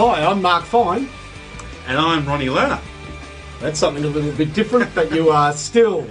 Hi, 0.00 0.24
I'm 0.24 0.40
Mark 0.40 0.64
Fine. 0.64 1.08
And 1.88 1.98
I'm 1.98 2.24
Ronnie 2.24 2.46
Lerner. 2.46 2.80
That's 3.60 3.80
something 3.80 4.04
a 4.04 4.06
little 4.06 4.30
bit 4.30 4.54
different, 4.54 4.94
but 4.94 5.10
you 5.10 5.30
are 5.30 5.52
still 5.52 6.06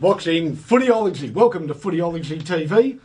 watching 0.00 0.56
Footyology. 0.56 1.32
Welcome 1.32 1.66
to 1.66 1.74
Footyology 1.74 2.40
TV. 2.40 3.00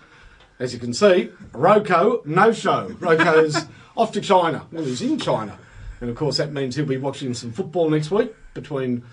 As 0.59 0.75
you 0.75 0.79
can 0.79 0.93
see, 0.93 1.31
Roko, 1.53 2.23
no 2.23 2.51
show. 2.51 2.89
Roko's 2.99 3.65
off 3.97 4.11
to 4.11 4.21
China. 4.21 4.67
Well, 4.71 4.83
he's 4.83 5.01
in 5.01 5.17
China. 5.17 5.57
And 6.01 6.11
of 6.11 6.15
course, 6.15 6.37
that 6.37 6.53
means 6.53 6.75
he'll 6.75 6.85
be 6.85 6.97
watching 6.97 7.33
some 7.33 7.51
football 7.51 7.89
next 7.89 8.11
week 8.11 8.31
between 8.53 9.03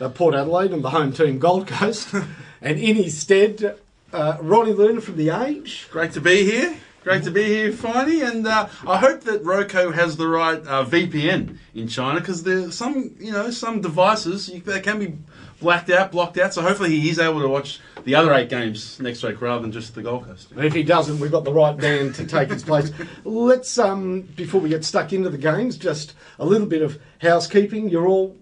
uh, 0.00 0.08
Port 0.08 0.34
Adelaide 0.34 0.72
and 0.72 0.82
the 0.82 0.90
home 0.90 1.12
team 1.12 1.38
Gold 1.38 1.68
Coast. 1.68 2.12
and 2.60 2.80
in 2.80 2.96
his 2.96 3.16
stead, 3.16 3.78
uh, 4.12 4.38
Ronnie 4.40 4.72
Lerner 4.72 5.00
from 5.00 5.16
The 5.16 5.30
Age. 5.30 5.86
Great 5.92 6.10
to 6.10 6.20
be 6.20 6.42
here. 6.42 6.76
Great 7.04 7.22
to 7.24 7.30
be 7.30 7.44
here, 7.44 7.70
Finey, 7.70 8.26
and 8.26 8.46
uh, 8.46 8.66
I 8.86 8.96
hope 8.96 9.20
that 9.24 9.44
Roko 9.44 9.92
has 9.92 10.16
the 10.16 10.26
right 10.26 10.58
uh, 10.66 10.86
VPN 10.86 11.58
in 11.74 11.86
China 11.86 12.18
because 12.18 12.44
there's 12.44 12.74
some, 12.74 13.14
you 13.20 13.30
know, 13.30 13.50
some 13.50 13.82
devices 13.82 14.46
they 14.46 14.80
can 14.80 14.98
be 14.98 15.18
blacked 15.60 15.90
out, 15.90 16.12
blocked 16.12 16.38
out. 16.38 16.54
So 16.54 16.62
hopefully 16.62 16.98
he 16.98 17.10
is 17.10 17.18
able 17.18 17.42
to 17.42 17.48
watch 17.48 17.78
the 18.04 18.14
other 18.14 18.32
eight 18.32 18.48
games 18.48 18.98
next 19.00 19.22
week 19.22 19.42
rather 19.42 19.60
than 19.60 19.70
just 19.70 19.94
the 19.94 20.00
Gold 20.00 20.24
Coast. 20.24 20.48
If 20.56 20.72
he 20.72 20.82
doesn't, 20.82 21.20
we've 21.20 21.30
got 21.30 21.44
the 21.44 21.52
right 21.52 21.76
man 21.76 22.14
to 22.14 22.24
take 22.24 22.48
his 22.48 22.62
place. 22.62 22.90
Let's, 23.22 23.76
um, 23.76 24.22
before 24.22 24.62
we 24.62 24.70
get 24.70 24.82
stuck 24.82 25.12
into 25.12 25.28
the 25.28 25.36
games, 25.36 25.76
just 25.76 26.14
a 26.38 26.46
little 26.46 26.66
bit 26.66 26.80
of 26.80 26.98
housekeeping. 27.20 27.90
You're 27.90 28.08
all 28.08 28.34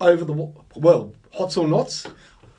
over 0.00 0.24
the 0.24 0.52
well, 0.76 1.12
hots 1.32 1.56
or 1.56 1.66
knots. 1.66 2.06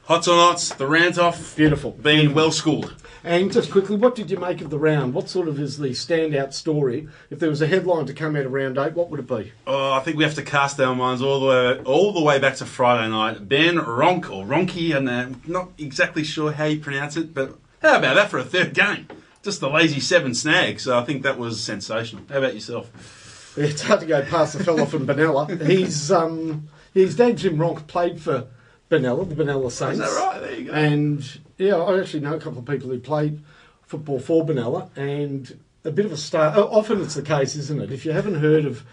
Hots 0.07 0.25
or 0.29 0.37
knots, 0.37 0.69
the 0.69 0.87
rant 0.87 1.19
off. 1.19 1.53
Beautiful. 1.57 1.91
Being 1.91 2.33
well 2.33 2.49
schooled. 2.49 2.95
And 3.25 3.51
just 3.51 3.69
quickly, 3.69 3.97
what 3.97 4.15
did 4.15 4.31
you 4.31 4.37
make 4.37 4.61
of 4.61 4.69
the 4.69 4.79
round? 4.79 5.13
What 5.13 5.27
sort 5.27 5.49
of 5.49 5.59
is 5.59 5.79
the 5.79 5.89
standout 5.89 6.53
story? 6.53 7.09
If 7.29 7.39
there 7.39 7.49
was 7.49 7.61
a 7.61 7.67
headline 7.67 8.05
to 8.05 8.13
come 8.13 8.37
out 8.37 8.45
of 8.45 8.53
round 8.53 8.77
eight, 8.77 8.93
what 8.93 9.09
would 9.09 9.19
it 9.19 9.27
be? 9.27 9.51
Oh, 9.67 9.91
I 9.91 9.99
think 9.99 10.15
we 10.15 10.23
have 10.23 10.35
to 10.35 10.43
cast 10.43 10.79
our 10.79 10.95
minds 10.95 11.21
all 11.21 11.41
the 11.41 11.47
way 11.47 11.79
all 11.83 12.13
the 12.13 12.23
way 12.23 12.39
back 12.39 12.55
to 12.55 12.65
Friday 12.65 13.09
night. 13.09 13.49
Ben 13.49 13.75
Ronk 13.75 14.29
or 14.29 14.45
Ronky, 14.45 14.95
and 14.95 15.09
I'm 15.09 15.41
not 15.45 15.71
exactly 15.77 16.23
sure 16.23 16.53
how 16.53 16.63
you 16.63 16.79
pronounce 16.79 17.17
it, 17.17 17.33
but 17.33 17.57
how 17.81 17.97
about 17.97 18.15
that 18.15 18.29
for 18.29 18.37
a 18.37 18.45
third 18.45 18.73
game? 18.73 19.09
Just 19.43 19.59
the 19.59 19.69
lazy 19.69 19.99
seven 19.99 20.33
snags. 20.33 20.83
So 20.83 20.97
I 20.97 21.03
think 21.03 21.23
that 21.23 21.37
was 21.37 21.61
sensational. 21.61 22.23
How 22.29 22.37
about 22.37 22.53
yourself? 22.53 23.57
It's 23.57 23.81
hard 23.81 23.99
to 23.99 24.05
go 24.05 24.23
past 24.23 24.57
the 24.57 24.63
fella 24.63 24.85
from 24.85 25.05
Benalla. 25.05 25.67
He's 25.67 26.13
um, 26.13 26.69
his 26.93 27.17
dad 27.17 27.39
Jim 27.39 27.57
Ronk 27.57 27.87
played 27.87 28.21
for 28.21 28.47
Benalla, 28.89 29.27
the 29.27 29.35
Benalla 29.35 29.71
Saints. 29.71 29.99
Is 29.99 30.15
that 30.15 30.19
right? 30.19 30.39
There 30.41 30.55
you 30.55 30.65
go. 30.65 30.71
And 30.73 31.39
yeah, 31.57 31.75
I 31.75 31.99
actually 31.99 32.21
know 32.21 32.35
a 32.35 32.39
couple 32.39 32.59
of 32.59 32.65
people 32.65 32.89
who 32.89 32.99
played 32.99 33.41
football 33.83 34.19
for 34.19 34.45
Benalla, 34.45 34.89
and 34.95 35.59
a 35.83 35.91
bit 35.91 36.05
of 36.05 36.11
a 36.11 36.17
star. 36.17 36.57
Often 36.57 37.01
it's 37.01 37.15
the 37.15 37.21
case, 37.21 37.55
isn't 37.55 37.81
it? 37.81 37.91
If 37.91 38.05
you 38.05 38.11
haven't 38.11 38.35
heard 38.35 38.65
of 38.65 38.83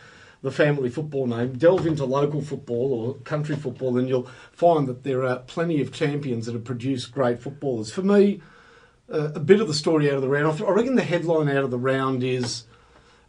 the 0.42 0.50
family 0.50 0.90
football 0.90 1.26
name, 1.26 1.56
delve 1.56 1.86
into 1.86 2.04
local 2.04 2.42
football 2.42 2.92
or 2.92 3.14
country 3.24 3.56
football, 3.56 3.96
and 3.96 4.08
you'll 4.08 4.28
find 4.52 4.86
that 4.86 5.02
there 5.02 5.24
are 5.24 5.38
plenty 5.38 5.80
of 5.80 5.90
champions 5.90 6.46
that 6.46 6.52
have 6.52 6.64
produced 6.64 7.12
great 7.12 7.40
footballers. 7.40 7.90
For 7.90 8.02
me, 8.02 8.42
uh, 9.10 9.32
a 9.34 9.40
bit 9.40 9.60
of 9.60 9.68
the 9.68 9.74
story 9.74 10.10
out 10.10 10.16
of 10.16 10.22
the 10.22 10.28
round, 10.28 10.46
I 10.46 10.56
th- 10.56 10.68
I 10.68 10.72
reckon 10.72 10.96
the 10.96 11.02
headline 11.02 11.48
out 11.48 11.64
of 11.64 11.70
the 11.70 11.78
round 11.78 12.22
is 12.22 12.64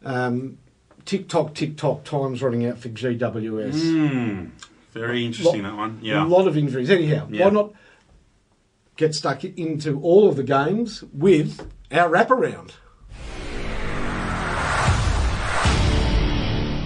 um, 0.04 0.58
tick 1.06 1.30
tock, 1.30 1.54
tick 1.56 1.78
tock, 1.78 2.04
time's 2.04 2.44
running 2.44 2.66
out 2.66 2.80
for 2.80 2.90
GWS. 2.90 3.82
Hmm. 3.82 4.46
Very 4.96 5.26
interesting 5.26 5.64
that 5.64 5.76
one. 5.76 6.00
Yeah, 6.02 6.24
a 6.24 6.26
lot 6.26 6.48
of 6.48 6.56
injuries. 6.56 6.90
Anyhow, 6.90 7.28
Yeah. 7.30 7.44
why 7.46 7.52
not 7.52 7.74
get 8.96 9.14
stuck 9.14 9.44
into 9.44 10.00
all 10.00 10.30
of 10.30 10.38
the 10.38 10.44
games 10.44 11.04
with 11.14 11.68
our 11.92 12.10
wraparound? 12.10 12.72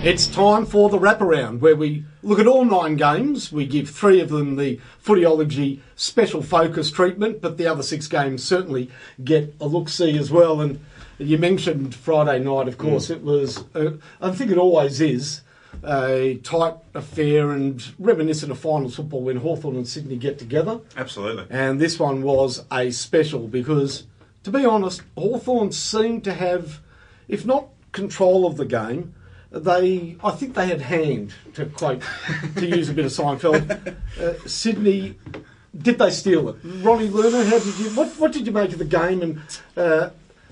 It's 0.03 0.25
time 0.25 0.65
for 0.65 0.89
the 0.89 0.97
wraparound, 0.97 1.59
where 1.59 1.75
we 1.75 2.03
look 2.23 2.39
at 2.39 2.47
all 2.47 2.65
nine 2.65 2.95
games. 2.95 3.51
We 3.51 3.67
give 3.67 3.89
three 3.91 4.21
of 4.21 4.29
them 4.29 4.55
the 4.55 4.79
footyology 5.05 5.81
special 5.95 6.41
focus 6.41 6.89
treatment, 6.89 7.41
but 7.41 7.57
the 7.57 7.67
other 7.67 7.83
six 7.83 8.07
games 8.07 8.43
certainly 8.43 8.89
get 9.23 9.53
a 9.61 9.67
look 9.67 9.87
see 9.87 10.17
as 10.17 10.31
well. 10.31 10.61
And 10.61 10.79
you 11.19 11.37
mentioned 11.37 11.93
Friday 11.93 12.39
night, 12.43 12.67
of 12.67 12.79
course, 12.79 13.11
it 13.11 13.21
was, 13.23 13.65
uh, 13.75 13.91
I 14.19 14.31
think 14.31 14.49
it 14.49 14.57
always 14.57 14.99
is, 14.99 15.41
a 15.83 16.39
tight 16.43 16.75
affair 16.93 17.51
and 17.51 17.83
reminiscent 17.99 18.51
of 18.51 18.59
finals 18.59 18.95
football 18.95 19.21
when 19.21 19.37
Hawthorn 19.37 19.75
and 19.75 19.87
Sydney 19.87 20.17
get 20.17 20.39
together. 20.39 20.79
Absolutely. 20.97 21.45
And 21.49 21.79
this 21.79 21.99
one 21.99 22.21
was 22.21 22.65
a 22.71 22.91
special 22.91 23.47
because, 23.47 24.05
to 24.43 24.51
be 24.51 24.65
honest, 24.65 25.01
Hawthorn 25.17 25.71
seemed 25.71 26.23
to 26.25 26.33
have, 26.33 26.79
if 27.27 27.45
not 27.45 27.69
control 27.91 28.45
of 28.45 28.57
the 28.57 28.65
game, 28.65 29.13
they, 29.51 30.15
I 30.23 30.31
think 30.31 30.53
they 30.53 30.67
had 30.67 30.81
hand, 30.81 31.33
to 31.55 31.65
quote, 31.65 32.03
to 32.55 32.65
use 32.67 32.89
a 32.89 32.93
bit 32.93 33.05
of 33.05 33.11
Seinfeld. 33.11 33.95
Uh, 34.19 34.33
Sydney, 34.45 35.15
did 35.77 35.97
they 35.97 36.09
steal 36.09 36.49
it? 36.49 36.57
Ronnie 36.61 37.07
Lerner, 37.07 37.45
how 37.47 37.57
did 37.57 37.79
you, 37.79 37.89
what, 37.91 38.09
what 38.19 38.33
did 38.33 38.45
you 38.45 38.51
make 38.51 38.73
of 38.73 38.79
the 38.79 38.85
game? 38.85 39.21
And 39.21 39.41
uh, 39.77 40.09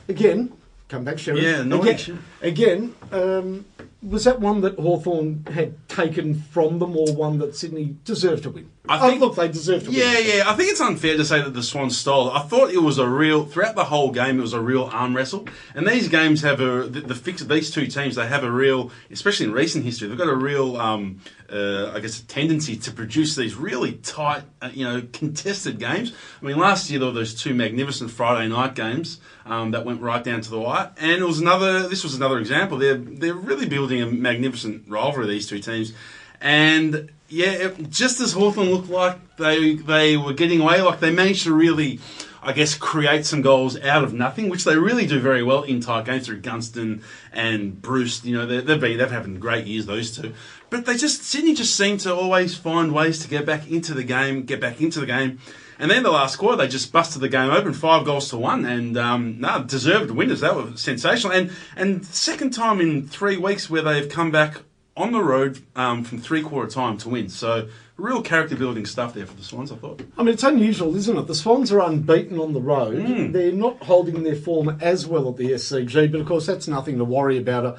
again, 0.08 0.54
come 0.88 1.04
back, 1.04 1.20
Sherry. 1.20 1.44
Yeah, 1.44 1.64
no 1.64 1.82
again, 1.82 1.94
action. 1.94 2.24
again 2.42 2.96
um, 3.12 3.66
was 4.08 4.24
that 4.24 4.40
one 4.40 4.62
that 4.62 4.80
Hawthorn 4.80 5.46
had 5.52 5.88
taken 5.90 6.36
from 6.36 6.80
them 6.80 6.96
or 6.96 7.14
one 7.14 7.40
that 7.40 7.56
Sydney 7.56 7.98
deserved 8.06 8.44
to 8.44 8.52
win? 8.52 8.70
I 8.90 9.00
oh, 9.00 9.10
think- 9.10 9.22
look, 9.22 9.36
they 9.36 9.48
deserved 9.48 9.86
to 9.86 9.92
Yeah, 9.92 10.14
win. 10.14 10.26
yeah. 10.28 10.36
yeah. 10.38 10.50
I 10.50 10.54
think 10.56 10.70
it's 10.72 10.82
unfair 10.82 11.18
to 11.18 11.26
say 11.26 11.42
that 11.42 11.54
the 11.54 11.64
Swans 11.64 11.98
stole. 11.98 12.30
it. 12.30 12.34
I 12.36 12.42
thought 12.42 12.72
it 12.72 12.82
was 12.82 12.98
a 12.98 13.08
real 13.08 13.46
throughout 13.46 13.76
the 13.76 13.86
whole 13.86 14.12
game. 14.12 14.40
It 14.40 14.42
was 14.42 14.54
a 14.54 14.62
real 14.62 14.90
arm 14.92 15.16
wrestle, 15.16 15.48
and 15.76 15.88
these 15.88 16.08
games 16.08 16.42
have 16.42 16.60
a 16.62 16.84
the, 16.88 17.02
the 17.02 17.16
fix. 17.16 17.42
These 17.44 17.72
two 17.72 17.88
teams 17.88 18.16
they 18.16 18.28
have 18.28 18.44
a 18.44 18.52
real, 18.52 18.92
especially 19.12 19.48
in 19.48 19.52
recent 19.54 19.84
history, 19.86 20.08
they've 20.08 20.18
got 20.18 20.30
a 20.30 20.36
real, 20.36 20.78
um, 20.78 21.20
uh, 21.52 21.92
I 21.94 22.00
guess, 22.00 22.20
a 22.20 22.26
tendency 22.26 22.76
to 22.78 22.92
produce 22.92 23.36
these 23.36 23.56
really 23.56 23.94
tight, 23.94 24.44
uh, 24.62 24.70
you 24.74 24.86
know, 24.86 25.02
contested 25.14 25.80
games. 25.80 26.14
I 26.42 26.46
mean, 26.46 26.58
last 26.58 26.90
year 26.90 27.00
there 27.00 27.08
were 27.10 27.14
those 27.14 27.34
two 27.34 27.54
magnificent 27.54 28.12
Friday 28.12 28.48
night 28.50 28.76
games 28.76 29.20
um, 29.46 29.72
that 29.72 29.86
went 29.86 30.02
right 30.02 30.24
down 30.24 30.42
to 30.42 30.50
the 30.50 30.60
wire, 30.60 30.92
and 30.98 31.12
it 31.22 31.26
was 31.26 31.40
another. 31.40 31.88
This 31.88 32.04
was 32.04 32.16
another 32.16 32.38
example. 32.40 32.78
They're 32.78 32.96
they're 32.98 33.34
really 33.34 33.68
building 33.68 34.02
a 34.02 34.06
magnificent 34.08 34.84
rivalry. 34.88 35.28
These 35.28 35.48
two 35.48 35.60
teams. 35.60 35.94
And 36.42 37.12
yeah, 37.30 37.52
it, 37.52 37.90
just 37.90 38.22
as 38.22 38.34
Hawthorn 38.34 38.70
looked 38.70 38.90
like 38.90 39.38
they 39.38 39.76
they 39.76 40.18
were 40.18 40.34
getting 40.34 40.62
away, 40.62 40.82
like 40.82 41.00
they 41.00 41.12
managed 41.12 41.44
to 41.44 41.54
really, 41.54 42.00
I 42.42 42.54
guess, 42.54 42.76
create 42.76 43.26
some 43.26 43.42
goals 43.42 43.80
out 43.82 44.04
of 44.04 44.14
nothing, 44.14 44.50
which 44.50 44.64
they 44.64 44.78
really 44.78 45.06
do 45.06 45.20
very 45.20 45.44
well 45.44 45.64
in 45.64 45.82
tight 45.82 46.06
games 46.06 46.26
through 46.26 46.42
Gunston 46.42 47.02
and 47.34 47.82
Bruce. 47.82 48.24
You 48.24 48.38
know, 48.38 48.46
they, 48.46 48.62
they've 48.62 48.80
been 48.80 48.98
they've 48.98 49.12
having 49.12 49.40
great 49.40 49.66
years 49.66 49.86
those 49.86 50.16
two, 50.16 50.34
but 50.70 50.86
they 50.86 50.96
just 50.96 51.24
Sydney 51.24 51.54
just 51.54 51.76
seem 51.76 51.98
to 52.00 52.16
always 52.16 52.56
find 52.56 52.94
ways 52.94 53.20
to 53.20 53.28
get 53.28 53.46
back 53.46 53.70
into 53.70 53.94
the 53.94 54.04
game, 54.04 54.44
get 54.44 54.62
back 54.62 54.80
into 54.80 55.00
the 55.00 55.06
game. 55.06 55.40
And 55.80 55.92
then 55.92 56.02
the 56.02 56.12
last 56.12 56.38
quarter, 56.38 56.58
they 56.58 56.68
just 56.68 56.92
busted 56.92 57.22
the 57.22 57.30
game 57.30 57.52
open, 57.52 57.72
five 57.72 58.04
goals 58.04 58.30
to 58.32 58.38
one, 58.38 58.66
and 58.66 58.98
um, 58.98 59.40
no, 59.40 59.64
deserved 59.64 60.10
winners. 60.10 60.40
That 60.40 60.56
was 60.56 60.82
sensational. 60.82 61.34
And 61.34 61.52
and 61.76 62.06
second 62.06 62.52
time 62.52 62.80
in 62.82 63.08
three 63.08 63.38
weeks 63.38 63.70
where 63.70 63.82
they've 63.82 64.10
come 64.10 64.32
back 64.32 64.62
on 64.98 65.12
the 65.12 65.22
road 65.22 65.64
um, 65.76 66.04
from 66.04 66.18
three 66.18 66.42
quarter 66.42 66.70
time 66.70 66.98
to 66.98 67.10
win. 67.10 67.30
So 67.30 67.70
real 67.96 68.22
character 68.22 68.56
building 68.56 68.86
stuff 68.86 69.14
there 69.14 69.26
for 69.26 69.36
the 69.36 69.44
Swans, 69.44 69.72
I 69.72 69.76
thought. 69.76 70.02
I 70.18 70.24
mean, 70.24 70.34
it's 70.34 70.44
unusual, 70.44 70.96
isn't 70.96 71.18
it? 71.18 71.28
The 71.28 71.36
Swans 71.36 71.72
are 71.72 71.80
unbeaten 71.80 72.40
on 72.40 72.54
the 72.54 72.60
road. 72.60 73.02
Hmm. 73.02 73.32
They're 73.32 73.52
not 73.52 73.84
holding 73.84 74.24
their 74.24 74.36
form 74.36 74.78
as 74.82 75.06
well 75.06 75.30
at 75.30 75.38
the 75.38 75.52
SCG, 75.52 76.12
but 76.12 76.20
of 76.20 76.28
course, 76.28 76.48
that's 76.48 76.68
nothing 76.68 76.98
to 76.98 77.06
worry 77.06 77.38
about. 77.38 77.78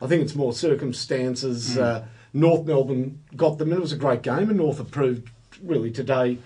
I 0.00 0.06
think 0.06 0.22
it's 0.22 0.34
more 0.34 0.52
circumstances. 0.52 1.74
Hmm. 1.74 1.80
Uh, 1.80 2.00
North 2.34 2.66
Melbourne 2.66 3.20
got 3.34 3.58
them, 3.58 3.70
and 3.70 3.78
it 3.78 3.82
was 3.82 3.92
a 3.92 3.96
great 3.96 4.22
game, 4.22 4.50
and 4.50 4.58
North 4.58 4.78
have 4.78 4.90
proved 4.90 5.30
really 5.62 5.90
today 5.90 6.38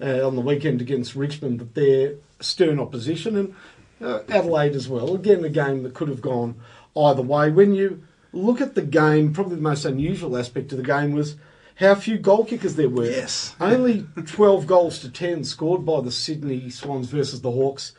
uh, 0.00 0.26
on 0.26 0.36
the 0.36 0.42
weekend 0.42 0.80
against 0.80 1.16
Richmond 1.16 1.58
that 1.58 1.74
they're 1.74 2.14
stern 2.40 2.78
opposition, 2.78 3.36
and 3.36 3.54
uh, 4.00 4.20
Adelaide 4.28 4.74
as 4.74 4.88
well. 4.88 5.14
Again, 5.14 5.44
a 5.44 5.48
game 5.48 5.82
that 5.82 5.94
could 5.94 6.08
have 6.08 6.20
gone 6.20 6.56
either 6.96 7.22
way. 7.22 7.50
When 7.50 7.74
you 7.74 8.02
look 8.32 8.60
at 8.60 8.74
the 8.74 8.82
game, 8.82 9.32
probably 9.32 9.56
the 9.56 9.62
most 9.62 9.84
unusual 9.84 10.36
aspect 10.36 10.72
of 10.72 10.78
the 10.78 10.84
game 10.84 11.12
was 11.12 11.36
how 11.76 11.94
few 11.94 12.18
goal 12.18 12.44
kickers 12.44 12.76
there 12.76 12.88
were. 12.88 13.06
Yes. 13.06 13.54
Only 13.58 14.06
12 14.26 14.66
goals 14.66 14.98
to 15.00 15.10
10 15.10 15.44
scored 15.44 15.84
by 15.84 16.00
the 16.00 16.12
Sydney 16.12 16.68
Swans 16.70 17.08
versus 17.08 17.40
the 17.40 17.50
Hawks. 17.50 17.92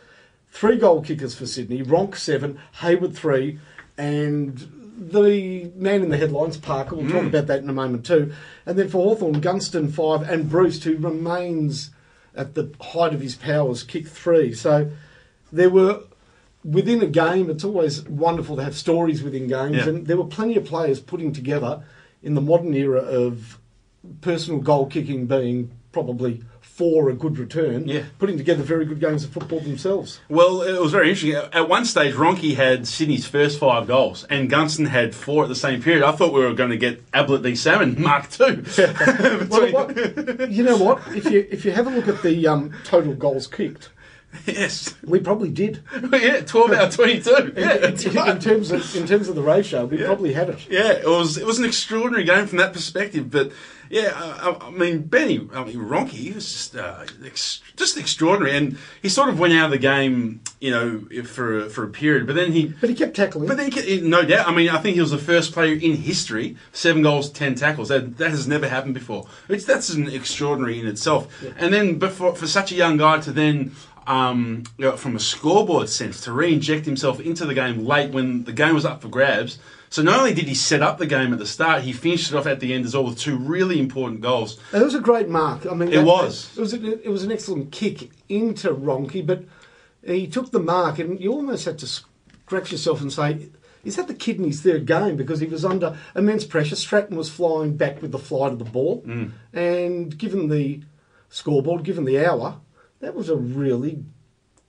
Three 0.50 0.78
goal 0.78 1.02
kickers 1.02 1.34
for 1.34 1.46
Sydney, 1.46 1.82
Ronk 1.82 2.16
seven, 2.16 2.60
Hayward 2.82 3.16
three, 3.16 3.60
and 3.98 4.58
the 4.98 5.72
man 5.76 6.04
in 6.04 6.10
the 6.10 6.18
headlines, 6.18 6.58
Parker, 6.58 6.96
we'll 6.96 7.10
talk 7.10 7.24
mm. 7.24 7.28
about 7.28 7.48
that 7.48 7.64
in 7.64 7.70
a 7.70 7.74
moment 7.74 8.06
too. 8.06 8.34
And 8.66 8.78
then 8.78 8.90
for 8.90 9.04
Hawthorn, 9.04 9.42
Gunston 9.42 9.92
five, 9.92 10.30
and 10.30 10.50
Bruce, 10.50 10.84
who 10.84 10.98
remains 10.98 11.92
at 12.36 12.54
the 12.54 12.72
height 12.80 13.14
of 13.14 13.22
his 13.22 13.36
powers, 13.36 13.84
kicked 13.84 14.10
three. 14.10 14.54
So 14.54 14.92
there 15.52 15.70
were 15.70 16.04
within 16.64 17.02
a 17.02 17.08
game, 17.08 17.50
it's 17.50 17.64
always 17.64 18.04
wonderful 18.08 18.56
to 18.58 18.64
have 18.64 18.76
stories 18.76 19.24
within 19.24 19.48
games, 19.48 19.78
Yeah. 19.78 19.90
and 19.90 20.08
there 20.08 20.18
were 20.18 20.26
plenty 20.26 20.56
of 20.58 20.66
players 20.66 21.00
putting 21.00 21.32
together 21.34 21.84
in 22.24 22.36
the 22.36 22.42
modern 22.42 22.74
era 22.74 23.00
of 23.02 23.58
personal 24.22 24.60
goal 24.60 24.86
kicking 24.88 25.26
being 25.28 25.72
probably 25.92 26.42
for 26.62 27.10
a 27.10 27.14
good 27.14 27.38
return, 27.38 27.88
Yeah. 27.88 28.04
putting 28.18 28.38
together 28.38 28.64
very 28.64 28.86
good 28.86 29.00
games 29.00 29.24
of 29.24 29.30
football 29.32 29.60
themselves. 29.60 30.20
Well, 30.30 30.62
it 30.62 30.80
was 30.82 30.92
very 30.92 31.10
interesting. 31.10 31.36
At 31.54 31.68
one 31.70 31.86
stage, 31.86 32.16
Ronke 32.16 32.56
had 32.56 32.88
Sydney's 32.88 33.28
first 33.28 33.60
five 33.60 33.88
goals, 33.88 34.26
and 34.30 34.50
Gunston 34.50 34.86
had 34.88 35.14
four 35.14 35.44
at 35.44 35.50
the 35.50 35.56
same 35.56 35.82
period. 35.84 36.04
I 36.04 36.12
thought 36.14 36.34
we 36.34 36.40
were 36.40 36.54
going 36.54 36.70
to 36.72 36.78
get 36.78 37.04
Ablett 37.14 37.42
v 37.42 37.56
Salmon 37.56 37.96
Mark 38.02 38.30
Two. 38.32 38.64
Well, 39.50 39.72
what, 39.72 40.50
you 40.52 40.64
know 40.64 40.78
what? 40.78 41.02
If 41.16 41.30
you 41.30 41.46
if 41.52 41.66
you 41.66 41.72
have 41.72 41.86
a 41.88 41.90
look 41.92 42.08
at 42.08 42.22
the 42.24 42.48
um, 42.48 42.72
total 42.84 43.14
goals 43.14 43.46
kicked, 43.48 43.90
yes, 44.46 44.96
we 45.04 45.20
probably 45.20 45.50
did. 45.50 45.84
yeah, 46.14 46.42
twelve 46.42 46.72
out 46.72 46.86
of 46.90 46.96
twenty-two. 46.96 47.54
Yeah, 47.56 47.76
in, 47.76 48.00
in- 48.00 48.14
right. 48.14 48.30
in 48.30 48.40
terms 48.40 48.72
of 48.72 48.96
in 48.96 49.06
terms 49.08 49.28
of 49.28 49.36
the 49.36 49.42
ratio, 49.42 49.86
we 49.86 49.98
probably 50.04 50.34
had 50.34 50.50
it. 50.50 50.68
Yeah, 50.70 50.92
it 50.92 51.08
was 51.08 51.38
it 51.38 51.46
was 51.46 51.60
an 51.60 51.66
extraordinary 51.66 52.24
game 52.24 52.48
from 52.48 52.58
that 52.60 52.72
perspective. 52.74 53.30
But 53.30 53.52
yeah, 53.90 54.14
I, 54.16 54.58
I 54.62 54.70
mean 54.72 55.02
Benny, 55.04 55.50
I 55.54 55.66
mean 55.66 55.76
Ronke, 55.78 56.10
he 56.12 56.32
was 56.32 56.50
just 56.50 56.76
uh, 56.78 57.04
ex, 57.26 57.62
just 57.76 57.98
extraordinary, 57.98 58.56
and 58.56 58.78
he 59.02 59.10
sort 59.10 59.28
of 59.28 59.38
went 59.38 59.54
out 59.54 59.66
of 59.66 59.72
the 59.72 59.78
game, 59.78 60.40
you 60.62 60.72
know, 60.72 61.24
for 61.26 61.66
a, 61.66 61.70
for 61.70 61.84
a 61.84 61.90
period. 61.90 62.26
But 62.26 62.36
then 62.38 62.54
he, 62.54 62.68
But 62.80 62.90
he 62.90 62.96
kept 62.96 63.16
tackling. 63.18 63.48
but 63.50 63.58
then 63.58 63.70
he, 63.70 64.00
no 64.00 64.24
doubt, 64.24 64.48
I 64.48 64.56
mean, 64.56 64.70
I 64.70 64.78
think 64.78 64.96
he 64.96 65.02
was 65.02 65.12
the 65.12 65.18
first 65.18 65.52
player 65.52 65.74
in 65.74 65.98
history 65.98 66.56
seven 66.72 67.02
goals, 67.04 67.30
ten 67.30 67.54
tackles. 67.56 67.90
That 67.90 68.18
that 68.18 68.30
has 68.32 68.48
never 68.48 68.70
happened 68.70 68.94
before. 68.94 69.28
It's 69.50 69.66
that's 69.66 69.90
an 69.90 70.08
extraordinary 70.10 70.80
in 70.80 70.88
itself. 70.88 71.44
And 71.58 71.74
then, 71.74 72.00
but 72.00 72.14
for, 72.14 72.34
for 72.34 72.48
such 72.48 72.72
a 72.72 72.76
young 72.76 72.96
guy 72.96 73.20
to 73.20 73.32
then. 73.34 73.74
Um, 74.08 74.64
you 74.78 74.86
know, 74.86 74.98
from 74.98 75.16
a 75.16 75.20
scoreboard 75.20 75.88
sense, 75.88 76.22
to 76.22 76.32
re-inject 76.32 76.86
himself 76.86 77.20
into 77.20 77.46
the 77.46 77.54
game 77.54 77.86
late 77.86 78.12
when 78.12 78.44
the 78.46 78.52
game 78.52 78.74
was 78.74 78.84
up 78.84 79.02
for 79.04 79.10
grabs, 79.10 79.60
so 79.92 80.02
not 80.02 80.18
only 80.20 80.34
did 80.34 80.46
he 80.48 80.56
set 80.56 80.82
up 80.82 80.98
the 80.98 81.06
game 81.06 81.32
at 81.34 81.38
the 81.40 81.46
start, 81.46 81.84
he 81.84 81.94
finished 81.94 82.32
it 82.32 82.36
off 82.36 82.48
at 82.48 82.60
the 82.60 82.74
end 82.74 82.86
as 82.86 82.96
well 82.96 83.06
with 83.06 83.20
two 83.20 83.38
really 83.38 83.80
important 83.80 84.22
goals. 84.22 84.60
It 84.74 84.82
was 84.82 84.96
a 84.96 85.00
great 85.00 85.30
mark. 85.30 85.68
I 85.68 85.76
mean, 85.76 85.94
It 85.94 86.04
was. 86.04 86.50
It 86.58 86.62
was. 86.62 86.74
A, 86.74 87.02
it 87.06 87.10
was 87.10 87.24
an 87.24 87.32
excellent 87.32 87.72
kick 87.72 88.10
into 88.28 88.70
Ronke, 88.74 89.24
but 89.26 89.44
he 90.04 90.26
took 90.28 90.50
the 90.52 90.60
mark, 90.60 90.98
and 90.98 91.20
you 91.22 91.32
almost 91.32 91.66
had 91.66 91.78
to 91.80 91.88
scratch 91.88 92.72
yourself 92.72 93.02
and 93.02 93.14
say, 93.14 93.50
"Is 93.84 93.98
that 93.98 94.08
the 94.08 94.16
kid 94.16 94.38
in 94.38 94.46
his 94.46 94.62
third 94.62 94.88
game?" 94.88 95.16
Because 95.16 95.42
he 95.42 95.48
was 95.48 95.64
under 95.64 95.96
immense 96.16 96.44
pressure. 96.46 96.76
Stratton 96.76 97.16
was 97.18 97.30
flying 97.30 97.78
back 97.78 98.02
with 98.02 98.12
the 98.12 98.18
flight 98.20 98.52
of 98.52 98.58
the 98.60 98.66
ball, 98.66 99.04
Mm. 99.06 99.32
and 99.54 100.18
given 100.18 100.50
the 100.50 100.82
scoreboard, 101.30 101.84
given 101.84 102.06
the 102.06 102.26
hour, 102.26 102.58
that 103.02 103.16
was 103.16 103.30
a 103.30 103.36
really. 103.36 104.04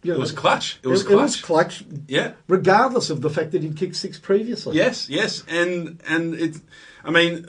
You 0.05 0.11
know, 0.11 0.17
It 0.17 0.21
was 0.21 0.33
clutch. 0.33 0.81
It 0.83 0.89
was 0.89 1.03
It, 1.03 1.15
was 1.15 1.37
clutch. 1.41 1.43
clutch, 1.79 1.85
Yeah. 2.09 2.33
regardless 2.49 3.09
of 3.09 3.21
the 3.21 3.31
fact 3.31 3.53
that 3.53 3.63
he'd 3.63 3.77
kicked 3.77 3.95
six 3.95 4.19
previously. 4.19 4.77
Yes, 4.77 5.09
yes, 5.09 5.45
and 5.49 6.01
and 6.09 6.35
it. 6.35 6.57
I 7.05 7.11
mean, 7.13 7.47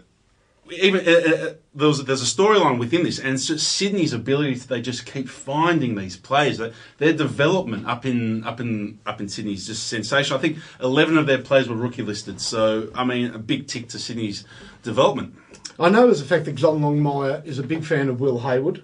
even 0.71 0.99
uh, 1.07 1.11
uh, 1.11 1.53
there's 1.73 2.03
there's 2.03 2.21
a 2.21 2.25
storyline 2.25 2.77
within 2.77 3.03
this, 3.03 3.17
and 3.17 3.33
it's 3.33 3.47
just 3.47 3.67
Sydney's 3.71 4.13
ability. 4.13 4.55
To, 4.55 4.67
they 4.67 4.81
just 4.81 5.07
keep 5.07 5.27
finding 5.29 5.95
these 5.95 6.15
players. 6.15 6.59
Their- 6.59 6.73
Their 6.99 7.13
development 7.13 7.87
up 7.87 8.05
in 8.05 8.43
up 8.43 8.59
in 8.59 8.99
up 9.07 9.19
in 9.19 9.29
Sydney 9.29 9.53
is 9.53 9.65
just 9.65 9.87
sensational. 9.87 10.37
I 10.37 10.41
think 10.43 10.57
eleven 10.79 11.17
of 11.17 11.25
their 11.25 11.39
players 11.39 11.67
were 11.67 11.75
rookie 11.75 12.03
listed. 12.03 12.39
So 12.39 12.89
I 12.93 13.03
mean, 13.03 13.33
a 13.33 13.39
big 13.39 13.65
tick 13.67 13.87
to 13.89 13.97
Sydney's 13.99 14.45
development. 14.83 15.33
I 15.79 15.89
know 15.89 16.07
as 16.09 16.21
a 16.21 16.25
fact 16.25 16.45
that 16.45 16.53
John 16.53 16.81
Longmire 16.81 17.43
is 17.47 17.57
a 17.57 17.63
big 17.63 17.83
fan 17.83 18.09
of 18.09 18.19
Will 18.19 18.41
Hayward. 18.41 18.83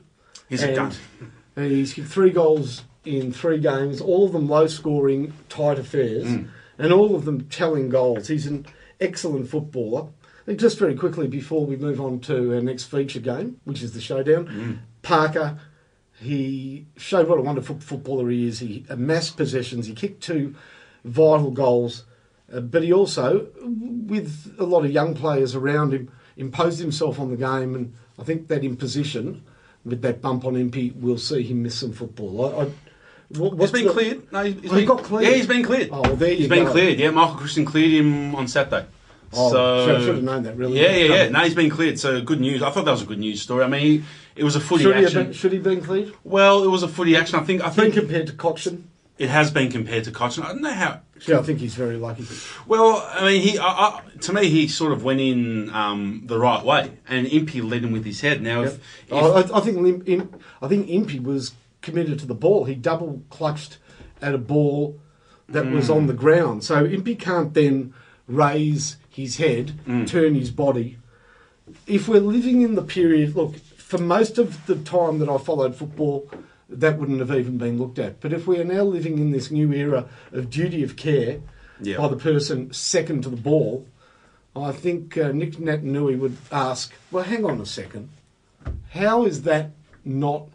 He's 0.49 0.63
a 0.63 0.73
gun. 0.73 0.91
He's 1.67 1.93
three 1.93 2.29
goals 2.31 2.83
in 3.05 3.31
three 3.31 3.59
games, 3.59 4.01
all 4.01 4.25
of 4.25 4.33
them 4.33 4.47
low 4.47 4.67
scoring, 4.67 5.33
tight 5.47 5.79
affairs, 5.79 6.25
Mm. 6.25 6.47
and 6.77 6.93
all 6.93 7.15
of 7.15 7.25
them 7.25 7.41
telling 7.49 7.89
goals. 7.89 8.27
He's 8.27 8.45
an 8.45 8.65
excellent 8.99 9.47
footballer. 9.49 10.07
And 10.45 10.59
just 10.59 10.79
very 10.79 10.95
quickly 10.95 11.27
before 11.27 11.65
we 11.65 11.75
move 11.75 12.01
on 12.01 12.19
to 12.21 12.53
our 12.55 12.61
next 12.61 12.85
feature 12.85 13.19
game, 13.19 13.57
which 13.65 13.81
is 13.81 13.93
the 13.93 14.01
showdown, 14.01 14.45
Mm. 14.47 14.77
Parker, 15.01 15.59
he 16.19 16.85
showed 16.97 17.27
what 17.27 17.39
a 17.39 17.43
wonderful 17.43 17.77
footballer 17.79 18.29
he 18.29 18.47
is. 18.47 18.59
He 18.59 18.85
amassed 18.89 19.37
possessions, 19.37 19.87
he 19.87 19.93
kicked 19.93 20.21
two 20.21 20.55
vital 21.05 21.51
goals, 21.51 22.03
uh, 22.53 22.59
but 22.59 22.83
he 22.83 22.91
also, 22.91 23.47
with 23.63 24.55
a 24.59 24.65
lot 24.65 24.83
of 24.85 24.91
young 24.91 25.13
players 25.15 25.55
around 25.55 25.93
him, 25.93 26.09
imposed 26.35 26.79
himself 26.79 27.19
on 27.19 27.29
the 27.29 27.37
game, 27.37 27.75
and 27.75 27.93
I 28.17 28.23
think 28.23 28.47
that 28.49 28.63
imposition, 28.63 29.43
with 29.89 30.01
that 30.03 30.21
bump 30.21 30.45
on 30.45 30.55
Impey, 30.55 30.91
we'll 30.95 31.17
see 31.17 31.43
him 31.43 31.63
miss 31.63 31.75
some 31.79 31.91
football. 31.93 32.45
I, 32.45 32.47
I, 32.49 32.53
what, 32.63 32.71
He's 33.31 33.41
what's 33.59 33.71
been 33.71 33.85
the- 33.85 33.91
cleared. 33.93 34.31
No, 34.31 34.43
he's 34.43 34.71
Oh, 34.71 34.75
he 34.75 34.85
got 34.85 35.03
cleared? 35.03 35.29
Yeah, 35.31 35.35
he's 35.37 35.47
been 35.47 35.63
cleared. 35.63 35.89
Oh, 35.91 36.01
well, 36.01 36.15
there 36.15 36.29
you 36.31 36.35
go. 36.35 36.39
He's 36.55 36.63
been 36.63 36.67
cleared. 36.67 36.99
Yeah, 36.99 37.11
Michael 37.11 37.35
Christian 37.35 37.65
cleared 37.65 37.91
him 37.91 38.33
on 38.35 38.47
Saturday. 38.47 38.85
Oh, 39.33 39.51
so 39.51 39.85
should- 39.85 40.05
should 40.05 40.15
have 40.15 40.23
known 40.23 40.43
that, 40.43 40.57
really. 40.57 40.79
Yeah, 40.81 40.95
yeah, 40.95 41.13
yeah. 41.23 41.29
No, 41.29 41.39
he's 41.41 41.53
been 41.53 41.69
cleared. 41.69 41.99
So 41.99 42.21
good 42.21 42.39
news. 42.41 42.63
I 42.63 42.71
thought 42.71 42.85
that 42.85 42.91
was 42.91 43.03
a 43.03 43.05
good 43.05 43.19
news 43.19 43.41
story. 43.41 43.63
I 43.63 43.67
mean, 43.67 43.81
he, 43.81 44.03
it 44.35 44.43
was 44.43 44.55
a 44.55 44.59
footy 44.59 44.83
Should 44.85 44.95
he, 44.97 45.03
action. 45.05 45.23
been, 45.25 45.33
should 45.33 45.51
he 45.51 45.57
have 45.57 45.63
been 45.63 45.81
cleared? 45.83 46.13
Well, 46.23 46.63
it 46.63 46.67
was 46.69 46.81
a 46.81 46.87
footy 46.87 47.15
action. 47.15 47.37
I 47.37 47.43
think. 47.43 47.61
I 47.61 47.65
Been 47.67 47.75
think 47.75 47.93
compared 47.93 48.27
to 48.27 48.33
Coxon? 48.33 48.85
it 49.19 49.29
has 49.29 49.51
been 49.51 49.69
compared 49.71 50.05
to 50.05 50.11
Cochin. 50.11 50.43
I 50.43 50.47
don't 50.53 50.61
know 50.61 50.71
how. 50.73 51.01
Yeah, 51.27 51.39
I 51.39 51.41
think 51.43 51.59
he's 51.59 51.75
very 51.75 51.97
lucky. 51.97 52.25
Well, 52.67 53.05
I 53.13 53.25
mean, 53.25 53.41
he. 53.41 53.57
I, 53.57 53.65
I, 53.67 54.01
to 54.21 54.33
me, 54.33 54.49
he 54.49 54.67
sort 54.67 54.91
of 54.91 55.03
went 55.03 55.19
in 55.19 55.69
um, 55.71 56.23
the 56.25 56.39
right 56.39 56.63
way, 56.63 56.91
and 57.07 57.27
Impey 57.27 57.61
led 57.61 57.83
him 57.83 57.91
with 57.91 58.05
his 58.05 58.21
head. 58.21 58.41
Now, 58.41 58.63
if, 58.63 58.75
if 58.75 58.81
Oh, 59.11 59.33
I, 59.33 59.57
I 59.57 59.61
think 59.61 59.77
Lim, 59.77 60.03
Im, 60.05 60.29
I 60.61 60.67
think 60.67 60.87
Impey 60.89 61.19
was 61.19 61.53
committed 61.81 62.19
to 62.19 62.25
the 62.25 62.35
ball. 62.35 62.65
He 62.65 62.75
double 62.75 63.21
clutched 63.29 63.77
at 64.21 64.33
a 64.33 64.37
ball 64.37 64.99
that 65.47 65.65
Mm. 65.65 65.73
was 65.73 65.89
on 65.89 66.07
the 66.07 66.13
ground. 66.13 66.63
So 66.63 66.85
Impey 66.85 67.15
can't 67.15 67.53
then 67.53 67.93
raise 68.27 68.97
his 69.09 69.37
head, 69.37 69.73
Mm. 69.87 70.07
turn 70.07 70.35
his 70.35 70.51
body. 70.51 70.97
If 71.87 72.07
we're 72.07 72.19
living 72.21 72.61
in 72.61 72.75
the 72.75 72.81
period, 72.83 73.35
look, 73.35 73.55
for 73.57 73.97
most 73.97 74.37
of 74.37 74.65
the 74.67 74.75
time 74.75 75.19
that 75.19 75.29
I 75.29 75.37
followed 75.37 75.75
football, 75.75 76.29
that 76.69 76.97
wouldn't 76.97 77.19
have 77.19 77.31
even 77.31 77.57
been 77.57 77.77
looked 77.77 77.99
at. 77.99 78.21
But 78.21 78.33
if 78.33 78.47
we 78.47 78.59
are 78.59 78.65
now 78.65 78.83
living 78.83 79.17
in 79.17 79.31
this 79.31 79.49
new 79.51 79.73
era 79.73 80.07
of 80.31 80.49
duty 80.49 80.83
of 80.83 80.95
care 80.95 81.41
by 81.97 82.07
the 82.07 82.17
person 82.17 82.71
second 82.73 83.23
to 83.23 83.29
the 83.29 83.37
ball, 83.37 83.87
I 84.55 84.71
think 84.71 85.17
uh, 85.17 85.31
Nic 85.31 85.57
Naitanui 85.57 86.17
would 86.19 86.37
ask, 86.51 86.93
well, 87.11 87.23
hang 87.23 87.45
on 87.45 87.61
a 87.61 87.65
second. 87.65 88.09
How 88.91 89.25
is 89.25 89.43
that 89.43 89.71
not 90.03 90.47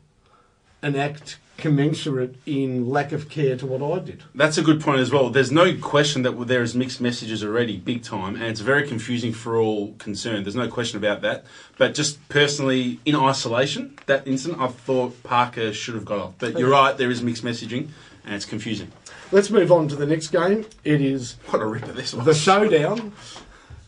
an 0.82 0.96
act 0.96 1.38
commensurate 1.56 2.34
in 2.46 2.88
lack 2.90 3.12
of 3.12 3.28
care 3.28 3.56
to 3.56 3.66
what 3.66 3.80
I 3.82 4.00
did? 4.04 4.22
That's 4.34 4.58
a 4.58 4.62
good 4.62 4.80
point 4.80 5.00
as 5.00 5.10
well. 5.12 5.30
There's 5.30 5.52
no 5.52 5.76
question 5.76 6.22
that 6.22 6.32
there 6.46 6.62
is 6.62 6.74
mixed 6.74 7.00
messages 7.00 7.44
already, 7.44 7.76
big 7.76 8.02
time, 8.02 8.34
and 8.34 8.44
it's 8.44 8.60
very 8.60 8.86
confusing 8.86 9.32
for 9.32 9.56
all 9.56 9.92
concerned. 9.94 10.44
There's 10.46 10.56
no 10.56 10.68
question 10.68 10.98
about 10.98 11.20
that. 11.22 11.44
But 11.78 11.94
just 11.94 12.28
personally, 12.28 13.00
in 13.04 13.14
isolation, 13.16 13.96
that 14.06 14.26
incident, 14.26 14.60
I 14.60 14.68
thought 14.68 15.22
Parker 15.22 15.72
should 15.72 15.94
have 15.94 16.04
got 16.04 16.18
off. 16.18 16.34
But 16.38 16.58
you're 16.58 16.70
right, 16.70 16.96
there 16.96 17.10
is 17.10 17.22
mixed 17.22 17.44
messaging, 17.44 17.88
and 18.24 18.34
it's 18.34 18.44
confusing. 18.44 18.90
Let's 19.32 19.50
move 19.50 19.72
on 19.72 19.88
to 19.88 19.96
the 19.96 20.06
next 20.06 20.28
game. 20.28 20.66
It 20.84 21.00
is 21.00 21.36
What 21.48 21.62
a 21.62 21.66
ripper 21.66 21.92
this 21.92 22.12
was. 22.14 22.24
the 22.26 22.34
showdown. 22.34 23.12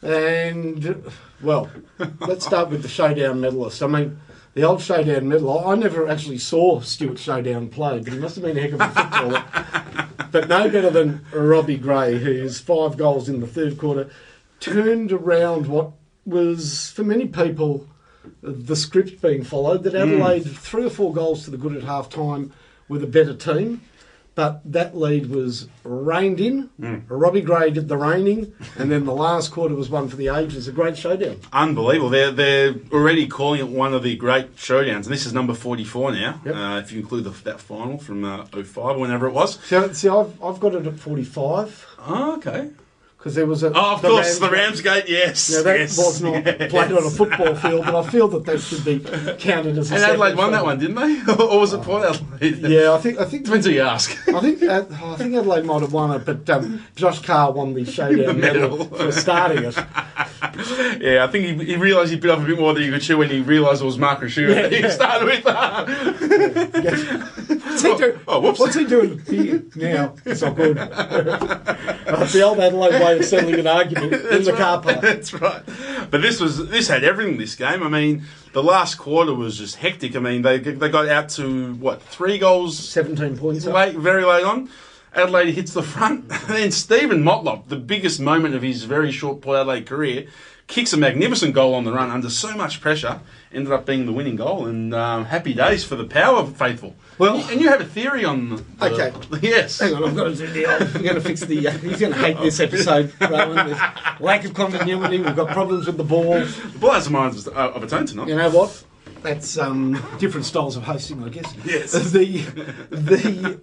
And, 0.02 1.04
well, 1.42 1.70
let's 2.20 2.46
start 2.46 2.70
with 2.70 2.82
the 2.82 2.88
showdown 2.88 3.40
medalist. 3.40 3.82
I 3.82 3.87
mean, 3.87 4.20
the 4.57 4.63
old 4.63 4.81
showdown 4.81 5.29
medal, 5.29 5.69
I 5.69 5.75
never 5.75 6.09
actually 6.09 6.39
saw 6.39 6.81
Stuart 6.81 7.19
Showdown 7.19 7.69
play, 7.69 8.01
but 8.01 8.15
he 8.15 8.19
must 8.19 8.37
have 8.37 8.45
been 8.45 8.57
a 8.57 8.61
heck 8.63 8.73
of 8.73 8.81
a 8.81 8.89
footballer. 8.89 9.45
but 10.33 10.49
no 10.49 10.71
better 10.71 10.89
than 10.89 11.27
Robbie 11.31 11.77
Gray, 11.77 12.17
whose 12.17 12.59
five 12.59 12.97
goals 12.97 13.29
in 13.29 13.41
the 13.41 13.47
third 13.47 13.77
quarter 13.77 14.09
turned 14.59 15.13
around 15.13 15.67
what 15.67 15.93
was, 16.25 16.91
for 16.93 17.05
many 17.05 17.27
people, 17.27 17.87
the 18.41 18.77
script 18.77 19.21
being 19.21 19.45
followed 19.45 19.83
that 19.83 19.93
mm. 19.93 20.01
Adelaide, 20.01 20.45
three 20.45 20.87
or 20.87 20.91
four 20.91 21.13
goals 21.13 21.45
to 21.45 21.51
the 21.51 21.59
good 21.59 21.77
at 21.77 21.83
half 21.83 22.09
time, 22.09 22.51
were 22.89 22.99
the 22.99 23.07
better 23.07 23.35
team. 23.35 23.83
But 24.37 24.61
that 24.71 24.95
lead 24.95 25.31
was 25.31 25.66
reined 25.83 26.40
in. 26.40 26.64
Hmm. 26.78 26.99
Robbie 27.09 27.40
Gray 27.40 27.71
did 27.71 27.88
the 27.88 27.97
reining, 27.97 28.52
and 28.78 28.93
then 28.93 29.07
the 29.07 29.14
last 29.14 29.50
quarter 29.50 29.75
was 29.75 29.88
one 29.88 30.09
for 30.09 30.16
the 30.16 30.28
ages. 30.28 30.69
A 30.69 30.73
great 30.73 30.97
showdown. 30.97 31.38
Unbelievable. 31.55 32.11
They're, 32.11 32.31
they're 32.31 32.75
already 32.93 33.26
calling 33.28 33.61
it 33.61 33.69
one 33.69 33.95
of 33.95 34.02
the 34.02 34.14
great 34.14 34.55
showdowns. 34.57 35.05
And 35.05 35.07
this 35.07 35.25
is 35.25 35.33
number 35.33 35.55
44 35.55 36.12
now, 36.12 36.40
Yep. 36.45 36.55
uh, 36.55 36.81
if 36.85 36.93
you 36.93 37.00
include 37.00 37.25
the, 37.25 37.31
that 37.45 37.61
final 37.61 37.97
from 37.97 38.25
uh, 38.25 38.45
05 38.45 38.76
or 38.76 38.99
whenever 38.99 39.26
it 39.26 39.33
was. 39.33 39.59
So, 39.64 39.90
see, 39.93 40.09
I've, 40.11 40.40
I've 40.43 40.61
got 40.61 40.75
it 40.75 40.87
at 40.87 40.99
45 40.99 41.87
Oh, 42.09 42.37
okay. 42.37 42.69
Because 43.26 43.35
there 43.35 43.47
was 43.47 43.64
a. 43.64 43.73
Oh, 43.75 43.95
of 43.95 44.02
course, 44.02 44.38
the 44.38 44.49
Ramsgate, 44.49 45.09
yes. 45.09 45.50
Now, 45.50 45.64
that 45.64 45.80
yes, 45.80 45.99
was 45.99 46.23
not 46.23 46.47
yes. 46.47 46.71
played 46.71 46.92
on 46.92 47.04
a 47.04 47.11
football 47.11 47.56
field, 47.56 47.85
but 47.85 47.97
I 47.97 48.09
feel 48.09 48.28
that 48.28 48.45
that 48.45 48.61
should 48.61 48.85
be 48.85 49.00
counted 49.40 49.76
as 49.76 49.90
a 49.90 49.97
And 49.97 50.04
Adelaide 50.04 50.37
won 50.37 50.52
that 50.52 50.64
one, 50.64 50.78
didn't 50.78 50.95
they? 50.95 51.33
or 51.42 51.59
was 51.59 51.73
it 51.73 51.83
Port 51.83 52.04
Adelaide? 52.04 52.59
Yeah, 52.59 52.92
I 52.92 52.99
think 52.99 53.18
I 53.18 53.25
think 53.25 53.47
Depends 53.47 53.66
who 53.66 53.73
you 53.73 53.83
ask. 53.83 54.16
I 54.28 54.38
think 54.38 54.62
Ad- 54.62 54.92
I 54.92 55.16
think 55.16 55.35
Adelaide 55.35 55.64
might 55.64 55.80
have 55.80 55.92
won 55.92 56.12
it, 56.12 56.25
but 56.25 56.49
um, 56.50 56.85
Josh 56.95 57.21
Carr 57.21 57.50
won 57.50 57.75
the 57.75 57.85
showdown 57.85 58.38
medal 58.38 58.78
medal. 58.78 58.85
for 58.85 59.11
starting 59.11 59.64
it. 59.64 59.76
Yeah, 61.00 61.25
I 61.25 61.26
think 61.28 61.61
he, 61.61 61.66
he 61.66 61.76
realised 61.76 62.11
he 62.12 62.18
bit 62.18 62.30
off 62.30 62.42
a 62.42 62.47
bit 62.47 62.59
more 62.59 62.73
than 62.73 62.83
he 62.83 62.90
could 62.90 63.02
chew 63.02 63.18
when 63.18 63.30
he 63.30 63.40
realised 63.40 63.83
it 63.83 63.85
was 63.85 63.99
Mark 63.99 64.21
Rashew 64.21 64.49
Yeah, 64.54 64.68
he 64.68 64.80
yeah. 64.80 64.90
started 64.90 65.26
with. 65.26 65.45
What's 67.83 68.00
he, 68.00 68.06
do- 68.06 68.21
Oh, 68.28 68.40
whoops. 68.40 68.59
What's 68.59 68.75
he 68.76 68.85
doing 68.85 69.18
here 69.26 69.62
now? 69.76 70.14
It's 70.25 70.42
not 70.42 70.56
good. 70.56 70.76
That's 70.76 72.33
the 72.33 72.42
old 72.42 72.59
Adelaide 72.61 73.00
way 73.00 73.18
of 73.18 73.25
settling 73.25 73.56
an 73.61 73.66
argument 73.66 74.12
in 74.14 74.45
the 74.45 74.52
car 74.52 74.80
park. 74.80 75.00
That's 75.00 75.33
right. 75.35 75.62
But 76.11 76.23
this 76.23 76.40
was 76.40 76.68
this 76.68 76.88
had 76.88 77.04
everything. 77.04 77.37
This 77.38 77.54
game. 77.54 77.83
I 77.83 77.88
mean, 77.88 78.23
the 78.52 78.62
last 78.62 78.97
quarter 78.97 79.35
was 79.35 79.59
just 79.59 79.76
hectic. 79.76 80.16
I 80.16 80.21
mean, 80.21 80.42
they 80.42 80.59
they 80.59 80.88
got 80.88 81.09
out 81.09 81.28
to 81.30 81.75
what 81.75 82.02
three 82.02 82.38
goals 82.38 82.78
Seventeen 82.78 83.37
points. 83.37 83.66
up. 83.66 83.75
late, 83.75 83.97
very 83.97 84.25
late 84.25 84.45
on. 84.45 84.68
Adelaide 85.14 85.52
hits 85.54 85.73
the 85.73 85.83
front. 85.83 86.30
And 86.30 86.49
then 86.49 86.71
Steven 86.71 87.23
Motlop, 87.23 87.68
the 87.68 87.76
biggest 87.76 88.21
moment 88.21 88.54
of 88.54 88.62
his 88.62 88.85
very 88.85 89.11
short 89.11 89.40
Port 89.40 89.56
Adelaide 89.59 89.87
career, 89.87 90.26
kicks 90.66 90.92
a 90.92 90.97
magnificent 90.97 91.54
goal 91.54 91.75
on 91.75 91.85
the 91.85 91.92
run 91.92 92.11
under 92.11 92.28
so 92.30 92.54
much 92.54 92.80
pressure. 92.80 93.21
Ended 93.52 93.73
up 93.73 93.87
being 93.87 94.04
the 94.06 94.12
winning 94.12 94.37
goal, 94.37 94.66
and 94.66 94.95
um, 94.95 95.25
happy 95.25 95.54
days 95.54 95.85
for 95.85 95.97
the 95.97 96.04
Power 96.04 96.47
faithful. 96.47 96.95
Well- 97.18 97.38
and 97.50 97.61
you 97.61 97.68
have 97.68 97.80
a 97.80 97.85
theory 97.85 98.25
on. 98.25 98.49
The, 98.50 98.64
Okay. 98.82 99.12
Yes. 99.42 99.80
Hang 99.80 99.94
on, 99.94 100.04
I've 100.04 100.16
got 100.16 100.25
to 100.25 100.35
do 100.37 100.46
the. 100.49 100.66
I'm 100.66 101.02
going 101.02 101.14
to 101.14 101.20
fix 101.20 101.40
the. 101.40 101.68
Uh, 101.68 101.70
he's 101.73 101.99
going 101.99 102.12
to 102.12 102.18
hate 102.18 102.38
this 102.40 102.61
episode, 102.61 103.12
Rohan. 103.20 103.68
There's 103.68 103.80
lack 104.20 104.44
of 104.44 104.54
continuity. 104.54 105.18
We've 105.20 105.35
got 105.37 105.49
problems 105.49 105.87
with 105.87 105.96
the 105.96 106.04
ball. 106.04 106.35
The 106.40 106.78
ball 106.78 106.92
has 106.92 107.06
a 107.06 107.11
mind 107.11 107.37
of 107.37 107.49
of 107.49 107.82
its 107.82 107.92
own 107.92 108.06
tonight. 108.06 108.28
You 108.28 108.37
know 108.37 108.50
what? 108.50 108.85
That's 109.23 109.56
um, 109.58 110.00
different 110.18 110.46
styles 110.46 110.76
of 110.76 110.85
hosting, 110.85 111.25
I 111.25 111.28
guess. 111.30 111.52
Yes. 111.64 111.92
The 112.12 112.42
the. 112.90 113.61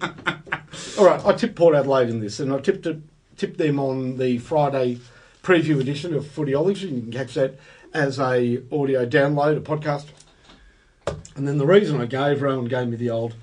All 0.98 1.06
right, 1.06 1.24
I 1.26 1.34
tipped 1.34 1.56
Port 1.56 1.76
Adelaide 1.76 2.10
in 2.10 2.20
this, 2.20 2.40
and 2.40 2.52
I 2.52 2.60
tipped 2.60 2.86
it, 2.88 2.98
tipped 3.38 3.58
them 3.60 3.80
on 3.80 4.18
the 4.18 4.40
Friday 4.40 5.00
preview 5.44 5.80
edition 5.80 6.14
of 6.14 6.26
Footyology. 6.26 6.92
You 6.92 7.02
can 7.02 7.12
catch 7.12 7.36
that 7.36 7.60
as 7.94 8.20
a 8.20 8.62
audio 8.72 9.06
download, 9.06 9.58
a 9.58 9.62
podcast. 9.62 10.06
And 11.36 11.48
then 11.48 11.58
the 11.58 11.66
reason 11.66 12.00
I 12.00 12.06
gave 12.06 12.42
Rohan 12.42 12.66
gave 12.66 12.88
me 12.88 12.96
the 12.96 13.10
old 13.10 13.36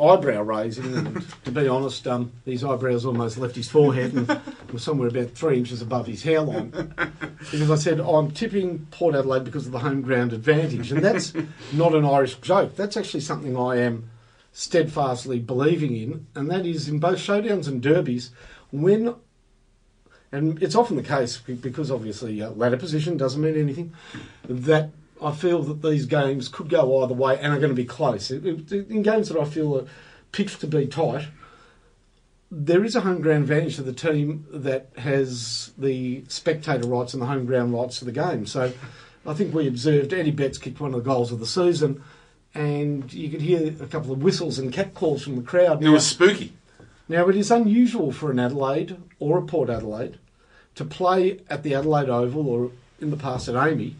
eyebrow 0.00 0.42
raising, 0.42 0.96
and 0.96 1.24
to 1.44 1.50
be 1.50 1.68
honest, 1.68 2.06
um, 2.06 2.32
his 2.44 2.64
eyebrows 2.64 3.04
almost 3.04 3.38
left 3.38 3.54
his 3.54 3.68
forehead 3.68 4.14
and 4.14 4.40
were 4.72 4.78
somewhere 4.78 5.08
about 5.08 5.30
three 5.30 5.58
inches 5.58 5.82
above 5.82 6.06
his 6.06 6.22
hairline. 6.22 6.70
Because 7.50 7.70
I 7.70 7.76
said, 7.76 8.00
I'm 8.00 8.30
tipping 8.30 8.86
Port 8.90 9.14
Adelaide 9.14 9.44
because 9.44 9.66
of 9.66 9.72
the 9.72 9.80
home 9.80 10.00
ground 10.00 10.32
advantage. 10.32 10.92
And 10.92 11.04
that's 11.04 11.34
not 11.72 11.94
an 11.94 12.04
Irish 12.04 12.36
joke. 12.36 12.76
That's 12.76 12.96
actually 12.96 13.20
something 13.20 13.56
I 13.56 13.76
am 13.76 14.08
steadfastly 14.52 15.40
believing 15.40 15.94
in. 15.94 16.26
And 16.34 16.50
that 16.50 16.64
is 16.64 16.88
in 16.88 16.98
both 16.98 17.18
showdowns 17.18 17.68
and 17.68 17.82
derbies, 17.82 18.30
when, 18.70 19.14
and 20.30 20.62
it's 20.62 20.74
often 20.74 20.96
the 20.96 21.02
case 21.02 21.36
because 21.36 21.90
obviously 21.90 22.40
uh, 22.40 22.50
ladder 22.50 22.78
position 22.78 23.16
doesn't 23.16 23.42
mean 23.42 23.56
anything, 23.56 23.92
that 24.48 24.90
I 25.22 25.32
feel 25.32 25.62
that 25.62 25.82
these 25.82 26.06
games 26.06 26.48
could 26.48 26.68
go 26.68 27.02
either 27.02 27.14
way 27.14 27.38
and 27.38 27.52
are 27.52 27.58
going 27.58 27.70
to 27.70 27.74
be 27.74 27.84
close. 27.84 28.30
In 28.30 29.02
games 29.02 29.28
that 29.28 29.38
I 29.38 29.44
feel 29.44 29.78
are 29.78 29.86
pitched 30.32 30.60
to 30.60 30.66
be 30.66 30.86
tight, 30.86 31.28
there 32.50 32.84
is 32.84 32.94
a 32.94 33.00
home 33.00 33.22
ground 33.22 33.44
advantage 33.44 33.76
to 33.76 33.82
the 33.82 33.92
team 33.92 34.46
that 34.52 34.90
has 34.98 35.72
the 35.78 36.24
spectator 36.28 36.86
rights 36.86 37.14
and 37.14 37.22
the 37.22 37.26
home 37.26 37.46
ground 37.46 37.72
rights 37.72 37.98
to 38.00 38.04
the 38.04 38.12
game. 38.12 38.44
So 38.46 38.72
I 39.26 39.34
think 39.34 39.54
we 39.54 39.66
observed 39.66 40.12
Eddie 40.12 40.32
Betts 40.32 40.58
kicked 40.58 40.80
one 40.80 40.92
of 40.92 41.02
the 41.02 41.08
goals 41.08 41.32
of 41.32 41.40
the 41.40 41.46
season, 41.46 42.02
and 42.54 43.10
you 43.12 43.30
could 43.30 43.40
hear 43.40 43.74
a 43.80 43.86
couple 43.86 44.12
of 44.12 44.22
whistles 44.22 44.58
and 44.58 44.72
cat 44.72 44.92
calls 44.92 45.22
from 45.22 45.36
the 45.36 45.42
crowd. 45.42 45.82
It 45.82 45.88
was 45.88 46.06
spooky. 46.06 46.52
Now, 47.08 47.28
it 47.28 47.36
is 47.36 47.50
unusual 47.50 48.12
for 48.12 48.30
an 48.30 48.38
Adelaide 48.38 48.96
or 49.18 49.38
a 49.38 49.42
Port 49.42 49.70
Adelaide 49.70 50.18
to 50.74 50.84
play 50.84 51.40
at 51.48 51.62
the 51.62 51.74
Adelaide 51.74 52.08
Oval 52.08 52.48
or 52.48 52.70
in 53.00 53.10
the 53.10 53.16
past 53.16 53.48
at 53.48 53.54
AAMI 53.54 53.94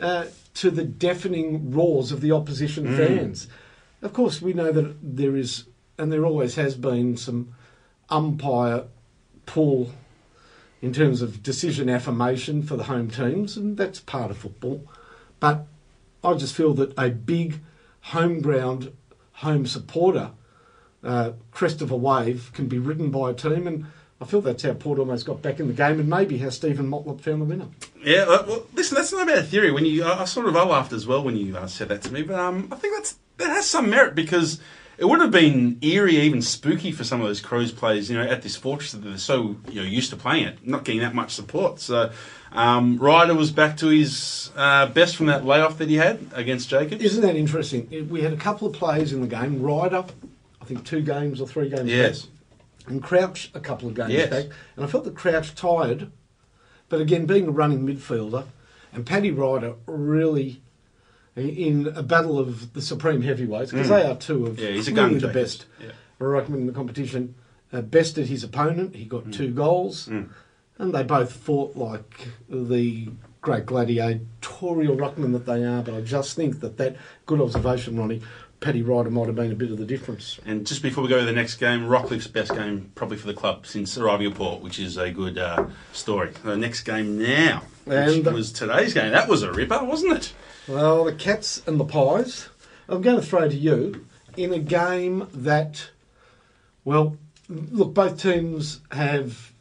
uh, 0.00 0.26
to 0.54 0.70
the 0.70 0.84
deafening 0.84 1.70
roars 1.70 2.12
of 2.12 2.20
the 2.20 2.32
opposition 2.32 2.96
fans. 2.96 3.48
Of 4.02 4.12
course, 4.12 4.40
we 4.40 4.52
know 4.52 4.72
that 4.72 4.96
there 5.02 5.36
is, 5.36 5.64
and 5.98 6.12
there 6.12 6.24
always 6.24 6.54
has 6.56 6.76
been, 6.76 7.16
some 7.16 7.54
umpire 8.08 8.84
pull 9.46 9.90
in 10.82 10.92
terms 10.92 11.22
of 11.22 11.42
decision 11.42 11.88
affirmation 11.88 12.62
for 12.62 12.76
the 12.76 12.84
home 12.84 13.08
teams, 13.08 13.56
and 13.56 13.76
that's 13.76 14.00
part 14.00 14.30
of 14.30 14.38
football. 14.38 14.86
But 15.40 15.66
I 16.22 16.34
just 16.34 16.54
feel 16.54 16.74
that 16.74 16.92
a 16.98 17.10
big 17.10 17.60
home 18.00 18.40
ground, 18.40 18.92
home 19.32 19.66
supporter 19.66 20.30
uh, 21.02 21.32
crest 21.50 21.82
of 21.82 21.90
a 21.90 21.96
wave 21.96 22.50
can 22.52 22.66
be 22.66 22.78
ridden 22.78 23.10
by 23.10 23.30
a 23.30 23.34
team, 23.34 23.66
and 23.66 23.86
I 24.20 24.24
feel 24.24 24.40
that's 24.40 24.62
how 24.62 24.72
Port 24.72 24.98
almost 24.98 25.26
got 25.26 25.42
back 25.42 25.60
in 25.60 25.66
the 25.68 25.74
game, 25.74 26.00
and 26.00 26.08
maybe 26.08 26.38
how 26.38 26.48
Steven 26.48 26.88
Motlop 26.88 27.20
found 27.20 27.42
the 27.42 27.44
winner. 27.44 27.66
Yeah, 28.02 28.24
uh, 28.26 28.44
well, 28.48 28.66
listen, 28.72 28.94
that's 28.94 29.12
not 29.12 29.24
a 29.24 29.26
bad 29.26 29.46
theory. 29.48 29.70
When 29.70 29.84
you, 29.84 30.04
I, 30.04 30.22
I 30.22 30.24
sort 30.24 30.46
of 30.46 30.56
I 30.56 30.64
laughed 30.64 30.92
as 30.94 31.06
well 31.06 31.22
when 31.22 31.36
you 31.36 31.56
uh, 31.56 31.66
said 31.66 31.88
that 31.90 32.02
to 32.02 32.12
me, 32.12 32.22
but 32.22 32.38
um, 32.38 32.68
I 32.72 32.76
think 32.76 32.94
that's 32.96 33.16
that 33.36 33.48
has 33.50 33.68
some 33.68 33.90
merit 33.90 34.14
because 34.14 34.58
it 34.96 35.04
would 35.04 35.20
have 35.20 35.30
been 35.30 35.76
eerie, 35.82 36.16
even 36.16 36.40
spooky 36.40 36.90
for 36.92 37.04
some 37.04 37.20
of 37.20 37.26
those 37.26 37.42
Crows 37.42 37.70
players, 37.72 38.08
you 38.10 38.16
know, 38.16 38.24
at 38.24 38.40
this 38.40 38.56
fortress 38.56 38.92
that 38.92 38.98
they're 39.04 39.18
so 39.18 39.56
you 39.68 39.82
know 39.82 39.86
used 39.86 40.08
to 40.10 40.16
playing 40.16 40.44
it, 40.46 40.66
not 40.66 40.84
getting 40.84 41.02
that 41.02 41.14
much 41.14 41.32
support. 41.34 41.78
So 41.80 42.10
um, 42.52 42.96
Ryder 42.96 43.34
was 43.34 43.50
back 43.50 43.76
to 43.78 43.88
his 43.88 44.50
uh, 44.56 44.86
best 44.86 45.16
from 45.16 45.26
that 45.26 45.44
layoff 45.44 45.76
that 45.76 45.90
he 45.90 45.96
had 45.96 46.26
against 46.32 46.70
Jacobs. 46.70 47.04
Isn't 47.04 47.20
that 47.20 47.36
interesting? 47.36 48.08
We 48.08 48.22
had 48.22 48.32
a 48.32 48.36
couple 48.38 48.66
of 48.66 48.72
players 48.72 49.12
in 49.12 49.20
the 49.20 49.26
game. 49.26 49.60
Ryder, 49.60 50.06
I 50.62 50.64
think 50.64 50.86
two 50.86 51.02
games 51.02 51.38
or 51.42 51.46
three 51.46 51.68
games 51.68 51.90
Yes. 51.90 52.22
back, 52.22 52.30
and 52.86 53.02
Crouch 53.02 53.50
a 53.54 53.60
couple 53.60 53.88
of 53.88 53.94
games 53.94 54.12
Yes. 54.12 54.30
back. 54.30 54.46
And 54.76 54.84
I 54.84 54.88
felt 54.88 55.04
that 55.04 55.14
Crouch 55.14 55.54
tired, 55.54 56.10
but 56.88 57.00
again, 57.00 57.26
being 57.26 57.48
a 57.48 57.50
running 57.50 57.86
midfielder, 57.86 58.44
and 58.92 59.04
Paddy 59.04 59.30
Ryder 59.30 59.74
really 59.86 60.62
in 61.36 61.88
a 61.94 62.02
battle 62.02 62.38
of 62.38 62.72
the 62.72 62.80
supreme 62.80 63.20
heavyweights 63.22 63.70
because 63.70 63.88
they 63.90 64.02
are 64.02 64.16
two 64.16 64.46
of 64.46 64.56
Mm. 64.56 64.60
Yeah, 64.62 64.68
he's 64.70 64.88
a 64.88 64.92
the 64.92 65.28
best. 65.28 65.66
Yeah. 65.82 65.88
Reckon 66.18 66.54
in 66.54 66.66
the 66.66 66.72
competition, 66.72 67.34
uh, 67.72 67.82
bested 67.82 68.28
his 68.28 68.42
opponent. 68.42 68.94
He 68.96 69.04
got 69.04 69.24
Mm. 69.24 69.32
two 69.34 69.50
goals, 69.50 70.08
and 70.08 70.94
they 70.94 71.02
both 71.02 71.32
fought 71.32 71.76
like 71.76 72.28
the 72.48 73.08
great 73.42 73.66
gladiatorial 73.66 74.96
ruckman 74.96 75.32
that 75.32 75.44
they 75.46 75.62
are. 75.62 75.82
But 75.82 75.94
I 75.94 76.00
just 76.00 76.34
think 76.36 76.60
that 76.60 76.78
that 76.78 76.96
good 77.26 77.40
observation, 77.40 77.98
Ronnie. 77.98 78.22
Paddy 78.60 78.82
Ryder 78.82 79.10
might 79.10 79.26
have 79.26 79.36
been 79.36 79.52
a 79.52 79.56
bit 79.56 79.70
of 79.70 79.78
the 79.78 79.84
difference. 79.84 80.40
And 80.46 80.66
just 80.66 80.82
before 80.82 81.02
we 81.02 81.10
go 81.10 81.18
to 81.18 81.24
the 81.24 81.32
next 81.32 81.56
game, 81.56 81.82
Rockliff's 81.82 82.26
best 82.26 82.52
game 82.54 82.90
probably 82.94 83.16
for 83.16 83.26
the 83.26 83.34
club 83.34 83.66
since 83.66 83.96
arriving 83.98 84.30
at 84.30 84.34
Port, 84.34 84.62
which 84.62 84.78
is 84.78 84.96
a 84.96 85.10
good 85.10 85.38
uh, 85.38 85.66
story. 85.92 86.32
The 86.42 86.56
next 86.56 86.82
game 86.82 87.18
now, 87.18 87.62
which 87.84 88.24
was 88.24 88.52
today's 88.52 88.94
game. 88.94 89.12
That 89.12 89.28
was 89.28 89.42
a 89.42 89.52
ripper, 89.52 89.84
wasn't 89.84 90.14
it? 90.14 90.32
Well, 90.68 91.04
the 91.04 91.12
Cats 91.12 91.62
and 91.66 91.78
the 91.78 91.84
Pies. 91.84 92.48
I'm 92.88 93.02
going 93.02 93.20
to 93.20 93.26
throw 93.26 93.48
to 93.48 93.54
you 93.54 94.06
in 94.36 94.52
a 94.52 94.58
game 94.58 95.28
that, 95.32 95.90
well, 96.84 97.16
look, 97.48 97.94
both 97.94 98.20
teams 98.20 98.80
have 98.90 99.52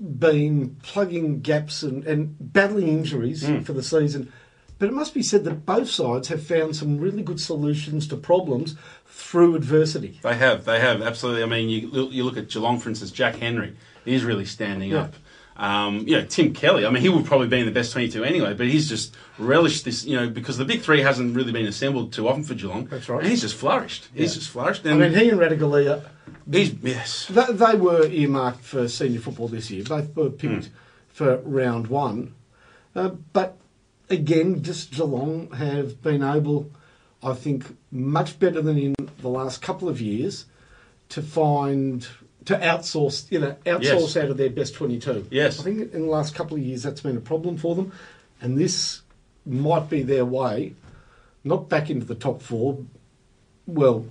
been 0.00 0.76
plugging 0.82 1.40
gaps 1.40 1.82
and, 1.82 2.06
and 2.06 2.36
battling 2.40 2.88
injuries 2.88 3.46
for 3.64 3.72
the 3.72 3.82
season. 3.82 4.32
But 4.78 4.88
it 4.88 4.92
must 4.94 5.14
be 5.14 5.22
said 5.22 5.44
that 5.44 5.64
both 5.64 5.88
sides 5.88 6.28
have 6.28 6.42
found 6.46 6.76
some 6.76 6.98
really 6.98 7.22
good 7.22 7.40
solutions 7.40 8.06
to 8.08 8.16
problems 8.16 8.76
through 9.06 9.54
adversity. 9.56 10.20
They 10.22 10.34
have, 10.36 10.64
they 10.66 10.80
have, 10.80 11.00
absolutely. 11.00 11.42
I 11.42 11.46
mean, 11.46 11.68
you, 11.70 12.08
you 12.10 12.24
look 12.24 12.36
at 12.36 12.48
Geelong, 12.50 12.78
for 12.78 12.90
instance, 12.90 13.10
Jack 13.10 13.36
Henry, 13.36 13.74
he's 14.04 14.22
really 14.24 14.44
standing 14.44 14.90
Yeah. 14.90 15.02
up. 15.02 15.14
Um, 15.58 16.06
you 16.06 16.16
know, 16.16 16.26
Tim 16.26 16.52
Kelly, 16.52 16.84
I 16.84 16.90
mean, 16.90 17.00
he 17.02 17.08
would 17.08 17.24
probably 17.24 17.48
be 17.48 17.58
in 17.60 17.64
the 17.64 17.72
best 17.72 17.90
22 17.92 18.22
anyway, 18.24 18.52
but 18.52 18.66
he's 18.66 18.90
just 18.90 19.16
relished 19.38 19.86
this, 19.86 20.04
you 20.04 20.14
know, 20.14 20.28
because 20.28 20.58
the 20.58 20.66
big 20.66 20.82
three 20.82 21.00
hasn't 21.00 21.34
really 21.34 21.50
been 21.50 21.64
assembled 21.64 22.12
too 22.12 22.28
often 22.28 22.44
for 22.44 22.52
Geelong. 22.52 22.84
That's 22.84 23.08
right. 23.08 23.22
And 23.22 23.30
he's 23.30 23.40
just 23.40 23.54
flourished. 23.54 24.08
He's 24.12 24.34
just 24.34 24.50
flourished. 24.50 24.84
I 24.84 24.90
And 24.90 25.00
mean, 25.00 25.14
he 25.14 25.30
and 25.30 25.40
Ratugolea, 25.40 26.04
he's, 26.52 26.74
yes. 26.82 27.28
They, 27.28 27.46
they 27.52 27.74
were 27.76 28.04
earmarked 28.06 28.60
for 28.62 28.86
senior 28.86 29.20
football 29.20 29.48
this 29.48 29.70
year. 29.70 29.82
Both 29.84 30.14
were 30.14 30.28
picked 30.28 30.68
for 31.08 31.38
round 31.38 31.86
one. 31.86 32.34
Uh, 32.94 33.12
but 33.32 33.56
again, 34.10 34.62
just 34.62 34.92
Geelong 34.92 35.50
have 35.52 36.02
been 36.02 36.22
able, 36.22 36.70
I 37.22 37.34
think, 37.34 37.76
much 37.90 38.38
better 38.38 38.60
than 38.62 38.78
in 38.78 38.94
the 39.20 39.28
last 39.28 39.62
couple 39.62 39.88
of 39.88 40.00
years, 40.00 40.46
to 41.10 41.22
find 41.22 42.06
to 42.46 42.54
outsource, 42.58 43.30
you 43.32 43.40
know, 43.40 43.56
outsource 43.66 43.82
Yes. 43.82 44.16
out 44.16 44.30
of 44.30 44.36
their 44.36 44.50
best 44.50 44.74
twenty-two. 44.74 45.26
Yes. 45.30 45.58
I 45.60 45.62
think 45.64 45.92
in 45.92 46.02
the 46.02 46.08
last 46.10 46.34
couple 46.34 46.56
of 46.56 46.62
years 46.62 46.82
that's 46.84 47.00
been 47.00 47.16
a 47.16 47.20
problem 47.20 47.56
for 47.56 47.74
them, 47.74 47.92
and 48.40 48.56
this 48.56 49.02
might 49.44 49.88
be 49.90 50.02
their 50.02 50.24
way, 50.24 50.74
not 51.44 51.68
back 51.68 51.90
into 51.90 52.06
the 52.06 52.14
top 52.14 52.42
four. 52.42 52.78
Well, 53.66 54.06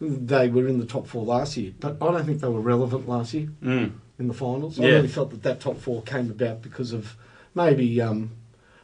they 0.00 0.48
were 0.48 0.66
in 0.68 0.78
the 0.78 0.86
top 0.86 1.06
four 1.06 1.24
last 1.24 1.56
year, 1.56 1.72
but 1.78 1.96
I 2.00 2.10
don't 2.12 2.24
think 2.24 2.40
they 2.40 2.48
were 2.48 2.60
relevant 2.60 3.08
last 3.08 3.34
year 3.34 3.48
Mm. 3.62 3.92
in 4.18 4.28
the 4.28 4.34
finals. 4.34 4.78
I 4.80 4.84
really 4.86 5.08
felt 5.08 5.30
that 5.30 5.42
that 5.44 5.60
top 5.60 5.76
four 5.78 6.02
came 6.02 6.30
about 6.30 6.62
because 6.62 6.92
of 6.92 7.16
maybe 7.54 8.00
um, 8.00 8.30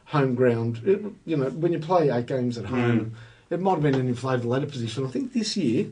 home 0.05 0.35
ground. 0.35 0.81
It- 0.85 1.03
you 1.25 1.37
know, 1.37 1.49
when 1.49 1.73
you 1.73 1.79
play 1.79 2.09
eight 2.09 2.27
games 2.27 2.57
at 2.57 2.65
home, 2.65 2.99
mm. 2.99 3.11
it 3.49 3.59
might 3.59 3.73
have 3.73 3.81
been 3.83 3.95
an 3.95 4.07
inflated 4.07 4.45
ladder 4.45 4.67
position. 4.67 5.05
I 5.05 5.09
think 5.09 5.33
this 5.33 5.57
year 5.57 5.87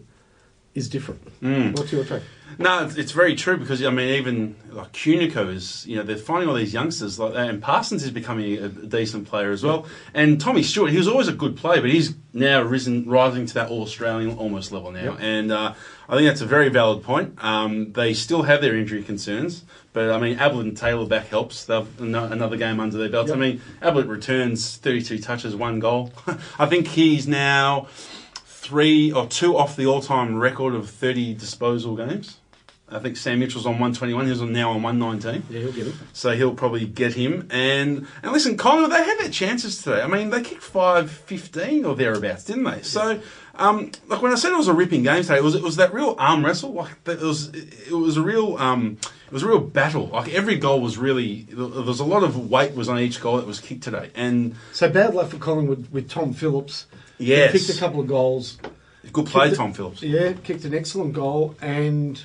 is 0.76 0.90
different. 0.90 1.42
Mm. 1.42 1.78
What's 1.78 1.92
your 1.92 2.04
take? 2.04 2.24
No, 2.60 2.86
it's, 2.86 2.96
it's 2.96 3.12
very 3.12 3.36
true 3.36 3.58
because 3.58 3.84
I 3.84 3.90
mean, 3.90 4.10
even 4.16 4.56
like 4.72 4.92
Cunico 4.92 5.52
is, 5.52 5.86
you 5.88 5.96
know, 5.96 6.04
they're 6.04 6.18
finding 6.18 6.50
all 6.50 6.56
these 6.56 6.74
youngsters 6.74 7.20
like 7.20 7.34
and 7.36 7.62
Parsons 7.62 8.04
is 8.04 8.12
becoming 8.12 8.58
a, 8.58 8.66
a 8.66 8.70
decent 8.70 9.28
player 9.28 9.52
as 9.52 9.64
well. 9.64 9.86
And 10.14 10.40
Tommy 10.40 10.64
Stewart, 10.64 10.92
he 10.92 10.98
was 10.98 11.08
always 11.08 11.28
a 11.28 11.34
good 11.34 11.58
player, 11.58 11.82
but 11.82 11.90
he's 11.90 12.16
now 12.34 12.62
risen, 12.62 13.08
rising 13.08 13.46
to 13.48 13.54
that 13.56 13.70
All 13.70 13.82
Australian 13.82 14.38
almost 14.38 14.72
level 14.72 14.92
now. 14.92 15.18
And 15.20 15.52
uh, 15.52 15.74
I 16.08 16.16
think 16.16 16.28
that's 16.28 16.42
a 16.42 16.46
very 16.46 16.70
valid 16.70 17.04
point. 17.04 17.44
Um, 17.44 17.92
they 17.94 18.14
still 18.14 18.44
have 18.44 18.62
their 18.62 18.76
injury 18.76 19.04
concerns, 19.04 19.64
but 19.94 20.12
I 20.12 20.20
mean, 20.20 20.38
Ablett 20.40 20.66
and 20.66 20.78
Taylor 20.78 21.06
back 21.06 21.28
helps. 21.28 21.66
They've 21.66 22.02
another 22.02 22.58
game 22.58 22.80
under 22.80 22.98
their 22.98 23.10
belt. 23.10 23.28
Yep. 23.28 23.38
I 23.38 23.40
mean, 23.40 23.62
Ablett 23.82 24.08
returns 24.08 24.78
32 24.78 25.20
touches, 25.20 25.56
one 25.56 25.80
goal. 25.80 26.12
I 26.60 26.66
think 26.66 26.88
he's 26.88 27.28
now 27.28 27.88
three 28.64 29.12
or 29.12 29.28
two 29.28 29.58
off 29.58 29.76
the 29.76 29.86
all-time 29.86 30.38
record 30.38 30.74
of 30.74 30.90
30 30.90 31.34
disposal 31.34 31.98
games. 31.98 32.38
I 32.90 33.00
think 33.00 33.18
Sam 33.18 33.40
Mitchell's 33.40 33.66
on 33.66 33.74
121. 33.74 34.28
He's 34.28 34.42
on 34.42 34.54
now 34.54 34.70
on 34.72 34.82
119. 34.84 35.44
Yeah, 35.50 35.62
he'll 35.62 35.74
get 35.74 35.88
it. 35.88 35.96
So 36.14 36.32
he'll 36.36 36.54
probably 36.54 36.86
get 36.86 37.14
him. 37.16 37.48
And 37.50 38.08
and 38.22 38.32
listen, 38.32 38.56
Collingwood, 38.56 38.92
they 38.92 39.04
had 39.04 39.20
their 39.20 39.30
chances 39.30 39.82
today. 39.82 40.02
I 40.02 40.08
mean, 40.08 40.30
they 40.30 40.42
kicked 40.42 40.62
5-15 40.62 41.86
or 41.88 41.96
thereabouts, 41.96 42.44
didn't 42.46 42.66
they? 42.66 42.84
So, 42.84 43.20
um, 43.56 43.92
like 44.08 44.22
when 44.22 44.32
I 44.32 44.36
said 44.36 44.52
it 44.52 44.58
was 44.58 44.68
a 44.68 44.74
ripping 44.74 45.04
game 45.04 45.24
today, 45.24 45.38
it 45.38 45.44
was 45.44 45.56
it 45.56 45.64
was 45.64 45.78
that 45.78 45.94
real 45.94 46.16
arm 46.20 46.46
wrestle. 46.46 46.74
Like 46.74 46.92
it 47.06 47.20
was 47.20 47.50
it 47.54 47.92
was 47.92 48.16
a 48.16 48.22
real 48.22 48.58
um, 48.58 48.98
it 49.28 49.34
was 49.34 49.44
a 49.44 49.48
real 49.48 49.60
battle. 49.60 50.08
Like 50.08 50.32
every 50.34 50.58
goal 50.58 50.80
was 50.80 50.98
really 50.98 51.48
there 51.50 51.66
was 51.66 52.00
a 52.00 52.06
lot 52.06 52.24
of 52.24 52.50
weight 52.50 52.76
was 52.76 52.90
on 52.90 53.00
each 53.00 53.20
goal 53.20 53.38
that 53.38 53.48
was 53.48 53.60
kicked 53.60 53.84
today. 53.84 54.12
And 54.14 54.56
So 54.72 54.88
bad 54.90 55.16
luck 55.16 55.30
for 55.30 55.38
Collingwood 55.38 55.92
with 55.92 56.10
Tom 56.10 56.34
Phillips. 56.34 56.86
Yes, 57.18 57.54
He 57.54 57.60
kicked 57.60 57.78
a 57.78 57.80
couple 57.80 58.02
of 58.02 58.08
goals. 58.08 58.58
good 59.12 59.26
play, 59.28 59.54
Tom 59.54 59.74
Phillips. 59.74 60.02
Yeah, 60.02 60.34
kicked 60.44 60.66
an 60.66 60.74
excellent 60.74 61.14
goal 61.14 61.56
and 61.62 62.22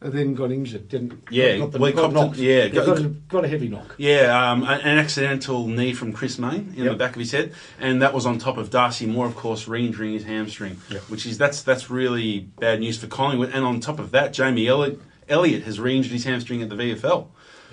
then 0.00 0.34
got 0.34 0.50
injured. 0.50 0.88
Didn't 0.88 1.12
Yeah, 1.30 1.58
got, 1.58 1.72
the, 1.72 1.78
well, 1.78 1.90
he 1.90 1.96
got 1.96 2.12
knocked. 2.12 2.38
it- 2.38 2.42
yeah, 2.42 2.68
got, 2.68 2.86
got- 2.86 2.98
a, 2.98 3.08
got 3.08 3.44
a 3.44 3.48
heavy 3.48 3.68
knock. 3.68 3.94
Yeah, 3.98 4.50
um, 4.50 4.64
an 4.64 4.98
accidental 4.98 5.68
knee 5.68 5.92
from 5.92 6.12
Chris 6.12 6.38
Mayne 6.40 6.74
in 6.76 6.84
Yep. 6.84 6.92
the 6.92 6.98
back 6.98 7.10
of 7.14 7.20
his 7.20 7.30
head, 7.30 7.52
and 7.78 8.02
that 8.02 8.12
was 8.12 8.26
on 8.26 8.38
top 8.38 8.56
of 8.56 8.70
Darcy 8.70 9.06
Moore, 9.06 9.26
of 9.26 9.36
course, 9.36 9.68
re-injuring 9.68 10.12
his 10.14 10.24
hamstring, 10.24 10.78
Yep. 10.90 11.02
which 11.02 11.24
is 11.24 11.38
that's 11.38 11.62
that's 11.62 11.88
really 11.88 12.40
bad 12.40 12.80
news 12.80 12.98
for 12.98 13.06
Collingwood. 13.06 13.50
And 13.54 13.64
on 13.64 13.78
top 13.78 14.00
of 14.00 14.10
that, 14.10 14.32
Jamie 14.32 14.66
Elliott, 14.66 15.00
Elliott 15.28 15.62
has 15.64 15.78
re-injured 15.78 16.10
his 16.12 16.24
hamstring 16.24 16.62
at 16.62 16.68
the 16.68 16.74
VFL. 16.76 17.28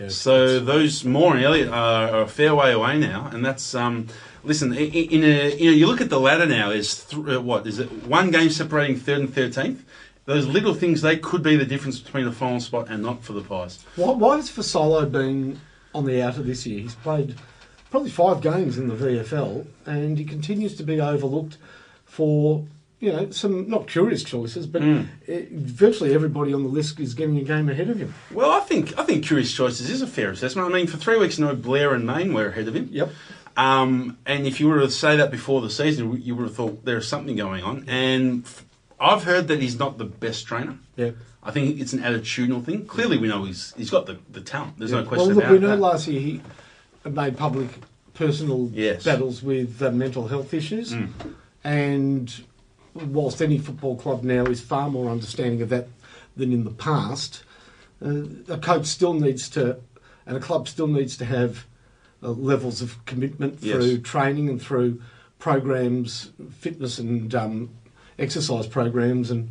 So 0.08 0.60
those 0.62 1.04
Moore 1.04 1.36
and 1.36 1.44
Elliott 1.44 1.68
are, 1.68 2.08
are 2.10 2.22
a 2.22 2.28
fair 2.28 2.56
way 2.56 2.72
away 2.72 2.98
now, 3.00 3.30
and 3.34 3.44
that's 3.44 3.75
um, 3.75 4.08
listen. 4.43 4.74
In 4.74 5.24
a 5.24 5.55
you 5.55 5.69
know 5.72 5.75
you 5.77 5.88
look 5.88 6.01
at 6.01 6.10
the 6.10 6.19
ladder 6.19 6.46
now 6.46 6.72
is 6.72 7.05
th- 7.05 7.27
uh, 7.27 7.41
what 7.41 7.67
is 7.67 7.79
it 7.79 7.89
one 8.08 8.31
game 8.31 8.50
separating 8.50 8.98
third 8.98 9.19
and 9.19 9.34
thirteenth. 9.34 9.86
Those 10.25 10.46
little 10.46 10.75
things 10.75 11.01
they 11.01 11.17
could 11.17 11.41
be 11.41 11.55
the 11.55 11.65
difference 11.65 12.00
between 12.00 12.27
a 12.27 12.31
final 12.31 12.60
spot 12.60 12.88
and 12.89 13.01
not 13.01 13.24
for 13.24 13.34
the 13.34 13.41
Pies. 13.41 13.84
Why, 13.96 14.12
why 14.12 14.36
has 14.36 14.48
Fasolo 14.50 15.12
been 15.12 15.60
on 15.96 16.05
the 16.05 16.22
outer 16.22 16.43
this 16.43 16.67
year? 16.67 16.81
He's 16.81 16.93
played 16.93 17.36
probably 17.89 18.12
five 18.12 18.39
games 18.41 18.77
in 18.77 18.88
the 18.89 18.93
VFL, 18.93 19.65
and 19.88 20.19
he 20.19 20.25
continues 20.25 20.75
to 20.75 20.84
be 20.84 21.01
overlooked 21.01 21.58
for 22.05 22.65
you 23.00 23.12
know 23.12 23.31
some 23.31 23.67
not 23.69 23.88
curious 23.88 24.24
choices, 24.24 24.67
but 24.67 24.81
Mm. 24.84 25.08
eh, 25.27 25.46
virtually 25.51 26.13
everybody 26.13 26.53
on 26.53 26.62
the 26.63 26.69
list 26.69 27.00
is 27.00 27.13
getting 27.15 27.38
a 27.38 27.43
game 27.43 27.67
ahead 27.69 27.89
of 27.89 27.98
him. 27.98 28.13
Well, 28.31 28.51
I 28.51 28.60
think 28.60 28.98
I 29.00 29.03
think 29.05 29.25
Curious 29.25 29.51
Choices 29.53 29.89
is 29.89 30.01
a 30.03 30.08
fair 30.08 30.29
assessment. 30.31 30.69
I 30.69 30.71
mean, 30.71 30.86
for 30.86 30.97
three 30.97 31.17
weeks, 31.17 31.39
no 31.39 31.56
Blair 31.56 31.93
and 31.95 32.06
Mayne 32.06 32.34
were 32.34 32.49
ahead 32.49 32.67
of 32.67 32.75
him. 32.75 32.89
Yep. 32.91 33.10
Um, 33.58 34.18
and 34.26 34.48
if 34.48 34.60
you 34.60 34.68
were 34.70 34.80
to 34.80 34.90
say 34.90 35.18
that 35.18 35.32
before 35.32 35.62
the 35.62 35.70
season, 35.70 36.22
you 36.22 36.36
would 36.36 36.44
have 36.48 36.56
thought 36.56 36.86
there's 36.86 37.08
something 37.08 37.36
going 37.36 37.64
on. 37.64 37.86
And 37.88 38.46
I've 39.00 39.24
heard 39.24 39.48
that 39.50 39.62
he's 39.62 39.78
not 39.78 39.98
the 39.98 40.06
best 40.06 40.46
trainer. 40.46 40.78
Yeah. 40.96 41.12
I 41.44 41.52
think 41.52 41.80
it's 41.80 41.94
an 41.94 42.00
attitudinal 42.00 42.64
thing. 42.64 42.86
Clearly, 42.86 43.18
we 43.18 43.28
know 43.28 43.44
he's 43.46 43.74
he's 43.78 43.90
got 43.90 44.06
the, 44.06 44.18
the 44.30 44.42
talent. 44.42 44.78
There's 44.78 44.92
no 44.92 45.00
Yeah. 45.02 45.06
question 45.06 45.28
well, 45.28 45.36
look, 45.36 45.44
about 45.46 45.54
we 45.54 45.60
know 45.60 45.68
that. 45.70 45.80
last 45.80 46.08
year 46.08 46.20
he 46.22 46.42
made 47.10 47.38
public 47.38 47.70
personal 48.14 48.70
Yes. 48.74 49.04
battles 49.06 49.42
with 49.42 49.82
uh, 49.82 49.92
mental 49.92 50.28
health 50.28 50.54
issues, 50.54 50.92
Mm. 50.94 51.10
and 51.64 52.42
whilst 52.94 53.42
any 53.42 53.58
football 53.58 53.96
club 53.96 54.24
now 54.24 54.44
is 54.46 54.60
far 54.62 54.90
more 54.90 55.10
understanding 55.10 55.62
of 55.62 55.70
that 55.70 55.88
than 56.36 56.52
in 56.52 56.66
the 56.66 56.72
past, 56.72 57.44
uh, 58.06 58.24
a 58.50 58.58
coach 58.58 58.86
still 58.86 59.14
needs 59.14 59.48
to, 59.50 59.78
and 60.26 60.36
a 60.36 60.40
club 60.42 60.68
still 60.68 60.88
needs 60.88 61.16
to 61.18 61.26
have 61.26 61.66
levels 62.21 62.82
of 62.82 63.03
commitment 63.05 63.60
Yes. 63.62 63.75
through 63.75 63.99
training 63.99 64.49
and 64.49 64.62
through 64.62 65.01
programs, 65.39 66.32
fitness 66.51 66.99
and 66.99 67.34
um, 67.34 67.69
exercise 68.19 68.67
programs, 68.67 69.32
and 69.32 69.49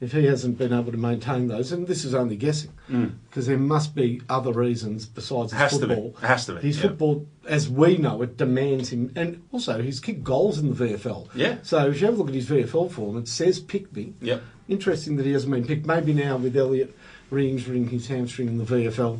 if 0.00 0.12
he 0.12 0.24
hasn't 0.26 0.58
been 0.58 0.72
able 0.74 0.92
to 0.92 0.98
maintain 0.98 1.48
those, 1.48 1.72
and 1.72 1.86
this 1.86 2.04
is 2.04 2.14
only 2.14 2.36
guessing, 2.36 2.70
Mm. 2.90 3.12
because 3.28 3.46
there 3.46 3.58
must 3.58 3.94
be 3.94 4.20
other 4.28 4.52
reasons 4.52 5.06
besides 5.06 5.52
his 5.52 5.60
has 5.60 5.78
to 5.78 5.86
be. 5.86 5.94
football. 5.94 6.14
Has 6.20 6.46
to 6.46 6.54
be. 6.54 6.60
His 6.60 6.76
yeah. 6.76 6.82
football, 6.82 7.26
as 7.46 7.68
we 7.68 7.96
know 7.96 8.22
it, 8.22 8.36
demands 8.36 8.90
him, 8.90 9.10
and 9.16 9.42
also 9.52 9.80
he's 9.82 9.98
kicked 10.00 10.22
goals 10.22 10.58
in 10.58 10.68
the 10.68 10.74
VFL. 10.84 11.28
Yeah. 11.34 11.56
So 11.62 11.88
if 11.88 12.00
you 12.00 12.06
have 12.06 12.14
a 12.14 12.18
look 12.18 12.28
at 12.28 12.34
his 12.34 12.48
VFL 12.48 12.90
form, 12.90 13.16
it 13.18 13.26
says 13.28 13.58
pick 13.58 13.94
me. 13.94 14.12
Yep. 14.20 14.42
Interesting 14.68 15.16
that 15.16 15.26
he 15.26 15.32
hasn't 15.32 15.52
been 15.52 15.66
picked. 15.66 15.86
Maybe 15.86 16.12
now 16.12 16.36
with 16.36 16.56
Elliott 16.56 16.94
re-injuring 17.30 17.88
his 17.88 18.06
hamstring 18.06 18.48
in 18.48 18.58
the 18.58 18.64
VFL, 18.64 19.18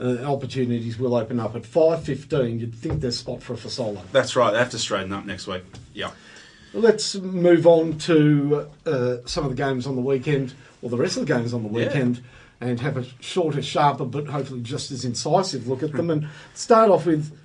uh, 0.00 0.22
opportunities 0.24 0.98
will 0.98 1.14
open 1.14 1.38
up. 1.40 1.54
At 1.56 1.66
five 1.66 2.04
fifteen, 2.04 2.58
you'd 2.60 2.74
think 2.74 3.00
there's 3.00 3.18
spot 3.18 3.42
for 3.42 3.54
a 3.54 3.56
Fasolo. 3.56 4.00
That's 4.12 4.34
right. 4.36 4.50
They 4.52 4.58
have 4.58 4.70
to 4.70 4.78
straighten 4.78 5.12
up 5.12 5.24
next 5.26 5.46
week. 5.46 5.62
Yeah. 5.94 6.10
Let's 6.72 7.16
move 7.16 7.66
on 7.66 7.98
to 8.00 8.68
uh, 8.86 9.16
some 9.26 9.44
of 9.44 9.50
the 9.50 9.56
games 9.56 9.86
on 9.86 9.96
the 9.96 10.02
weekend, 10.02 10.54
or 10.82 10.88
the 10.90 10.96
rest 10.96 11.16
of 11.16 11.26
the 11.26 11.32
games 11.34 11.52
on 11.52 11.64
the 11.64 11.68
Yeah. 11.68 11.86
weekend, 11.86 12.22
and 12.60 12.78
have 12.80 12.96
a 12.96 13.04
shorter, 13.20 13.60
sharper, 13.62 14.04
but 14.04 14.28
hopefully 14.28 14.60
just 14.60 14.90
as 14.92 15.04
incisive 15.04 15.66
look 15.66 15.82
at 15.82 15.92
them. 15.92 16.10
And 16.10 16.28
start 16.54 16.90
off 16.90 17.06
with 17.06 17.36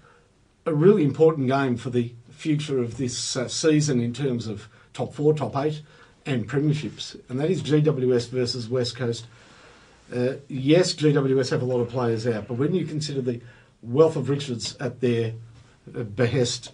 a 0.66 0.74
really 0.74 1.04
important 1.04 1.48
game 1.48 1.76
for 1.78 1.90
the 1.90 2.14
future 2.30 2.80
of 2.80 2.98
this 2.98 3.36
uh, 3.36 3.48
season 3.48 4.00
in 4.00 4.14
terms 4.14 4.46
of 4.48 4.68
top 4.94 5.14
four, 5.14 5.34
top 5.34 5.56
eight, 5.58 5.82
and 6.28 6.48
premierships, 6.48 7.20
and 7.30 7.40
that 7.40 7.50
is 7.52 7.62
GWS 7.64 8.30
versus 8.30 8.68
West 8.70 8.96
Coast. 8.96 9.26
Uh, 10.14 10.34
yes, 10.48 10.94
GWS 10.94 11.50
have 11.50 11.62
a 11.62 11.66
lot 11.66 11.80
of 11.80 11.90
players 11.90 12.28
out, 12.28 12.48
but 12.48 12.56
when 12.56 12.74
you 12.76 12.86
consider 12.86 13.22
the 13.22 13.42
wealth 13.82 14.16
of 14.16 14.30
Richards 14.30 14.76
at 14.80 15.02
their 15.02 15.34
uh, 15.96 16.04
behest, 16.04 16.72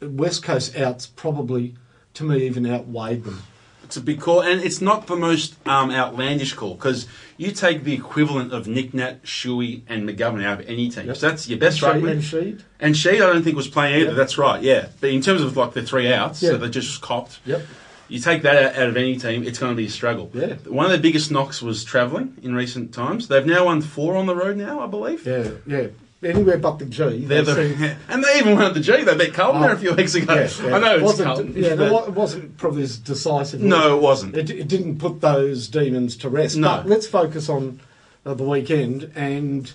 West 0.00 0.42
Coast 0.42 0.76
outs 0.76 1.06
probably, 1.06 1.74
to 2.14 2.24
me, 2.24 2.44
even 2.44 2.66
outweighed 2.66 3.24
them. 3.24 3.42
It's 3.84 3.96
a 3.96 4.00
big 4.00 4.20
call, 4.20 4.40
and 4.42 4.60
it's 4.60 4.80
not 4.80 5.06
the 5.06 5.14
most 5.14 5.54
um, 5.68 5.92
outlandish 5.92 6.54
call 6.54 6.74
because 6.74 7.06
you 7.36 7.52
take 7.52 7.84
the 7.84 7.94
equivalent 7.94 8.52
of 8.52 8.66
Nick 8.66 8.92
Nat, 8.92 9.22
Shuey, 9.22 9.82
and 9.86 10.08
McGovern 10.08 10.44
out 10.44 10.58
of 10.60 10.66
any 10.68 10.88
team. 10.88 11.06
Yep. 11.06 11.16
So 11.18 11.28
that's 11.30 11.48
your 11.48 11.60
best 11.60 11.78
Shea- 11.78 11.86
ruckman. 11.86 12.10
and 12.10 12.20
Sheed. 12.22 12.62
And 12.80 12.94
Sheed, 12.96 13.14
I 13.14 13.32
don't 13.32 13.44
think 13.44 13.54
was 13.54 13.68
playing 13.68 13.94
either. 14.00 14.06
Yep. 14.08 14.16
That's 14.16 14.38
right, 14.38 14.60
yeah. 14.60 14.88
But 15.00 15.10
in 15.10 15.20
terms 15.20 15.40
of 15.40 15.56
like 15.56 15.72
the 15.74 15.82
three 15.84 16.12
outs, 16.12 16.42
Yeah. 16.42 16.50
so 16.50 16.56
they 16.58 16.68
just 16.68 17.00
copped. 17.00 17.38
Yep. 17.46 17.62
You 18.08 18.20
take 18.20 18.42
that 18.42 18.76
out, 18.76 18.88
of 18.88 18.96
any 18.96 19.16
team, 19.16 19.42
it's 19.42 19.58
going 19.58 19.72
to 19.72 19.76
be 19.76 19.86
a 19.86 19.90
struggle. 19.90 20.30
Yeah. 20.32 20.54
One 20.66 20.84
of 20.86 20.92
their 20.92 21.00
biggest 21.00 21.30
knocks 21.30 21.60
was 21.60 21.82
travelling 21.84 22.36
in 22.42 22.54
recent 22.54 22.94
times. 22.94 23.28
They've 23.28 23.44
now 23.44 23.64
won 23.66 23.82
four 23.82 24.16
on 24.16 24.26
the 24.26 24.34
road 24.36 24.56
now, 24.56 24.80
I 24.80 24.86
believe. 24.86 25.26
Yeah, 25.26 25.50
yeah. 25.66 25.88
Anywhere 26.22 26.56
but 26.58 26.78
the 26.78 26.86
G. 26.86 27.24
They're 27.26 27.42
they 27.42 27.68
the, 27.68 27.76
seem- 27.76 27.96
and 28.08 28.24
they 28.24 28.38
even 28.38 28.54
won 28.54 28.64
at 28.64 28.74
the 28.74 28.80
G. 28.80 29.02
They 29.02 29.16
beat 29.16 29.34
Carlton 29.34 29.60
there 29.62 29.72
a 29.72 29.78
few 29.78 29.94
weeks 29.94 30.14
ago. 30.14 30.34
yeah, 30.34 30.48
yeah. 30.62 30.74
I 30.76 30.78
know 30.78 30.96
It 30.96 31.02
wasn't, 31.02 31.26
Carlton. 31.26 31.52
Yeah, 31.56 31.76
but- 31.76 32.08
it 32.08 32.14
wasn't 32.14 32.56
probably 32.56 32.82
as 32.84 32.98
decisive. 32.98 33.60
no, 33.60 33.96
it 33.96 34.00
wasn't. 34.00 34.36
It, 34.36 34.50
it 34.50 34.68
didn't 34.68 34.98
put 34.98 35.20
those 35.20 35.68
demons 35.68 36.16
to 36.18 36.28
rest. 36.28 36.56
No. 36.56 36.68
But 36.68 36.86
let's 36.86 37.06
focus 37.06 37.48
on 37.48 37.80
uh, 38.24 38.34
the 38.34 38.44
weekend 38.44 39.12
and 39.14 39.72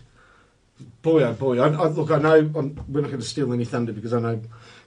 boy, 1.01 1.23
oh 1.23 1.33
boy. 1.33 1.59
I, 1.59 1.67
I, 1.67 1.87
look, 1.87 2.11
I 2.11 2.17
know 2.17 2.37
I'm, 2.55 2.83
we're 2.87 3.01
not 3.01 3.09
going 3.11 3.21
to 3.21 3.25
steal 3.25 3.53
any 3.53 3.65
thunder 3.65 3.93
because 3.93 4.13
I 4.13 4.19
know 4.19 4.41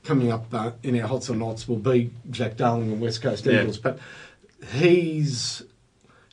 coming 0.04 0.30
up 0.30 0.52
uh, 0.52 0.72
in 0.82 1.00
our 1.00 1.08
hots 1.08 1.28
or 1.30 1.34
knots 1.36 1.66
will 1.66 1.78
be 1.78 2.10
Jack 2.30 2.56
Darling 2.56 2.92
and 2.92 3.00
West 3.00 3.22
Coast 3.22 3.46
Yeah. 3.46 3.60
Eagles, 3.62 3.78
but 3.78 3.98
he's. 4.72 5.62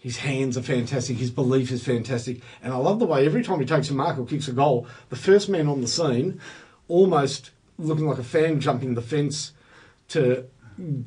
His 0.01 0.17
hands 0.17 0.57
are 0.57 0.63
fantastic. 0.63 1.17
His 1.17 1.29
belief 1.29 1.69
is 1.71 1.83
fantastic, 1.83 2.41
and 2.63 2.73
I 2.73 2.77
love 2.77 2.97
the 2.97 3.05
way 3.05 3.23
every 3.23 3.43
time 3.43 3.59
he 3.59 3.67
takes 3.67 3.91
a 3.91 3.93
mark 3.93 4.17
or 4.17 4.25
kicks 4.25 4.47
a 4.47 4.51
goal, 4.51 4.87
the 5.09 5.15
first 5.15 5.47
man 5.47 5.67
on 5.67 5.81
the 5.81 5.87
scene, 5.87 6.41
almost 6.87 7.51
looking 7.77 8.07
like 8.07 8.17
a 8.17 8.23
fan 8.23 8.59
jumping 8.59 8.95
the 8.95 9.01
fence 9.03 9.53
to 10.07 10.45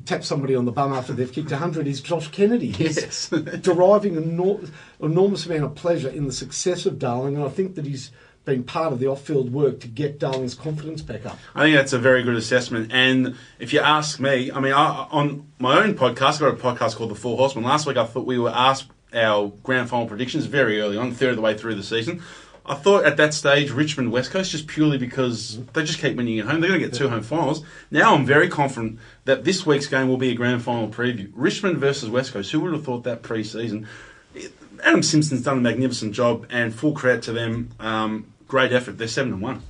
tap 0.05 0.23
somebody 0.23 0.55
on 0.55 0.63
the 0.63 0.71
bum 0.71 0.93
after 0.93 1.11
they've 1.11 1.33
kicked 1.33 1.51
100 1.51 1.85
is 1.87 1.99
Josh 1.99 2.29
Kennedy. 2.29 2.71
He's 2.71 2.95
Yes. 2.95 3.27
deriving 3.61 4.15
an 4.15 4.37
enor- 4.37 4.71
enormous 5.01 5.45
amount 5.45 5.65
of 5.65 5.75
pleasure 5.75 6.07
in 6.07 6.25
the 6.27 6.31
success 6.33 6.85
of 6.85 6.97
Darling, 6.97 7.35
and 7.35 7.43
I 7.43 7.49
think 7.49 7.75
that 7.75 7.85
he's 7.85 8.11
been 8.45 8.63
part 8.63 8.93
of 8.93 8.99
the 8.99 9.07
off-field 9.07 9.51
work 9.51 9.79
to 9.81 9.87
get 9.87 10.19
Darling's 10.19 10.55
confidence 10.55 11.01
back 11.01 11.25
up. 11.25 11.37
I 11.53 11.63
think 11.63 11.75
that's 11.75 11.93
a 11.93 11.99
very 11.99 12.23
good 12.23 12.35
assessment. 12.35 12.91
And 12.93 13.35
if 13.59 13.73
you 13.73 13.79
ask 13.79 14.19
me, 14.19 14.51
I 14.51 14.59
mean, 14.59 14.73
I, 14.73 15.07
on 15.11 15.47
my 15.59 15.83
own 15.83 15.95
podcast, 15.95 16.41
I've 16.41 16.59
got 16.61 16.73
a 16.73 16.75
podcast 16.75 16.95
called 16.95 17.11
The 17.11 17.15
Four 17.15 17.37
Horsemen. 17.37 17.65
Last 17.65 17.87
week, 17.87 17.97
I 17.97 18.05
thought 18.05 18.25
we 18.25 18.39
were 18.39 18.51
asked 18.51 18.87
our 19.13 19.51
grand 19.63 19.89
final 19.89 20.07
predictions 20.07 20.45
very 20.45 20.79
early 20.79 20.97
on, 20.97 21.11
third 21.11 21.31
of 21.31 21.35
the 21.37 21.41
way 21.41 21.57
through 21.57 21.75
the 21.75 21.83
season. 21.83 22.21
I 22.67 22.73
thought 22.73 23.05
at 23.05 23.17
that 23.17 23.33
stage 23.33 23.69
Richmond 23.69 24.11
West 24.11 24.31
Coast 24.31 24.51
just 24.51 24.67
purely 24.67 24.97
because 24.97 25.63
they 25.73 25.83
just 25.83 25.99
keep 25.99 26.17
winning 26.17 26.39
at 26.39 26.47
home. 26.47 26.61
They're 26.61 26.69
going 26.71 26.81
to 26.81 26.87
get 26.87 26.95
two 26.95 27.09
home 27.09 27.21
finals. 27.21 27.63
Now 27.91 28.15
I'm 28.15 28.25
very 28.25 28.49
confident 28.49 28.99
that 29.25 29.43
this 29.43 29.67
week's 29.67 29.85
game 29.85 30.09
will 30.09 30.17
be 30.17 30.31
a 30.31 30.35
grand 30.35 30.63
final 30.63 30.89
preview. 30.89 31.31
Richmond 31.33 31.77
versus 31.77 32.09
West 32.09 32.33
Coast. 32.33 32.51
Who 32.51 32.59
would 32.61 32.73
have 32.73 32.83
thought 32.83 33.03
that 33.03 33.21
pre-season? 33.21 33.87
Adam 34.83 35.03
Simpson's 35.03 35.43
done 35.43 35.59
a 35.59 35.61
magnificent 35.61 36.13
job, 36.13 36.47
and 36.49 36.73
full 36.73 36.93
credit 36.93 37.21
to 37.23 37.33
them. 37.33 37.69
Um, 37.79 38.33
great 38.47 38.71
effort. 38.71 38.97
They're 38.97 39.07
seven 39.07 39.33
and 39.33 39.41
one. 39.41 39.61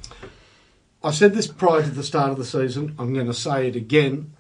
I 1.04 1.12
said 1.12 1.34
this 1.34 1.48
prior 1.48 1.84
to 1.84 1.90
the 1.90 2.04
start 2.04 2.32
of 2.32 2.38
the 2.38 2.46
season. 2.46 2.96
I'm 2.98 3.14
going 3.14 3.28
to 3.28 3.34
say 3.34 3.68
it 3.68 3.76
again. 3.76 4.34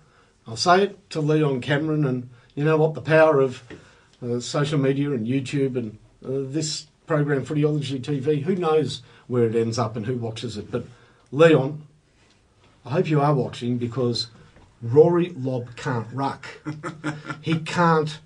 I'll 0.47 0.57
say 0.57 0.83
it 0.83 1.09
to 1.11 1.21
Leon 1.21 1.61
Cameron, 1.61 2.05
and 2.05 2.29
you 2.55 2.63
know 2.63 2.77
what? 2.77 2.93
The 2.93 3.01
power 3.01 3.39
of 3.39 3.63
uh, 4.23 4.39
social 4.39 4.79
media 4.79 5.11
and 5.11 5.27
YouTube 5.27 5.75
and 5.75 5.97
uh, 6.23 6.49
this 6.51 6.87
program, 7.05 7.45
Footyology 7.45 7.99
TV, 7.99 8.41
who 8.43 8.55
knows 8.55 9.01
where 9.27 9.45
it 9.45 9.55
ends 9.55 9.77
up 9.77 9.95
and 9.95 10.05
who 10.05 10.17
watches 10.17 10.57
it. 10.57 10.71
But 10.71 10.85
Leon, 11.31 11.85
I 12.85 12.89
hope 12.91 13.09
you 13.09 13.21
are 13.21 13.33
watching 13.33 13.77
because 13.77 14.27
Rory 14.81 15.29
Lobb 15.29 15.75
can't 15.75 16.07
ruck. 16.11 16.47
he 17.41 17.59
can't 17.59 18.19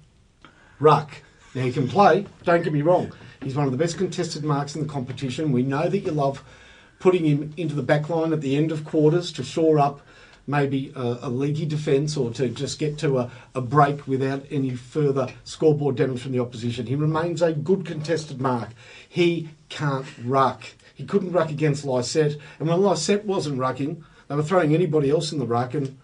ruck. 0.79 1.11
Now 1.55 1.63
he 1.63 1.71
can 1.71 1.87
play, 1.87 2.25
don't 2.43 2.63
get 2.63 2.73
me 2.73 2.81
wrong. 2.81 3.11
He's 3.41 3.55
one 3.55 3.65
of 3.65 3.71
the 3.71 3.77
best 3.77 3.97
contested 3.97 4.43
marks 4.43 4.75
in 4.75 4.81
the 4.81 4.87
competition. 4.87 5.51
We 5.51 5.63
know 5.63 5.87
that 5.87 5.99
you 5.99 6.11
love 6.11 6.43
putting 6.99 7.25
him 7.25 7.53
into 7.55 7.75
the 7.75 7.83
back 7.83 8.09
line 8.09 8.33
at 8.33 8.41
the 8.41 8.57
end 8.57 8.71
of 8.71 8.83
quarters 8.83 9.31
to 9.33 9.43
shore 9.43 9.79
up 9.79 10.01
maybe 10.45 10.91
a, 10.95 11.19
a 11.21 11.29
leaky 11.29 11.65
defence 11.65 12.17
or 12.17 12.31
to 12.31 12.49
just 12.49 12.79
get 12.79 12.97
to 12.97 13.19
a, 13.19 13.31
a 13.53 13.61
break 13.61 14.07
without 14.07 14.43
any 14.49 14.71
further 14.71 15.27
scoreboard 15.43 15.95
damage 15.95 16.21
from 16.21 16.31
the 16.31 16.39
opposition. 16.39 16.87
He 16.87 16.95
remains 16.95 17.41
a 17.41 17.53
good 17.53 17.85
contested 17.85 18.41
mark. 18.41 18.69
He 19.07 19.49
can't 19.69 20.07
ruck. 20.25 20.63
He 20.95 21.05
couldn't 21.05 21.31
ruck 21.31 21.51
against 21.51 21.85
Lycett. 21.85 22.37
And 22.59 22.67
when 22.67 22.81
Lycett 22.81 23.25
wasn't 23.25 23.59
rucking, 23.59 24.03
they 24.27 24.35
were 24.35 24.43
throwing 24.43 24.73
anybody 24.73 25.11
else 25.11 25.31
in 25.31 25.39
the 25.39 25.45
ruck. 25.45 25.75
And 25.75 25.97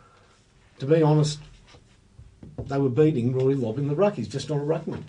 to 0.79 0.85
be 0.85 1.01
honest, 1.01 1.39
they 2.57 2.77
were 2.77 2.89
beating 2.89 3.33
Rory 3.33 3.55
Lobb 3.55 3.79
in 3.79 3.87
the 3.87 3.95
ruck. 3.95 4.13
He's 4.13 4.27
just 4.27 4.49
not 4.49 4.59
a 4.59 4.61
ruckman. 4.61 5.03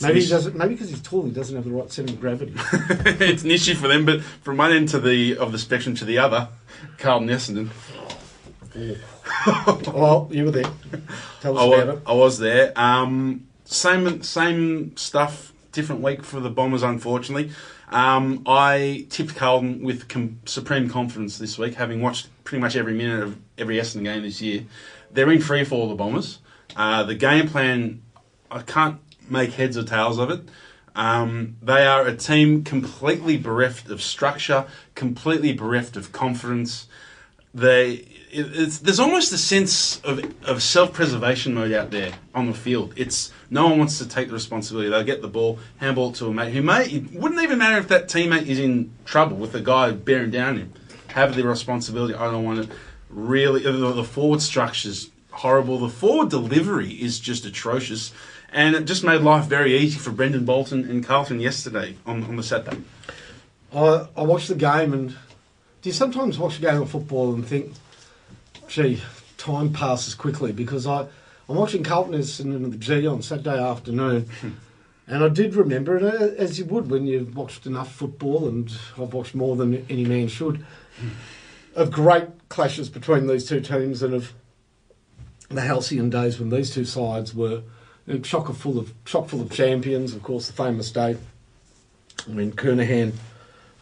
Maybe 0.00 0.20
he 0.20 0.28
doesn't. 0.28 0.56
Maybe 0.56 0.74
because 0.74 0.90
he's 0.90 1.02
tall, 1.02 1.24
he 1.24 1.30
doesn't 1.30 1.54
have 1.54 1.64
the 1.64 1.70
right 1.70 1.90
centre 1.90 2.12
of 2.12 2.20
gravity. 2.20 2.54
it's 3.24 3.44
an 3.44 3.50
issue 3.50 3.74
for 3.74 3.88
them, 3.88 4.04
but 4.04 4.22
from 4.22 4.56
one 4.56 4.72
end 4.72 4.88
to 4.90 5.00
the 5.00 5.36
of 5.36 5.52
the 5.52 5.58
spectrum 5.58 5.94
to 5.96 6.04
the 6.04 6.18
other, 6.18 6.48
Carlton 6.98 7.28
Essendon. 7.28 7.68
well, 9.92 10.28
you 10.30 10.44
were 10.44 10.50
there. 10.50 10.64
Tell 11.40 11.58
us 11.58 11.62
I 11.62 11.66
about 11.66 11.86
was, 11.86 11.96
it. 11.96 12.02
I 12.06 12.12
was 12.12 12.38
there. 12.38 12.72
Um, 12.76 13.46
same 13.64 14.22
same 14.22 14.96
stuff, 14.96 15.52
different 15.72 16.02
week 16.02 16.24
for 16.24 16.40
the 16.40 16.50
Bombers, 16.50 16.82
unfortunately. 16.82 17.50
Um, 17.90 18.42
I 18.46 19.06
tipped 19.10 19.36
Carlton 19.36 19.82
with 19.82 20.08
com- 20.08 20.40
supreme 20.46 20.88
confidence 20.88 21.36
this 21.38 21.58
week, 21.58 21.74
having 21.74 22.00
watched 22.00 22.28
pretty 22.44 22.62
much 22.62 22.74
every 22.74 22.94
minute 22.94 23.22
of 23.22 23.38
every 23.58 23.76
Essendon 23.76 24.04
game 24.04 24.22
this 24.22 24.40
year. 24.40 24.64
They're 25.10 25.30
in 25.30 25.40
free 25.40 25.64
fall, 25.64 25.88
the 25.88 25.94
Bombers. 25.94 26.38
Uh, 26.74 27.02
the 27.02 27.14
game 27.14 27.48
plan, 27.48 28.02
I 28.50 28.62
can't 28.62 28.98
make 29.32 29.52
heads 29.54 29.76
or 29.76 29.82
tails 29.82 30.18
of 30.18 30.30
it. 30.30 30.42
Um, 30.94 31.56
they 31.62 31.86
are 31.86 32.06
a 32.06 32.14
team 32.14 32.64
completely 32.64 33.38
bereft 33.38 33.90
of 33.90 34.02
structure, 34.02 34.66
completely 34.94 35.52
bereft 35.52 35.96
of 35.96 36.12
confidence 36.12 36.86
they 37.54 38.06
it, 38.30 38.70
there's 38.82 38.98
almost 38.98 39.32
a 39.32 39.38
sense 39.38 40.00
of, 40.00 40.24
of 40.44 40.62
self-preservation 40.62 41.52
mode 41.52 41.72
out 41.72 41.90
there 41.90 42.12
on 42.34 42.46
the 42.46 42.54
field. 42.54 42.94
It's 42.96 43.30
no 43.50 43.66
one 43.66 43.78
wants 43.78 43.98
to 43.98 44.08
take 44.08 44.28
the 44.28 44.34
responsibility. 44.34 44.88
They'll 44.88 45.04
get 45.04 45.20
the 45.20 45.28
ball, 45.28 45.58
handball 45.76 46.10
it 46.10 46.14
to 46.16 46.28
a 46.28 46.32
mate 46.32 46.52
who 46.52 46.62
may 46.62 46.86
it 46.86 47.12
wouldn't 47.12 47.42
even 47.42 47.58
matter 47.58 47.76
if 47.76 47.88
that 47.88 48.08
teammate 48.08 48.46
is 48.46 48.58
in 48.58 48.92
trouble 49.04 49.36
with 49.36 49.52
the 49.52 49.60
guy 49.60 49.90
bearing 49.90 50.30
down 50.30 50.56
him. 50.56 50.72
Have 51.08 51.36
the 51.36 51.44
responsibility. 51.46 52.14
I 52.14 52.30
don't 52.30 52.44
want 52.44 52.68
to 52.68 52.74
really. 53.10 53.62
The, 53.62 53.92
the 53.92 54.04
forward 54.04 54.40
structure's 54.40 55.10
horrible. 55.30 55.78
The 55.78 55.90
forward 55.90 56.30
delivery 56.30 56.90
is 56.90 57.20
just 57.20 57.44
atrocious, 57.44 58.12
and 58.52 58.76
it 58.76 58.84
just 58.84 59.02
made 59.02 59.22
life 59.22 59.46
very 59.46 59.76
easy 59.76 59.98
for 59.98 60.10
Brendon 60.10 60.44
Bolton 60.44 60.88
and 60.88 61.04
Carlton 61.04 61.40
yesterday 61.40 61.96
on, 62.06 62.22
on 62.24 62.36
the 62.36 62.42
Saturday. 62.42 62.82
I, 63.74 64.06
I 64.16 64.22
watched 64.22 64.48
the 64.48 64.54
game, 64.54 64.92
and 64.92 65.10
do 65.10 65.88
you 65.88 65.92
sometimes 65.92 66.38
watch 66.38 66.58
a 66.58 66.60
game 66.60 66.82
of 66.82 66.90
football 66.90 67.34
and 67.34 67.46
think, 67.46 67.72
gee, 68.68 69.00
time 69.38 69.72
passes 69.72 70.14
quickly? 70.14 70.52
Because 70.52 70.86
I, 70.86 71.06
I'm 71.48 71.56
watching 71.56 71.82
Carlton 71.82 72.14
Essendon 72.14 72.56
in 72.56 72.70
the 72.70 72.76
G 72.76 73.06
on 73.06 73.22
Saturday 73.22 73.58
afternoon, 73.58 74.28
and 75.06 75.24
I 75.24 75.28
did 75.28 75.54
remember 75.54 75.96
it, 75.96 76.04
uh, 76.04 76.34
as 76.36 76.58
you 76.58 76.66
would 76.66 76.90
when 76.90 77.06
you've 77.06 77.34
watched 77.34 77.66
enough 77.66 77.92
football, 77.94 78.46
and 78.46 78.70
I've 79.00 79.14
watched 79.14 79.34
more 79.34 79.56
than 79.56 79.86
any 79.88 80.04
man 80.04 80.28
should, 80.28 80.64
of 81.74 81.90
great 81.90 82.48
clashes 82.50 82.90
between 82.90 83.26
these 83.26 83.48
two 83.48 83.62
teams 83.62 84.02
and 84.02 84.12
of 84.12 84.34
the 85.48 85.62
halcyon 85.62 86.10
days 86.10 86.38
when 86.38 86.50
these 86.50 86.72
two 86.72 86.84
sides 86.84 87.34
were 87.34 87.62
chock 88.22 88.52
full 88.54 88.78
of 88.78 88.92
chock 89.04 89.28
full 89.28 89.40
of 89.40 89.50
champions. 89.50 90.14
Of 90.14 90.22
course, 90.22 90.46
the 90.46 90.52
famous 90.52 90.90
day 90.90 91.16
when 92.26 92.52
Kernahan 92.52 93.12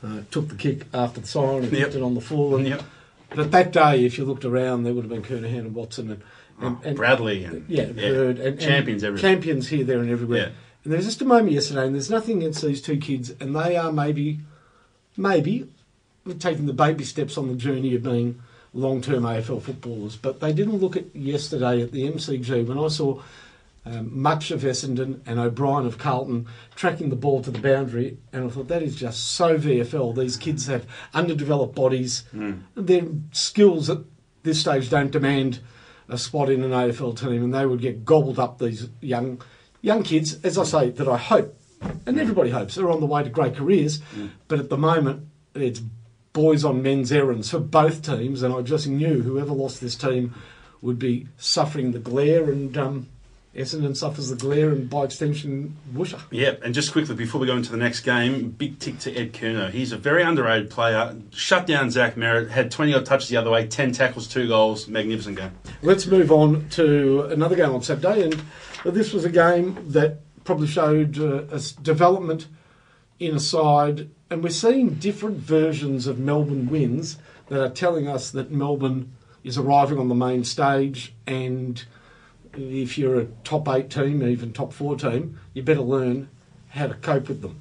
uh, 0.04 0.20
took 0.30 0.48
the 0.48 0.54
kick 0.54 0.86
after 0.94 1.20
the 1.20 1.26
siren 1.26 1.64
and 1.64 1.72
Yep. 1.72 1.82
kicked 1.82 1.94
it 1.96 2.02
on 2.02 2.14
the 2.14 2.20
full. 2.20 2.56
And, 2.56 2.66
Yep. 2.66 2.82
But 3.34 3.50
that 3.52 3.72
day, 3.72 4.04
if 4.04 4.18
you 4.18 4.24
looked 4.24 4.44
around, 4.44 4.82
there 4.82 4.92
would 4.92 5.04
have 5.04 5.10
been 5.10 5.22
Kernahan 5.22 5.58
and 5.60 5.74
Watson 5.74 6.10
and, 6.10 6.22
and, 6.60 6.76
Oh, 6.76 6.88
and 6.88 6.96
Bradley 6.96 7.44
and 7.44 7.64
yeah, 7.68 7.84
Bird 7.86 8.38
and, 8.38 8.48
and 8.48 8.60
champions 8.60 9.04
everywhere. 9.04 9.20
champions 9.30 9.68
here, 9.68 9.84
there, 9.84 10.00
and 10.00 10.10
everywhere. 10.10 10.38
Yeah. 10.38 10.50
And 10.82 10.92
there 10.92 10.96
was 10.96 11.06
just 11.06 11.20
a 11.22 11.26
moment 11.26 11.52
yesterday, 11.52 11.86
and 11.86 11.94
there's 11.94 12.10
nothing 12.10 12.38
against 12.38 12.62
these 12.62 12.80
two 12.82 12.96
kids, 12.96 13.30
and 13.38 13.54
they 13.54 13.76
are 13.76 13.92
maybe, 13.92 14.40
maybe 15.16 15.68
taking 16.38 16.66
the 16.66 16.72
baby 16.72 17.04
steps 17.04 17.36
on 17.38 17.48
the 17.48 17.54
journey 17.54 17.94
of 17.94 18.02
being 18.02 18.40
long-term 18.74 19.22
AFL 19.22 19.62
footballers. 19.62 20.16
But 20.16 20.40
they 20.40 20.52
didn't 20.52 20.78
look 20.78 20.96
at 20.96 21.14
yesterday 21.14 21.82
at 21.82 21.92
the 21.92 22.10
MCG 22.10 22.66
when 22.66 22.78
I 22.78 22.88
saw 22.88 23.20
um, 23.86 24.20
much 24.20 24.50
of 24.50 24.60
Essendon 24.60 25.20
and 25.26 25.38
O'Brien 25.38 25.86
of 25.86 25.96
Carlton 25.98 26.46
tracking 26.74 27.08
the 27.08 27.16
ball 27.16 27.42
to 27.42 27.50
the 27.50 27.58
boundary, 27.58 28.18
and 28.32 28.44
I 28.44 28.48
thought 28.48 28.68
that 28.68 28.82
is 28.82 28.94
just 28.94 29.32
so 29.32 29.56
VFL. 29.56 30.14
These 30.14 30.36
kids 30.36 30.66
have 30.66 30.86
underdeveloped 31.14 31.74
bodies. 31.74 32.24
Their 32.74 33.04
skills 33.32 33.88
at 33.88 33.98
this 34.42 34.60
stage 34.60 34.90
don't 34.90 35.10
demand 35.10 35.60
a 36.08 36.18
spot 36.18 36.50
in 36.50 36.62
an 36.62 36.72
AFL 36.72 37.18
team, 37.18 37.42
and 37.42 37.54
they 37.54 37.64
would 37.64 37.80
get 37.80 38.04
gobbled 38.04 38.38
up. 38.38 38.58
These 38.58 38.88
young 39.00 39.40
young 39.80 40.02
kids, 40.02 40.38
as 40.44 40.58
I 40.58 40.64
say, 40.64 40.90
that 40.90 41.08
I 41.08 41.16
hope, 41.16 41.58
and 42.04 42.18
everybody 42.20 42.50
hopes, 42.50 42.76
are 42.76 42.90
on 42.90 43.00
the 43.00 43.06
way 43.06 43.22
to 43.22 43.30
great 43.30 43.56
careers. 43.56 44.00
But 44.48 44.58
at 44.58 44.68
the 44.68 44.76
moment, 44.78 45.26
it's 45.54 45.80
boys 46.32 46.64
on 46.64 46.82
men's 46.82 47.10
errands 47.10 47.50
for 47.50 47.58
both 47.58 48.02
teams, 48.02 48.42
and 48.42 48.52
I 48.52 48.60
just 48.62 48.86
knew 48.86 49.22
whoever 49.22 49.52
lost 49.52 49.80
this 49.80 49.96
team 49.96 50.34
would 50.82 50.98
be 50.98 51.28
suffering 51.38 51.92
the 51.92 51.98
glare, 51.98 52.50
and 52.50 52.76
um, 52.76 53.08
Essendon 53.54 53.96
suffers 53.96 54.28
the 54.28 54.36
glare, 54.36 54.70
and 54.70 54.88
by 54.88 55.04
extension, 55.04 55.76
Woosha. 55.92 56.20
Yeah, 56.30 56.54
and 56.62 56.72
just 56.72 56.92
quickly 56.92 57.16
before 57.16 57.40
we 57.40 57.48
go 57.48 57.56
into 57.56 57.72
the 57.72 57.76
next 57.76 58.00
game, 58.00 58.50
big 58.50 58.78
tick 58.78 59.00
to 59.00 59.14
Ed 59.14 59.32
Curnow. 59.32 59.70
He's 59.70 59.90
a 59.90 59.96
very 59.96 60.22
underrated 60.22 60.70
player. 60.70 61.16
Shut 61.32 61.66
down 61.66 61.90
Zach 61.90 62.14
Merrett, 62.14 62.50
had 62.50 62.70
20 62.70 62.94
odd 62.94 63.06
touches 63.06 63.28
the 63.28 63.36
other 63.36 63.50
way, 63.50 63.66
10 63.66 63.90
tackles, 63.90 64.28
2 64.28 64.46
goals. 64.46 64.86
Magnificent 64.86 65.36
game. 65.36 65.50
Let's 65.82 66.06
move 66.06 66.30
on 66.30 66.68
to 66.70 67.22
another 67.24 67.56
game 67.56 67.70
on 67.70 67.82
Saturday, 67.82 68.22
and 68.22 68.44
this 68.84 69.12
was 69.12 69.24
a 69.24 69.30
game 69.30 69.76
that 69.90 70.20
probably 70.44 70.68
showed 70.68 71.18
uh, 71.18 71.42
a 71.50 71.60
development 71.82 72.46
in 73.18 73.34
a 73.34 73.40
side, 73.40 74.10
and 74.30 74.44
we're 74.44 74.50
seeing 74.50 74.94
different 74.94 75.38
versions 75.38 76.06
of 76.06 76.20
Melbourne 76.20 76.68
wins 76.68 77.18
that 77.48 77.60
are 77.60 77.70
telling 77.70 78.06
us 78.06 78.30
that 78.30 78.52
Melbourne 78.52 79.12
is 79.42 79.58
arriving 79.58 79.98
on 79.98 80.08
the 80.08 80.14
main 80.14 80.44
stage, 80.44 81.14
and 81.26 81.84
if 82.54 82.98
you're 82.98 83.20
a 83.20 83.26
top 83.44 83.68
eight 83.68 83.90
team, 83.90 84.22
even 84.22 84.52
top 84.52 84.72
four 84.72 84.96
team, 84.96 85.38
you 85.54 85.62
better 85.62 85.80
learn 85.80 86.28
how 86.70 86.86
to 86.86 86.94
cope 86.94 87.28
with 87.28 87.42
them. 87.42 87.58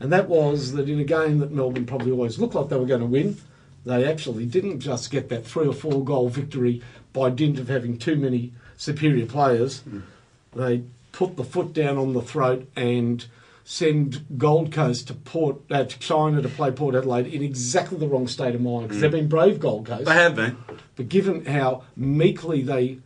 And 0.00 0.12
that 0.12 0.28
was 0.28 0.72
that 0.72 0.88
in 0.88 0.98
a 0.98 1.04
game 1.04 1.38
that 1.38 1.50
Melbourne 1.52 1.86
probably 1.86 2.10
always 2.12 2.38
looked 2.38 2.54
like 2.54 2.68
they 2.68 2.76
were 2.76 2.86
going 2.86 3.00
to 3.00 3.06
win, 3.06 3.36
they 3.86 4.06
actually 4.10 4.46
didn't 4.46 4.80
just 4.80 5.10
get 5.10 5.28
that 5.28 5.46
three 5.46 5.66
or 5.66 5.72
four 5.72 6.04
goal 6.04 6.28
victory 6.28 6.82
by 7.12 7.30
dint 7.30 7.58
of 7.58 7.68
having 7.68 7.96
too 7.98 8.16
many 8.16 8.52
superior 8.76 9.26
players. 9.26 9.82
They 10.54 10.82
put 11.12 11.36
the 11.36 11.44
foot 11.44 11.72
down 11.72 11.96
on 11.96 12.12
the 12.12 12.22
throat 12.22 12.68
and 12.76 13.24
send 13.64 14.26
Gold 14.36 14.72
Coast 14.72 15.08
to 15.08 15.14
Port 15.14 15.56
uh, 15.70 15.84
to 15.84 15.98
China 15.98 16.42
to 16.42 16.48
play 16.48 16.70
Port 16.70 16.94
Adelaide 16.94 17.26
in 17.26 17.42
exactly 17.42 17.98
the 17.98 18.06
wrong 18.06 18.28
state 18.28 18.54
of 18.54 18.60
mind 18.60 18.88
because 18.88 19.00
they've 19.00 19.10
been 19.10 19.28
brave 19.28 19.58
Gold 19.58 19.86
Coast. 19.86 20.04
They 20.04 20.14
have 20.14 20.36
been. 20.36 20.58
But 20.96 21.08
given 21.08 21.46
how 21.46 21.84
meekly 21.96 22.62
they 22.62 22.98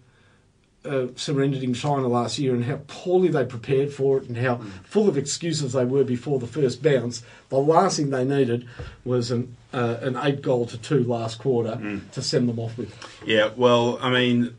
uh, 0.89 1.09
surrendered 1.17 1.63
in 1.63 1.75
China 1.75 2.09
last 2.09 2.39
year 2.39 2.55
and 2.55 2.65
how 2.65 2.81
poorly 2.87 3.29
they 3.29 3.45
prepared 3.45 3.93
for 3.93 4.19
it 4.19 4.25
and 4.25 4.37
how 4.37 4.57
full 4.85 5.09
of 5.09 5.17
excuses 5.17 5.73
they 5.73 5.85
were 5.85 6.05
before 6.05 6.39
the 6.39 6.47
first 6.47 6.83
bounce, 6.83 7.23
the 7.49 7.59
last 7.59 7.97
thing 7.97 8.11
they 8.11 8.25
needed 8.25 8.67
was 9.05 9.31
an, 9.31 9.57
uh, 9.73 9.99
an 10.01 10.17
eight 10.23 10.43
goal 10.43 10.67
to 10.67 10.79
two 10.79 11.05
last 11.05 11.39
quarter 11.39 12.01
to 12.13 12.23
send 12.23 12.49
them 12.49 12.59
off 12.59 12.77
with. 12.79 12.95
Yeah, 13.25 13.51
well, 13.57 13.99
I 14.01 14.11
mean, 14.11 14.57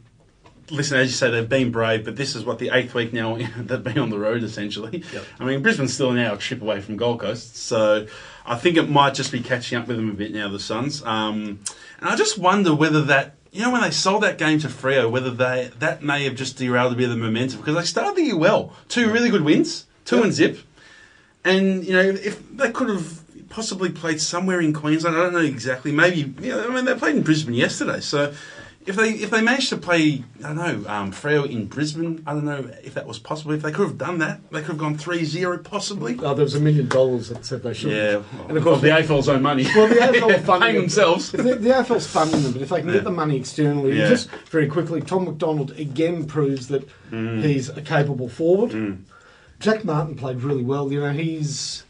listen, 0.72 0.98
as 0.98 1.10
you 1.10 1.16
say, 1.16 1.30
they've 1.30 1.48
been 1.48 1.72
brave, 1.72 2.06
but 2.06 2.16
this 2.16 2.36
is 2.36 2.46
what 2.46 2.60
the 2.60 2.70
eighth 2.70 2.94
week 2.94 3.14
now 3.14 3.38
they've 3.58 3.84
been 3.84 4.00
on 4.00 4.10
the 4.10 4.20
road 4.20 4.44
essentially. 4.44 5.04
Yep. 5.14 5.26
I 5.40 5.46
mean, 5.46 5.62
Brisbane's 5.62 5.94
still 5.94 6.12
now 6.12 6.34
a 6.34 6.38
trip 6.38 6.62
away 6.62 6.82
from 6.82 6.98
Gold 6.98 7.20
Coast, 7.20 7.58
so 7.58 8.08
I 8.46 8.56
think 8.56 8.78
it 8.78 8.90
might 8.90 9.14
just 9.14 9.32
be 9.32 9.42
catching 9.42 9.78
up 9.78 9.88
with 9.88 9.98
them 9.98 10.10
a 10.10 10.14
bit 10.14 10.34
now, 10.34 10.50
the 10.50 10.60
Suns. 10.60 11.04
Um, 11.04 11.60
and 12.00 12.10
I 12.10 12.16
just 12.16 12.38
wonder 12.38 12.74
whether 12.74 13.04
that. 13.04 13.36
You 13.52 13.64
know, 13.64 13.72
when 13.72 13.82
they 13.82 13.92
sold 13.92 14.24
that 14.24 14.38
game 14.38 14.60
to 14.60 14.68
Freo, 14.68 15.10
whether 15.10 15.32
they 15.32 15.72
that 15.80 16.04
may 16.04 16.24
have 16.26 16.36
just 16.36 16.58
derailed 16.58 16.94
a 16.94 16.96
bit 16.96 17.06
of 17.06 17.12
the 17.12 17.18
momentum 17.18 17.60
because 17.60 17.76
they 17.76 17.84
started 17.84 18.16
the 18.16 18.24
year 18.24 18.38
well, 18.38 18.74
two 18.90 19.12
really 19.12 19.30
good 19.30 19.42
wins, 19.44 19.86
two 20.06 20.18
Yep. 20.18 20.24
and 20.26 20.34
zip, 20.34 20.60
and 21.44 21.86
you 21.86 21.94
know 21.94 22.02
if 22.02 22.42
they 22.56 22.72
could 22.72 22.90
have 22.90 23.22
possibly 23.50 23.90
played 23.90 24.22
somewhere 24.22 24.62
in 24.62 24.72
Queensland, 24.74 25.16
I 25.18 25.22
don't 25.24 25.34
know 25.34 25.40
exactly. 25.40 25.92
Maybe 25.92 26.32
you 26.42 26.52
know, 26.52 26.70
I 26.70 26.74
mean 26.76 26.86
they 26.86 26.94
played 26.94 27.16
in 27.16 27.24
Brisbane 27.24 27.56
yesterday, 27.56 28.00
so 28.02 28.34
if 28.86 28.96
they 28.96 29.12
if 29.12 29.30
they 29.30 29.42
managed 29.42 29.70
to 29.70 29.78
play, 29.78 30.24
I 30.44 30.54
don't 30.54 30.56
know, 30.56 30.90
um, 30.90 31.12
Freo 31.12 31.48
in 31.50 31.66
Brisbane, 31.68 32.24
I 32.26 32.34
don't 32.34 32.46
know 32.46 32.70
if 32.84 32.94
that 32.96 33.06
was 33.06 33.20
possible. 33.20 33.52
If 33.52 33.62
they 33.62 33.72
could 33.72 33.88
have 33.88 33.98
done 33.98 34.18
that, 34.20 34.40
they 34.52 34.60
could 34.62 34.70
have 34.70 34.78
gone 34.78 34.98
3-0 34.98 35.64
possibly. 35.64 36.18
Oh, 36.24 36.34
there 36.34 36.44
was 36.46 36.56
a 36.56 36.60
million 36.60 36.88
dollars 36.88 37.30
that 37.30 37.46
said 37.46 37.62
they 37.62 37.74
should. 37.74 37.92
Yeah, 37.92 38.24
And 38.48 38.58
of 38.58 38.64
course, 38.64 38.82
the 38.82 38.88
AFL's 38.88 39.30
own 39.30 39.42
money. 39.42 39.64
Well, 39.76 39.88
the 39.88 39.96
AFL 39.96 40.36
are 40.36 40.40
funding 40.40 40.70
paying 40.70 40.82
themselves. 40.82 41.34
If 41.34 41.44
the, 41.44 41.56
the 41.56 41.70
AFL's 41.70 42.08
funding 42.08 42.42
them, 42.42 42.54
but 42.54 42.62
if 42.62 42.70
they 42.70 42.80
can 42.80 42.88
Yeah. 42.88 42.94
get 42.96 43.04
the 43.04 43.12
money 43.12 43.38
externally, 43.38 43.98
Yeah. 43.98 44.08
just 44.10 44.30
very 44.50 44.68
quickly, 44.68 45.02
Tom 45.02 45.26
McDonald 45.26 45.72
again 45.80 46.26
proves 46.26 46.68
that 46.70 46.88
Mm. 47.12 47.44
he's 47.44 47.70
a 47.70 47.82
capable 47.82 48.30
forward. 48.30 49.00
Jack 49.60 49.84
Martin 49.84 50.16
played 50.16 50.42
really 50.42 50.64
well. 50.64 50.92
You 50.92 51.02
know, 51.02 51.12
he's 51.12 51.84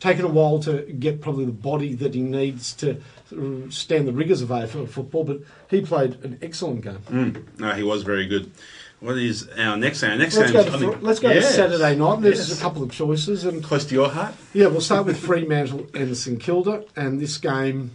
taken 0.00 0.24
a 0.24 0.28
while 0.28 0.58
to 0.60 0.82
get 0.98 1.20
probably 1.20 1.44
the 1.44 1.52
body 1.52 1.94
that 1.94 2.14
he 2.14 2.22
needs 2.22 2.72
to 2.74 3.00
stand 3.70 4.08
the 4.08 4.12
rigours 4.12 4.42
of 4.42 4.48
AFL 4.48 4.88
football, 4.88 5.22
but 5.24 5.38
he 5.68 5.80
played 5.82 6.14
an 6.24 6.38
excellent 6.42 6.82
game. 6.82 6.98
Mm. 7.08 7.58
No, 7.60 7.72
he 7.74 7.82
was 7.82 8.02
very 8.02 8.26
good. 8.26 8.50
What 8.98 9.16
is 9.18 9.48
our 9.56 9.76
next 9.76 10.00
game? 10.02 10.10
Our 10.10 10.16
next 10.18 10.36
Let's 10.36 10.52
game. 10.52 10.64
go, 10.70 10.92
to, 10.92 10.98
let's 11.00 11.20
go 11.20 11.32
to 11.32 11.42
Saturday 11.42 11.96
night. 11.96 12.20
There's 12.20 12.48
Yes. 12.50 12.58
a 12.58 12.62
couple 12.62 12.82
of 12.82 12.90
choices, 12.90 13.44
and 13.44 13.62
Close 13.62 13.84
to 13.86 13.94
your 13.94 14.10
heart. 14.10 14.34
yeah, 14.52 14.66
we'll 14.66 14.80
start 14.82 15.06
with 15.06 15.18
Fremantle 15.18 15.86
and 15.94 16.14
St 16.16 16.38
Kilda, 16.40 16.84
and 16.96 17.20
this 17.20 17.38
game 17.38 17.92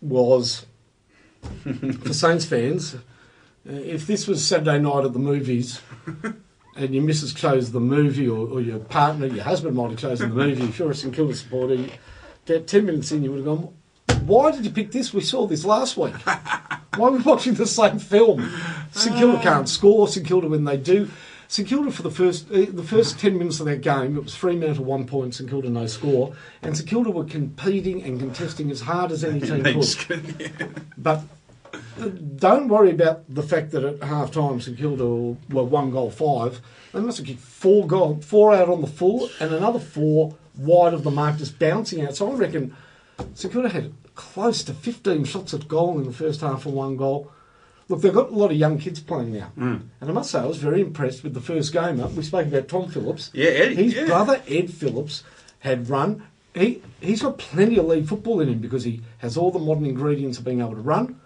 was 0.00 0.64
for 2.02 2.12
Saints 2.14 2.44
fans. 2.46 2.94
uh, 2.94 2.98
If 3.72 4.06
this 4.06 4.26
was 4.26 4.42
Saturday 4.44 4.78
night 4.78 5.04
at 5.04 5.12
the 5.12 5.18
movies, 5.18 5.80
and 6.76 6.94
your 6.94 7.02
missus 7.02 7.34
chose 7.34 7.72
the 7.72 7.80
movie, 7.80 8.28
or, 8.28 8.46
or 8.48 8.60
your 8.60 8.78
partner, 8.78 9.26
your 9.26 9.44
husband 9.44 9.76
might 9.76 9.90
have 9.90 9.98
chosen 9.98 10.30
the 10.30 10.34
movie. 10.34 10.62
If 10.64 10.78
you're 10.78 10.90
a 10.90 10.94
St 10.94 11.12
Kilda 11.14 11.34
supporter, 11.34 11.74
you, 11.74 11.90
get 12.46 12.66
ten 12.66 12.86
minutes 12.86 13.12
in, 13.12 13.22
you 13.22 13.30
would 13.32 13.38
have 13.38 13.46
gone. 13.46 13.74
Why 14.26 14.50
did 14.52 14.64
you 14.64 14.70
pick 14.70 14.92
this? 14.92 15.12
We 15.14 15.20
saw 15.22 15.46
this 15.46 15.64
last 15.64 15.96
week. 15.96 16.14
Why 16.96 17.08
are 17.08 17.10
we 17.10 17.18
watching 17.18 17.54
the 17.54 17.66
same 17.66 17.98
film? 17.98 18.50
St 18.92 19.16
Kilda 19.16 19.40
can't 19.42 19.68
score. 19.68 20.08
St 20.08 20.26
Kilda, 20.26 20.48
when 20.48 20.64
they 20.64 20.76
do, 20.76 21.08
St 21.48 21.66
Kilda 21.66 21.90
for 21.90 22.02
the 22.02 22.10
first 22.10 22.50
uh, 22.50 22.66
the 22.68 22.82
first 22.84 23.18
ten 23.18 23.38
minutes 23.38 23.58
of 23.60 23.66
that 23.66 23.80
game, 23.80 24.16
it 24.16 24.22
was 24.22 24.34
Fremantle 24.34 24.76
to 24.76 24.82
one 24.82 25.06
point, 25.06 25.34
St 25.34 25.48
Kilda 25.50 25.68
no 25.70 25.86
score, 25.86 26.34
and 26.62 26.76
St 26.76 26.88
Kilda 26.88 27.10
were 27.10 27.24
competing 27.24 28.02
and 28.02 28.20
contesting 28.20 28.70
as 28.70 28.80
hard 28.82 29.10
as 29.10 29.24
any 29.24 29.40
team 29.48 29.64
could. 29.64 29.74
just 29.74 29.98
couldn't- 30.06 30.40
yeah. 30.40 30.68
But 30.98 31.18
uh, 31.18 31.22
don't 32.08 32.68
worry 32.68 32.90
about 32.90 33.32
the 33.32 33.42
fact 33.42 33.70
that 33.72 33.84
at 33.84 34.02
half 34.02 34.32
time 34.32 34.60
St 34.60 34.76
Kilda 34.76 35.04
were 35.04 35.64
one 35.64 35.90
goal 35.90 36.10
five. 36.10 36.60
They 36.92 37.00
must 37.00 37.18
have 37.18 37.26
kicked 37.26 37.40
four 37.40 37.86
goal, 37.86 38.20
four 38.20 38.54
out 38.54 38.68
on 38.68 38.80
the 38.80 38.86
full, 38.86 39.30
and 39.40 39.52
another 39.52 39.78
four 39.78 40.34
wide 40.56 40.94
of 40.94 41.04
the 41.04 41.10
mark, 41.10 41.36
just 41.38 41.58
bouncing 41.58 42.02
out. 42.02 42.16
So 42.16 42.30
I 42.30 42.34
reckon 42.34 42.76
St 43.34 43.52
Kilda 43.52 43.68
had 43.68 43.92
close 44.14 44.62
to 44.64 44.74
15 44.74 45.24
shots 45.24 45.54
at 45.54 45.68
goal 45.68 45.98
in 45.98 46.04
the 46.04 46.12
first 46.12 46.40
half 46.40 46.66
and 46.66 46.74
one 46.74 46.96
goal. 46.96 47.30
Look, 47.88 48.02
they've 48.02 48.14
got 48.14 48.30
a 48.30 48.34
lot 48.34 48.52
of 48.52 48.56
young 48.56 48.78
kids 48.78 49.00
playing 49.00 49.32
now. 49.32 49.50
Mm. 49.58 49.82
And 50.00 50.10
I 50.10 50.12
must 50.12 50.30
say, 50.30 50.38
I 50.38 50.46
was 50.46 50.58
very 50.58 50.80
impressed 50.80 51.24
with 51.24 51.34
the 51.34 51.40
first 51.40 51.72
game 51.72 51.98
up. 52.00 52.12
We 52.12 52.22
spoke 52.22 52.46
about 52.46 52.68
Tom 52.68 52.88
Phillips. 52.88 53.30
Yeah, 53.32 53.48
Eddie, 53.48 53.74
His 53.84 53.94
yeah. 53.94 54.06
brother, 54.06 54.40
Ed 54.46 54.70
Phillips, 54.72 55.24
had 55.60 55.88
run. 55.88 56.26
He, 56.54 56.82
he's 57.00 57.22
got 57.22 57.38
plenty 57.38 57.78
of 57.78 57.86
league 57.86 58.06
football 58.06 58.40
in 58.40 58.48
him 58.48 58.58
because 58.58 58.84
he 58.84 59.00
has 59.18 59.36
all 59.36 59.50
the 59.50 59.58
modern 59.58 59.86
ingredients 59.86 60.38
of 60.38 60.44
being 60.44 60.60
able 60.60 60.74
to 60.74 60.80
run. 60.80 61.20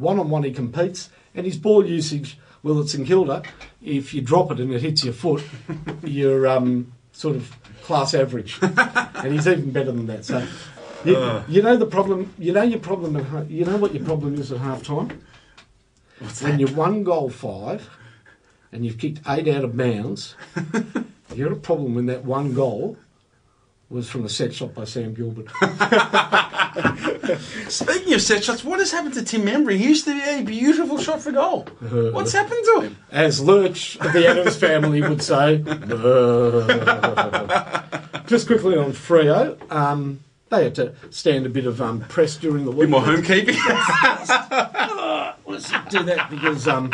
One 0.00 0.18
on 0.18 0.30
one, 0.30 0.42
he 0.42 0.52
competes. 0.52 1.10
And 1.34 1.46
his 1.46 1.56
ball 1.56 1.86
usage, 1.86 2.38
well, 2.62 2.80
it's 2.80 2.94
in 2.94 3.04
Kilda. 3.04 3.42
If 3.82 4.12
you 4.14 4.20
drop 4.22 4.50
it 4.50 4.58
and 4.60 4.72
it 4.72 4.82
hits 4.82 5.04
your 5.04 5.12
foot, 5.14 5.42
you're 6.02 6.46
um, 6.48 6.92
sort 7.12 7.36
of 7.36 7.54
class 7.82 8.14
average. 8.14 8.58
and 8.62 9.32
he's 9.32 9.46
even 9.46 9.70
better 9.70 9.92
than 9.92 10.06
that. 10.06 10.24
So. 10.24 10.44
You, 11.04 11.16
Uh. 11.16 11.42
you 11.48 11.62
know 11.62 11.76
the 11.76 11.86
problem. 11.86 12.32
You 12.38 12.52
know 12.52 12.62
your 12.62 12.80
problem. 12.80 13.16
At, 13.16 13.50
you 13.50 13.64
know 13.64 13.76
what 13.78 13.94
your 13.94 14.04
problem 14.04 14.34
is 14.34 14.50
at 14.52 14.58
half 14.58 14.82
time. 14.82 15.22
What's 16.18 16.42
When 16.42 16.52
that? 16.52 16.60
you're 16.60 16.76
one 16.76 17.04
goal 17.04 17.30
five, 17.30 17.88
and 18.72 18.84
you've 18.84 18.98
kicked 18.98 19.20
eight 19.26 19.48
out 19.48 19.64
of 19.64 19.76
bounds, 19.76 20.34
you 21.34 21.44
got 21.44 21.52
a 21.52 21.56
problem 21.56 21.94
when 21.94 22.04
that 22.06 22.24
one 22.26 22.52
goal 22.52 22.98
was 23.90 24.08
from 24.08 24.24
a 24.24 24.28
set 24.28 24.54
shot 24.54 24.72
by 24.72 24.84
Sam 24.84 25.12
Gilbert. 25.12 25.48
Speaking 27.68 28.14
of 28.14 28.22
set 28.22 28.44
shots, 28.44 28.64
what 28.64 28.78
has 28.78 28.92
happened 28.92 29.14
to 29.14 29.24
Tim 29.24 29.42
Membrey? 29.42 29.76
He 29.76 29.84
used 29.84 30.04
to 30.04 30.14
be 30.14 30.22
a 30.22 30.42
beautiful 30.42 30.96
shot 30.96 31.20
for 31.20 31.32
goal. 31.32 31.62
What's 32.12 32.32
happened 32.32 32.64
to 32.64 32.80
him? 32.82 32.96
As 33.10 33.40
Lurch 33.40 33.96
of 33.96 34.12
the 34.12 34.28
Addams 34.28 34.56
family 34.56 35.02
would 35.02 35.20
say. 35.20 35.58
Just 38.28 38.46
quickly 38.46 38.76
on 38.76 38.92
Freo, 38.92 39.58
um, 39.72 40.20
they 40.50 40.62
had 40.64 40.76
to 40.76 40.94
stand 41.10 41.46
a 41.46 41.48
bit 41.48 41.66
of 41.66 41.82
um, 41.82 42.00
press 42.02 42.36
during 42.36 42.64
the 42.64 42.70
week. 42.70 42.82
bit 42.82 42.90
more 42.90 43.02
homekeeping. 43.02 43.56
Let's 45.46 45.72
do 45.90 46.04
that 46.04 46.30
because 46.30 46.68
um, 46.68 46.92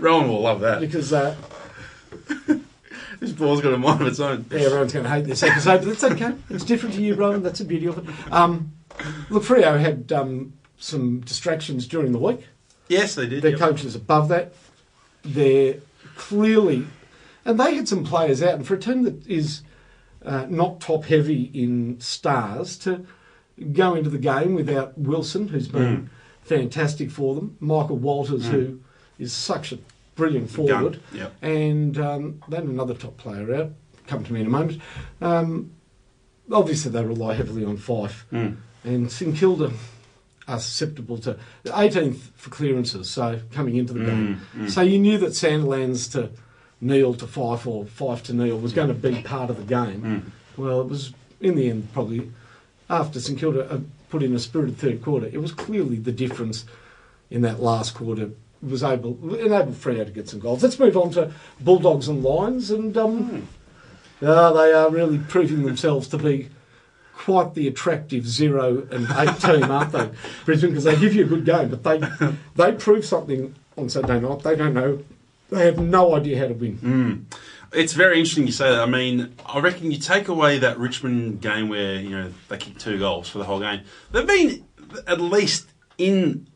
Rohan 0.00 0.28
will 0.28 0.40
love 0.40 0.58
that. 0.60 0.80
because 0.80 1.12
uh, 1.12 1.36
This 3.20 3.32
ball's 3.32 3.60
got 3.60 3.72
a 3.72 3.78
mind 3.78 4.00
of 4.00 4.06
its 4.08 4.20
own. 4.20 4.46
Yeah, 4.50 4.60
everyone's 4.60 4.92
going 4.92 5.04
to 5.04 5.10
hate 5.10 5.24
this 5.24 5.42
episode, 5.42 5.84
but 5.84 5.88
it's 5.88 6.04
okay. 6.04 6.34
It's 6.50 6.64
different 6.64 6.94
to 6.96 7.02
you, 7.02 7.14
Rohan. 7.14 7.42
That's 7.42 7.58
the 7.58 7.64
beauty 7.64 7.86
of 7.86 7.98
it. 7.98 8.32
Um, 8.32 8.72
look, 9.30 9.42
Freo 9.42 9.78
had 9.78 10.12
um, 10.12 10.52
some 10.78 11.20
distractions 11.20 11.86
during 11.86 12.12
the 12.12 12.18
week. 12.18 12.46
Yes, 12.88 13.14
they 13.14 13.26
did. 13.26 13.42
Their 13.42 13.52
yep. 13.52 13.60
coach 13.60 13.84
is 13.84 13.94
above 13.94 14.28
that. 14.28 14.54
They're 15.24 15.76
clearly, 16.14 16.86
and 17.44 17.58
they 17.58 17.74
had 17.74 17.88
some 17.88 18.04
players 18.04 18.42
out. 18.42 18.54
And 18.54 18.66
for 18.66 18.74
a 18.74 18.78
team 18.78 19.02
that 19.02 19.26
is 19.26 19.62
uh, 20.24 20.46
not 20.48 20.80
top 20.80 21.04
heavy 21.04 21.50
in 21.54 22.00
stars, 22.00 22.76
to 22.78 23.06
go 23.72 23.94
into 23.94 24.10
the 24.10 24.18
game 24.18 24.54
without 24.54 24.96
Wilson, 24.98 25.48
who's 25.48 25.68
been 25.68 26.10
fantastic 26.42 27.10
for 27.10 27.34
them, 27.34 27.56
Michael 27.58 27.96
Walters, 27.96 28.46
who 28.46 28.80
is 29.18 29.32
such 29.32 29.72
a 29.72 29.78
brilliant 30.16 30.50
forward, 30.50 30.94
Gun. 30.94 31.00
Yep. 31.12 31.32
and 31.42 31.98
um, 31.98 32.42
then 32.48 32.62
another 32.64 32.94
top 32.94 33.16
player 33.16 33.54
out. 33.54 33.70
Come 34.06 34.24
to 34.24 34.32
me 34.32 34.40
in 34.40 34.46
a 34.46 34.50
moment. 34.50 34.80
Um, 35.20 35.70
obviously, 36.50 36.90
they 36.92 37.04
rely 37.04 37.34
heavily 37.34 37.64
on 37.64 37.76
Fyfe, 37.76 38.24
Mm. 38.32 38.56
and 38.84 39.10
St 39.10 39.36
Kilda 39.36 39.72
are 40.48 40.60
susceptible 40.60 41.18
to 41.18 41.36
18th 41.66 42.30
for 42.36 42.50
clearances. 42.50 43.10
So 43.10 43.40
coming 43.52 43.76
into 43.76 43.92
the 43.92 44.04
game, 44.04 44.40
mm. 44.56 44.70
so 44.70 44.80
you 44.82 44.98
knew 44.98 45.18
that 45.18 45.30
Sandilands 45.30 46.10
to 46.12 46.30
Neale 46.80 47.14
to 47.14 47.26
Fyfe 47.26 47.66
or 47.66 47.84
Fyfe 47.84 48.22
to 48.24 48.32
Neale 48.32 48.58
was 48.58 48.72
going 48.72 48.88
to 48.88 48.94
be 48.94 49.22
part 49.22 49.50
of 49.50 49.56
the 49.56 49.64
game. 49.64 50.02
Mm. 50.02 50.56
Well, 50.56 50.80
it 50.82 50.88
was 50.88 51.12
in 51.40 51.56
the 51.56 51.68
end 51.68 51.92
probably 51.92 52.30
after 52.88 53.18
St 53.20 53.38
Kilda 53.38 53.68
uh, 53.70 53.80
put 54.08 54.22
in 54.22 54.34
a 54.36 54.38
spirited 54.38 54.78
third 54.78 55.02
quarter. 55.02 55.26
It 55.26 55.40
was 55.40 55.50
clearly 55.50 55.96
the 55.96 56.12
difference 56.12 56.64
in 57.28 57.42
that 57.42 57.60
last 57.60 57.94
quarter 57.94 58.30
was 58.66 58.82
able 58.82 59.18
enabled 59.34 59.74
Freo 59.74 60.04
to 60.04 60.12
get 60.12 60.28
some 60.28 60.40
goals. 60.40 60.62
Let's 60.62 60.78
move 60.78 60.96
on 60.96 61.10
to 61.12 61.32
Bulldogs 61.60 62.08
and 62.08 62.22
Lions, 62.22 62.70
and 62.70 62.96
um, 62.96 63.48
uh, 64.22 64.52
they 64.52 64.72
are 64.72 64.90
really 64.90 65.18
proving 65.18 65.64
themselves 65.64 66.08
to 66.08 66.18
be 66.18 66.48
quite 67.14 67.54
the 67.54 67.66
attractive 67.66 68.26
zero 68.26 68.86
and 68.90 69.08
eight 69.16 69.38
team, 69.40 69.64
aren't 69.64 69.92
they, 69.92 70.10
Brisbane? 70.44 70.70
Because 70.70 70.84
they 70.84 70.98
give 70.98 71.14
you 71.14 71.24
a 71.24 71.28
good 71.28 71.44
game, 71.44 71.68
but 71.68 71.82
they 71.82 72.00
they 72.54 72.72
prove 72.72 73.04
something 73.04 73.54
on 73.76 73.88
Saturday 73.88 74.20
night. 74.20 74.42
They 74.42 74.56
don't 74.56 74.74
know. 74.74 75.02
They 75.50 75.66
have 75.66 75.78
no 75.78 76.14
idea 76.14 76.38
how 76.38 76.48
to 76.48 76.54
win. 76.54 76.78
Mm. 76.78 77.38
It's 77.72 77.92
very 77.92 78.18
interesting 78.18 78.46
you 78.46 78.52
say 78.52 78.70
that. 78.70 78.80
I 78.80 78.86
mean, 78.86 79.34
I 79.44 79.58
reckon 79.60 79.90
you 79.90 79.98
take 79.98 80.28
away 80.28 80.58
that 80.58 80.78
Richmond 80.78 81.40
game 81.40 81.68
where 81.68 81.96
you 81.96 82.10
know 82.10 82.32
they 82.48 82.58
kicked 82.58 82.80
two 82.80 82.98
goals 82.98 83.28
for 83.28 83.38
the 83.38 83.44
whole 83.44 83.60
game. 83.60 83.82
They've 84.12 84.26
been 84.26 84.64
at 85.06 85.20
least 85.20 85.66
in 85.98 86.46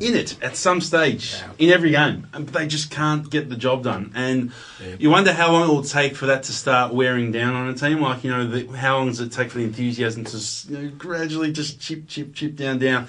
in 0.00 0.14
it 0.14 0.36
at 0.42 0.56
some 0.56 0.80
stage 0.80 1.36
in 1.58 1.70
every 1.70 1.90
game, 1.90 2.26
but 2.32 2.48
they 2.48 2.66
just 2.66 2.90
can't 2.90 3.28
get 3.30 3.48
the 3.48 3.56
job 3.56 3.84
done. 3.84 4.12
And 4.14 4.52
you 4.98 5.10
wonder 5.10 5.32
how 5.32 5.52
long 5.52 5.68
it 5.68 5.72
will 5.72 5.82
take 5.82 6.16
for 6.16 6.26
that 6.26 6.44
to 6.44 6.52
start 6.52 6.92
wearing 6.94 7.32
down 7.32 7.54
on 7.54 7.68
a 7.68 7.74
team. 7.74 8.00
Like 8.00 8.24
you 8.24 8.30
know, 8.30 8.46
the, 8.46 8.66
how 8.76 8.98
long 8.98 9.08
does 9.08 9.20
it 9.20 9.30
take 9.32 9.50
for 9.50 9.58
the 9.58 9.64
enthusiasm 9.64 10.24
to 10.24 10.72
you 10.72 10.78
know, 10.78 10.90
gradually 10.96 11.52
just 11.52 11.80
chip, 11.80 12.08
chip, 12.08 12.34
chip 12.34 12.56
down, 12.56 12.78
down. 12.78 13.08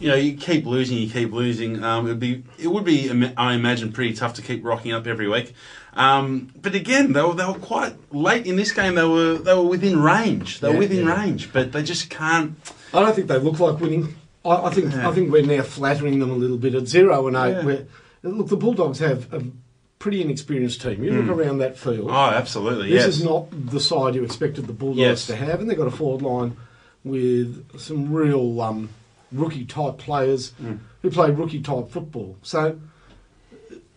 you 0.00 0.08
know, 0.08 0.14
you 0.16 0.36
keep 0.36 0.64
losing, 0.66 0.98
you 0.98 1.10
keep 1.10 1.32
losing. 1.32 1.82
Um, 1.84 2.06
it 2.06 2.10
would 2.10 2.20
be, 2.20 2.42
it 2.58 2.68
would 2.68 2.84
be, 2.84 3.10
I 3.36 3.54
imagine, 3.54 3.92
pretty 3.92 4.14
tough 4.14 4.34
to 4.34 4.42
keep 4.42 4.64
rocking 4.64 4.92
up 4.92 5.06
every 5.06 5.28
week. 5.28 5.54
Um, 5.94 6.52
but 6.60 6.74
again, 6.74 7.12
they 7.12 7.22
were, 7.22 7.34
they 7.34 7.44
were 7.44 7.54
quite 7.54 7.94
late 8.12 8.46
in 8.46 8.56
this 8.56 8.70
game. 8.72 8.94
They 8.94 9.04
were 9.04 9.34
they 9.38 9.54
were 9.54 9.62
within 9.66 10.00
range. 10.00 10.60
They 10.60 10.68
were 10.68 10.74
Yeah, 10.74 10.78
within 10.80 11.06
yeah. 11.06 11.16
range, 11.22 11.52
but 11.52 11.72
they 11.72 11.82
just 11.82 12.08
can't. 12.10 12.56
I 12.94 13.00
don't 13.00 13.14
think 13.14 13.26
they 13.28 13.38
look 13.38 13.58
like 13.60 13.80
winning. 13.80 14.14
I, 14.48 14.66
I 14.68 14.70
think 14.74 14.92
Yeah. 14.92 15.08
I 15.08 15.12
think 15.12 15.30
we're 15.32 15.42
now 15.46 15.62
flattering 15.62 16.18
them 16.18 16.30
a 16.30 16.34
little 16.34 16.58
bit 16.58 16.74
at 16.74 16.86
zero 16.86 17.26
and 17.28 17.36
eight. 17.36 17.62
Yeah. 17.64 18.30
Look, 18.30 18.48
the 18.48 18.56
Bulldogs 18.56 18.98
have 18.98 19.32
a 19.32 19.42
pretty 19.98 20.22
inexperienced 20.22 20.80
team. 20.82 21.02
You 21.04 21.12
look 21.22 21.36
around 21.38 21.58
that 21.58 21.76
field. 21.76 22.08
Hmm. 22.10 22.16
Oh, 22.16 22.30
absolutely. 22.30 22.90
This 22.90 23.04
yes. 23.06 23.16
is 23.18 23.24
not 23.24 23.46
the 23.50 23.80
side 23.80 24.14
you 24.14 24.24
expected 24.24 24.66
the 24.66 24.72
Bulldogs 24.72 24.98
Yes. 24.98 25.26
to 25.26 25.36
have, 25.36 25.60
and 25.60 25.68
they've 25.70 25.78
got 25.78 25.86
a 25.86 25.92
forward 25.92 26.22
line 26.22 26.56
with 27.04 27.78
some 27.78 28.12
real 28.12 28.60
um, 28.60 28.88
rookie 29.32 29.64
type 29.64 29.98
players 29.98 30.52
Mm. 30.62 30.78
who 31.02 31.10
play 31.10 31.30
rookie 31.30 31.60
type 31.60 31.90
football. 31.90 32.36
So 32.42 32.78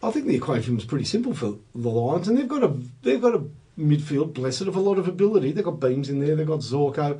I 0.03 0.11
think 0.11 0.25
the 0.27 0.35
equation 0.35 0.75
was 0.75 0.85
pretty 0.85 1.05
simple 1.05 1.33
for 1.33 1.55
the 1.75 1.89
Lions, 1.89 2.27
and 2.27 2.37
they've 2.37 2.47
got 2.47 2.63
a 2.63 2.73
they've 3.03 3.21
got 3.21 3.35
a 3.35 3.43
midfield 3.79 4.33
blessed 4.33 4.61
of 4.63 4.75
a 4.75 4.79
lot 4.79 4.97
of 4.97 5.07
ability. 5.07 5.51
They've 5.51 5.63
got 5.63 5.79
Beams 5.79 6.09
in 6.09 6.19
there, 6.19 6.35
they've 6.35 6.47
got 6.47 6.59
Zorko. 6.59 7.19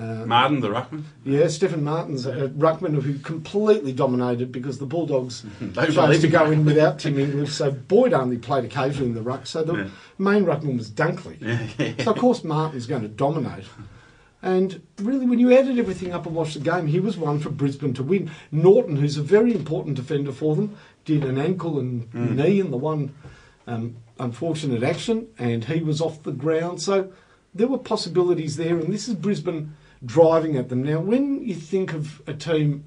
Uh, 0.00 0.24
Martin, 0.24 0.60
the 0.60 0.68
ruckman. 0.68 1.02
yeah, 1.24 1.46
Stefan 1.48 1.84
Martin's 1.84 2.24
a 2.24 2.48
ruckman 2.48 3.00
who 3.02 3.18
completely 3.18 3.92
dominated 3.92 4.50
because 4.50 4.78
the 4.78 4.86
Bulldogs 4.86 5.44
chose 5.74 6.20
to 6.20 6.28
go 6.28 6.50
in 6.50 6.64
without 6.64 6.98
Tim 7.00 7.18
English. 7.18 7.52
So 7.52 7.70
Boyd 7.70 8.12
only 8.14 8.38
played 8.38 8.64
occasionally 8.64 9.08
in 9.10 9.14
the 9.14 9.22
ruck. 9.22 9.46
So 9.46 9.62
the 9.62 9.74
Yeah. 9.74 9.88
main 10.18 10.44
ruckman 10.44 10.78
was 10.78 10.90
Dunkley. 10.90 11.36
Yeah. 11.40 12.02
So 12.04 12.12
of 12.12 12.18
course 12.18 12.42
Martin's 12.44 12.86
going 12.86 13.02
to 13.02 13.08
dominate. 13.08 13.64
And 14.42 14.80
really, 14.98 15.26
when 15.26 15.38
you 15.38 15.52
added 15.52 15.78
everything 15.78 16.12
up 16.12 16.24
and 16.24 16.34
watched 16.34 16.54
the 16.54 16.60
game, 16.60 16.86
he 16.86 16.98
was 16.98 17.18
one 17.18 17.38
for 17.40 17.50
Brisbane 17.50 17.92
to 17.94 18.02
win. 18.02 18.30
Norton, 18.50 18.96
who's 18.96 19.18
a 19.18 19.22
very 19.22 19.52
important 19.54 19.96
defender 19.96 20.32
for 20.32 20.56
them, 20.56 20.76
did 21.04 21.24
an 21.24 21.36
ankle 21.36 21.78
and 21.78 22.12
knee 22.14 22.58
in 22.58 22.70
the 22.70 22.78
one 22.78 23.14
um, 23.66 23.96
unfortunate 24.18 24.82
action, 24.82 25.26
and 25.38 25.64
he 25.66 25.80
was 25.82 26.00
off 26.00 26.22
the 26.22 26.32
ground. 26.32 26.80
So 26.80 27.12
there 27.54 27.68
were 27.68 27.76
possibilities 27.76 28.56
there, 28.56 28.78
and 28.78 28.90
this 28.90 29.08
is 29.08 29.14
Brisbane 29.14 29.74
driving 30.04 30.56
at 30.56 30.68
them. 30.68 30.82
Now, 30.82 31.00
when 31.00 31.44
you 31.44 31.54
think 31.54 31.92
of 31.92 32.22
a 32.26 32.34
team 32.34 32.84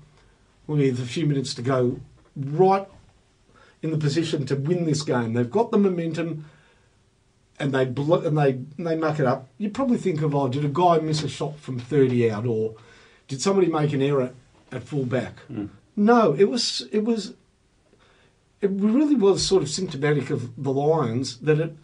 with 0.68 1.00
a 1.00 1.06
few 1.06 1.26
minutes 1.26 1.54
to 1.56 1.62
go, 1.62 2.00
right 2.36 2.88
in 3.82 3.92
the 3.92 3.98
position 3.98 4.46
to 4.48 4.56
win 4.56 4.86
this 4.86 5.02
game, 5.02 5.34
they've 5.34 5.50
got 5.50 5.72
the 5.72 5.78
momentum 5.78 6.46
and 7.60 7.74
they 7.74 7.86
blo- 7.86 8.22
and 8.22 8.38
they 8.38 8.52
and 8.52 8.88
they 8.88 8.96
muck 8.96 9.20
it 9.20 9.26
up, 9.26 9.48
you 9.58 9.70
probably 9.70 9.98
think 9.98 10.22
of 10.22 10.34
oh, 10.34 10.48
did 10.48 10.66
a 10.66 10.70
guy 10.70 11.00
miss 11.00 11.24
a 11.24 11.30
shot 11.30 11.60
from 11.60 11.80
thirty 11.80 12.30
out, 12.30 12.46
or 12.46 12.76
did 13.28 13.42
somebody 13.42 13.68
make 13.68 13.94
an 13.94 14.02
error 14.02 14.34
at 14.72 14.84
full 14.84 15.06
back? 15.06 15.40
Hmm. 15.42 15.68
No, 15.96 16.34
it 16.34 16.46
was 16.46 16.88
it 16.92 17.04
was 17.04 17.36
it 18.62 18.72
really 18.72 19.16
was 19.16 19.46
sort 19.46 19.62
of 19.62 19.70
symptomatic 19.70 20.30
of 20.30 20.62
the 20.62 20.72
Lions 20.72 21.38
that 21.40 21.60
it 21.60 21.76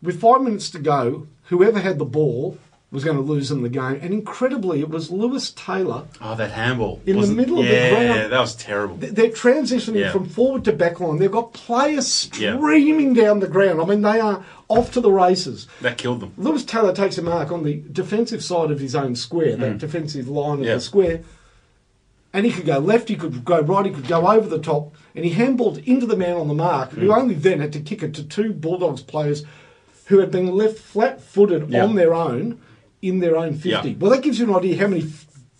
with 0.00 0.20
five 0.20 0.40
minutes 0.40 0.70
to 0.70 0.78
go, 0.78 1.26
whoever 1.44 1.80
had 1.80 1.98
the 1.98 2.04
ball 2.06 2.56
was 2.92 3.04
going 3.04 3.16
to 3.16 3.22
lose 3.22 3.48
them 3.50 3.62
the 3.62 3.68
game, 3.68 3.98
and 4.02 4.12
incredibly, 4.12 4.80
it 4.80 4.88
was 4.90 5.12
Lewis 5.12 5.52
Taylor. 5.52 6.04
Oh, 6.20 6.34
that 6.34 6.50
handball 6.50 7.00
In 7.06 7.20
the 7.20 7.26
middle 7.28 7.60
of 7.60 7.64
the 7.64 7.70
ground. 7.70 8.04
yeah, 8.04 8.26
that 8.26 8.40
was 8.40 8.56
terrible. 8.56 8.96
They're 8.98 9.28
transitioning 9.30 10.00
Yeah. 10.00 10.10
from 10.12 10.26
forward 10.26 10.64
to 10.64 10.72
back 10.72 10.98
line. 10.98 11.18
They've 11.18 11.30
got 11.30 11.52
players 11.52 12.28
Yeah. 12.36 12.56
streaming 12.56 13.14
down 13.14 13.38
the 13.38 13.46
ground. 13.46 13.80
I 13.80 13.84
mean, 13.84 14.02
they 14.02 14.18
are 14.18 14.42
off 14.68 14.90
to 14.94 15.00
the 15.00 15.12
races. 15.12 15.68
That 15.82 15.98
killed 15.98 16.18
them. 16.20 16.32
Lewis 16.36 16.64
Taylor 16.64 16.92
takes 16.92 17.16
a 17.16 17.22
mark 17.22 17.52
on 17.52 17.62
the 17.62 17.80
defensive 17.92 18.42
side 18.42 18.72
of 18.72 18.80
his 18.80 18.96
own 18.96 19.14
square, 19.14 19.54
that 19.56 19.78
defensive 19.78 20.28
line 20.28 20.58
of 20.60 20.66
Mm. 20.66 20.74
The 20.74 20.80
square. 20.80 21.20
And 22.32 22.44
he 22.46 22.52
could 22.52 22.66
go 22.66 22.78
left, 22.78 23.08
he 23.08 23.16
could 23.16 23.44
go 23.44 23.60
right, 23.60 23.86
he 23.86 23.92
could 23.92 24.06
go 24.08 24.26
over 24.28 24.48
the 24.48 24.58
top, 24.60 24.94
and 25.14 25.24
he 25.24 25.32
handballed 25.34 25.84
into 25.86 26.06
the 26.06 26.16
man 26.16 26.36
on 26.36 26.48
the 26.48 26.54
mark, 26.54 26.90
Mm. 26.90 26.98
who 26.98 27.12
only 27.12 27.34
then 27.34 27.60
had 27.60 27.72
to 27.72 27.80
kick 27.80 28.02
it 28.02 28.14
to 28.14 28.22
two 28.24 28.52
Bulldogs 28.52 29.02
players 29.02 29.44
who 30.06 30.18
had 30.18 30.30
been 30.32 30.56
left 30.56 30.78
flat 30.78 31.20
footed 31.20 31.70
Yeah. 31.70 31.84
on 31.84 31.94
their 31.94 32.14
own 32.14 32.58
in 33.02 33.20
their 33.20 33.36
own 33.36 33.54
50. 33.54 33.68
Yeah. 33.68 33.96
Well, 33.98 34.10
that 34.10 34.22
gives 34.22 34.38
you 34.38 34.48
an 34.48 34.54
idea 34.54 34.76
how 34.78 34.86
many 34.88 35.10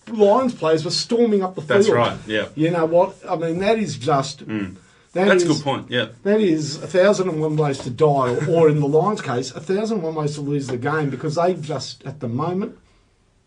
Lions 0.08 0.54
players 0.54 0.84
were 0.84 0.90
storming 0.90 1.42
up 1.42 1.54
the 1.54 1.62
field. 1.62 1.80
That's 1.80 1.88
right, 1.90 2.18
yeah. 2.26 2.48
You 2.54 2.70
know 2.70 2.86
what? 2.86 3.16
I 3.28 3.36
mean, 3.36 3.58
that 3.60 3.78
is 3.78 3.96
just. 3.96 4.46
Mm. 4.46 4.76
that 5.12 5.28
That's 5.28 5.44
a 5.44 5.48
good 5.48 5.62
point. 5.62 5.90
Yeah. 5.90 6.08
that 6.22 6.40
is 6.40 6.82
a 6.82 6.86
thousand 6.86 7.28
and 7.28 7.40
one 7.40 7.56
ways 7.56 7.78
to 7.78 7.90
die, 7.90 8.36
or 8.48 8.68
in 8.68 8.80
the 8.80 8.88
Lions' 8.88 9.22
case, 9.22 9.50
a 9.52 9.60
thousand 9.60 9.98
and 9.98 10.04
one 10.04 10.14
ways 10.16 10.34
to 10.34 10.40
lose 10.40 10.66
the 10.66 10.78
game 10.78 11.10
because 11.10 11.36
they 11.36 11.54
just, 11.54 12.04
at 12.04 12.20
the 12.20 12.28
moment, 12.28 12.78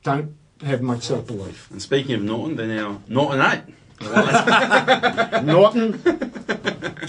don't 0.04 0.36
have 0.64 0.82
much 0.82 1.04
self 1.04 1.28
belief. 1.28 1.70
And 1.72 1.82
speaking 1.82 2.16
of 2.16 2.24
Norton, 2.24 2.56
they're 2.56 2.68
now 2.68 3.02
Norton 3.08 3.42
eight. 3.42 3.64
Norton, 5.44 6.02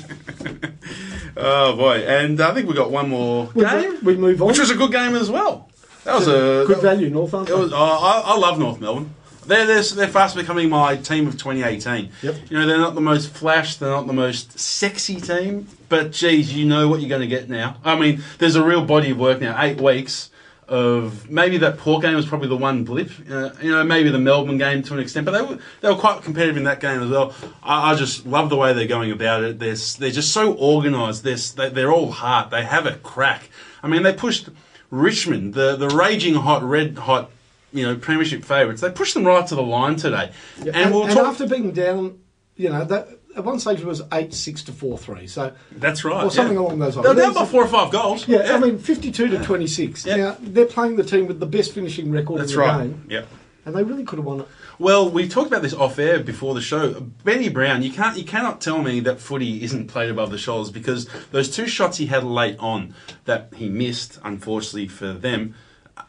Oh 1.37 1.77
boy! 1.77 2.05
And 2.07 2.41
I 2.41 2.55
think 2.55 2.69
we 2.69 2.75
got 2.75 2.91
one 2.91 3.09
more 3.11 3.51
we, 3.55 3.65
game, 3.65 3.99
we 4.03 4.17
move 4.17 4.41
on. 4.41 4.49
which 4.49 4.59
was 4.59 4.71
a 4.71 4.77
good 4.77 4.93
game 4.93 5.15
as 5.15 5.31
well. 5.31 5.69
That 6.05 6.15
was 6.15 6.29
a 6.29 6.65
good 6.67 6.81
value, 6.83 7.09
North, 7.09 7.33
aren't 7.35 7.49
It 7.49 7.57
was, 7.57 7.73
I, 7.73 8.23
I 8.25 8.37
love 8.37 8.59
North 8.59 8.81
Melbourne. 8.81 9.15
They're, 9.47 9.67
they're, 9.67 9.83
they're 9.83 10.09
fast 10.09 10.37
becoming 10.37 10.71
my 10.71 10.97
team 10.97 11.27
of 11.27 11.35
2018. 11.35 12.11
Yep. 12.23 12.37
You 12.51 12.59
know, 12.59 12.67
they're 12.67 12.79
not 12.79 12.95
the 12.95 13.01
most 13.01 13.31
flash, 13.31 13.77
they're 13.77 13.91
not 13.91 14.07
the 14.07 14.13
most 14.13 14.59
sexy 14.59 15.21
team, 15.21 15.69
but 15.89 16.13
geez, 16.13 16.55
you 16.55 16.65
know 16.65 16.89
what 16.89 17.01
you're 17.01 17.09
going 17.09 17.21
to 17.21 17.27
get 17.27 17.49
now. 17.49 17.77
I 17.85 17.99
mean, 17.99 18.23
there's 18.39 18.57
a 18.57 18.65
real 18.65 18.85
body 18.85 19.11
of 19.11 19.19
work 19.19 19.41
now. 19.41 19.61
Eight 19.61 19.81
weeks 19.81 20.31
of 20.67 21.29
maybe 21.29 21.59
that 21.59 21.77
Port 21.77 22.03
game 22.03 22.17
was 22.17 22.27
probably 22.27 22.49
the 22.49 22.57
one 22.57 22.85
blip. 22.85 23.11
Uh, 23.31 23.51
you 23.61 23.71
know, 23.71 23.85
maybe 23.85 24.11
the 24.11 24.19
Melbourne 24.19 24.59
game 24.59 24.83
to 24.85 24.95
an 24.95 25.01
extent, 25.01 25.27
but 25.27 25.33
they 25.33 25.43
were 25.43 25.59
they 25.81 25.89
were 25.89 25.97
quite 25.97 26.23
competitive 26.23 26.57
in 26.57 26.65
that 26.65 26.81
game 26.81 27.03
as 27.03 27.11
well. 27.11 27.35
I, 27.63 27.93
I 27.93 27.95
just 27.95 28.27
love 28.27 28.49
the 28.49 28.57
way 28.57 28.73
they're 28.73 28.87
going 28.87 29.11
about 29.11 29.43
it. 29.43 29.59
They're 29.59 29.75
they're 29.75 30.11
just 30.11 30.33
so 30.33 30.57
organised. 30.57 31.23
They're 31.23 31.71
they're 31.71 31.93
all 31.93 32.11
heart. 32.11 32.51
They 32.51 32.65
have 32.65 32.87
a 32.87 32.97
crack. 32.97 33.51
I 33.83 33.89
mean, 33.89 34.03
they 34.03 34.15
pushed 34.15 34.49
Richmond, 34.95 35.55
the 35.55 35.77
the 35.77 35.89
raging 35.89 36.35
hot, 36.35 36.63
red 36.63 36.99
hot. 36.99 37.31
You 37.73 37.83
know, 37.89 37.97
premiership 37.97 38.45
favourites. 38.45 38.81
They 38.83 38.91
pushed 38.91 39.15
them 39.15 39.25
right 39.25 39.45
to 39.49 39.57
the 39.57 39.63
line 39.63 39.97
today, 39.97 40.31
Yeah, 40.63 40.71
and, 40.77 40.95
we'll 40.95 41.07
and 41.07 41.13
talk. 41.13 41.27
after 41.27 41.45
being 41.49 41.73
down, 41.73 42.21
you 42.55 42.69
know, 42.69 42.85
that, 42.85 43.09
at 43.37 43.43
one 43.43 43.59
stage 43.59 43.81
it 43.81 43.85
was 43.85 44.01
8 44.13 44.33
6 44.33 44.63
to 44.63 44.73
4 44.73 44.97
3. 44.97 45.27
So, 45.27 45.53
That's 45.73 46.05
right. 46.05 46.23
or 46.23 46.31
something 46.31 46.55
yeah. 46.55 46.61
along 46.63 46.79
those 46.79 46.95
lines. 46.95 47.09
They're 47.09 47.25
down 47.27 47.35
by 47.35 47.47
four 47.47 47.65
or 47.65 47.67
five 47.67 47.91
goals. 47.91 48.29
Yeah, 48.29 48.55
I 48.55 48.61
mean, 48.61 48.79
52 48.79 49.27
to 49.27 49.43
26. 49.43 50.07
Yeah. 50.07 50.17
Now, 50.17 50.37
they're 50.41 50.67
playing 50.67 50.95
the 50.95 51.03
team 51.03 51.27
with 51.27 51.41
the 51.41 51.47
best 51.47 51.73
finishing 51.73 52.13
record 52.13 52.43
that's 52.43 52.53
in 52.53 52.59
the 52.59 52.65
right. 52.65 52.83
game, 52.85 53.07
Yeah. 53.11 53.25
and 53.67 53.75
they 53.75 53.83
really 53.83 54.05
could 54.05 54.21
have 54.21 54.27
won 54.27 54.43
it. 54.43 54.49
Well, 54.79 55.09
we 55.09 55.29
talked 55.29 55.49
about 55.49 55.63
this 55.63 55.75
off 55.75 55.99
air 55.99 56.19
before 56.21 56.55
the 56.55 56.61
show. 56.61 56.93
Benny 57.25 57.49
Brown, 57.49 57.83
you 57.83 57.93
can't, 57.93 58.17
you 58.19 58.25
cannot 58.25 58.61
tell 58.61 58.83
me 58.83 59.01
that 59.01 59.21
footy 59.21 59.63
isn't 59.63 59.87
played 59.89 60.11
above 60.11 60.31
the 60.31 60.39
shoulders 60.39 60.71
because 60.73 61.09
those 61.31 61.55
two 61.55 61.67
shots 61.67 61.97
he 61.99 62.07
had 62.07 62.25
late 62.25 62.57
on 62.59 62.95
that 63.25 63.53
he 63.57 63.69
missed, 63.69 64.19
unfortunately 64.25 64.89
for 64.89 65.13
them. 65.13 65.55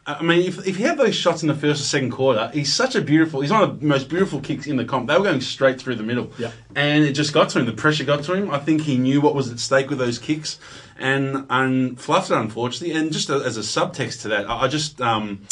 I 0.04 0.20
mean, 0.22 0.40
if, 0.44 0.66
if 0.66 0.76
he 0.76 0.82
had 0.82 0.98
those 0.98 1.14
shots 1.14 1.42
in 1.42 1.48
the 1.48 1.54
first 1.54 1.80
or 1.80 1.84
second 1.84 2.10
quarter, 2.10 2.50
he's 2.52 2.72
such 2.74 2.96
a 2.96 3.00
beautiful. 3.00 3.40
He's 3.40 3.52
one 3.52 3.62
of 3.62 3.78
the 3.80 3.86
most 3.86 4.08
beautiful 4.08 4.40
kicks 4.40 4.66
in 4.66 4.76
the 4.76 4.84
comp. 4.84 5.06
They 5.06 5.16
were 5.16 5.22
going 5.22 5.40
straight 5.40 5.80
through 5.80 5.94
the 5.94 6.02
middle, 6.02 6.32
Yeah. 6.38 6.50
and 6.74 7.04
it 7.04 7.12
just 7.12 7.32
got 7.32 7.50
to 7.50 7.60
him. 7.60 7.66
The 7.66 7.72
pressure 7.72 8.02
got 8.02 8.24
to 8.24 8.34
him. 8.34 8.50
I 8.50 8.58
think 8.58 8.80
he 8.82 8.98
knew 8.98 9.20
what 9.20 9.36
was 9.36 9.48
at 9.50 9.60
stake 9.60 9.88
with 9.88 10.00
those 10.00 10.18
kicks, 10.18 10.58
and 10.98 11.46
and 11.50 12.00
fluffed 12.00 12.32
it 12.32 12.36
unfortunately. 12.36 12.96
And 12.96 13.12
just 13.12 13.30
as 13.30 13.56
a 13.56 13.60
subtext 13.60 14.22
to 14.22 14.28
that, 14.28 14.50
I, 14.50 14.62
I 14.62 14.68
just. 14.68 15.00
Um, 15.00 15.42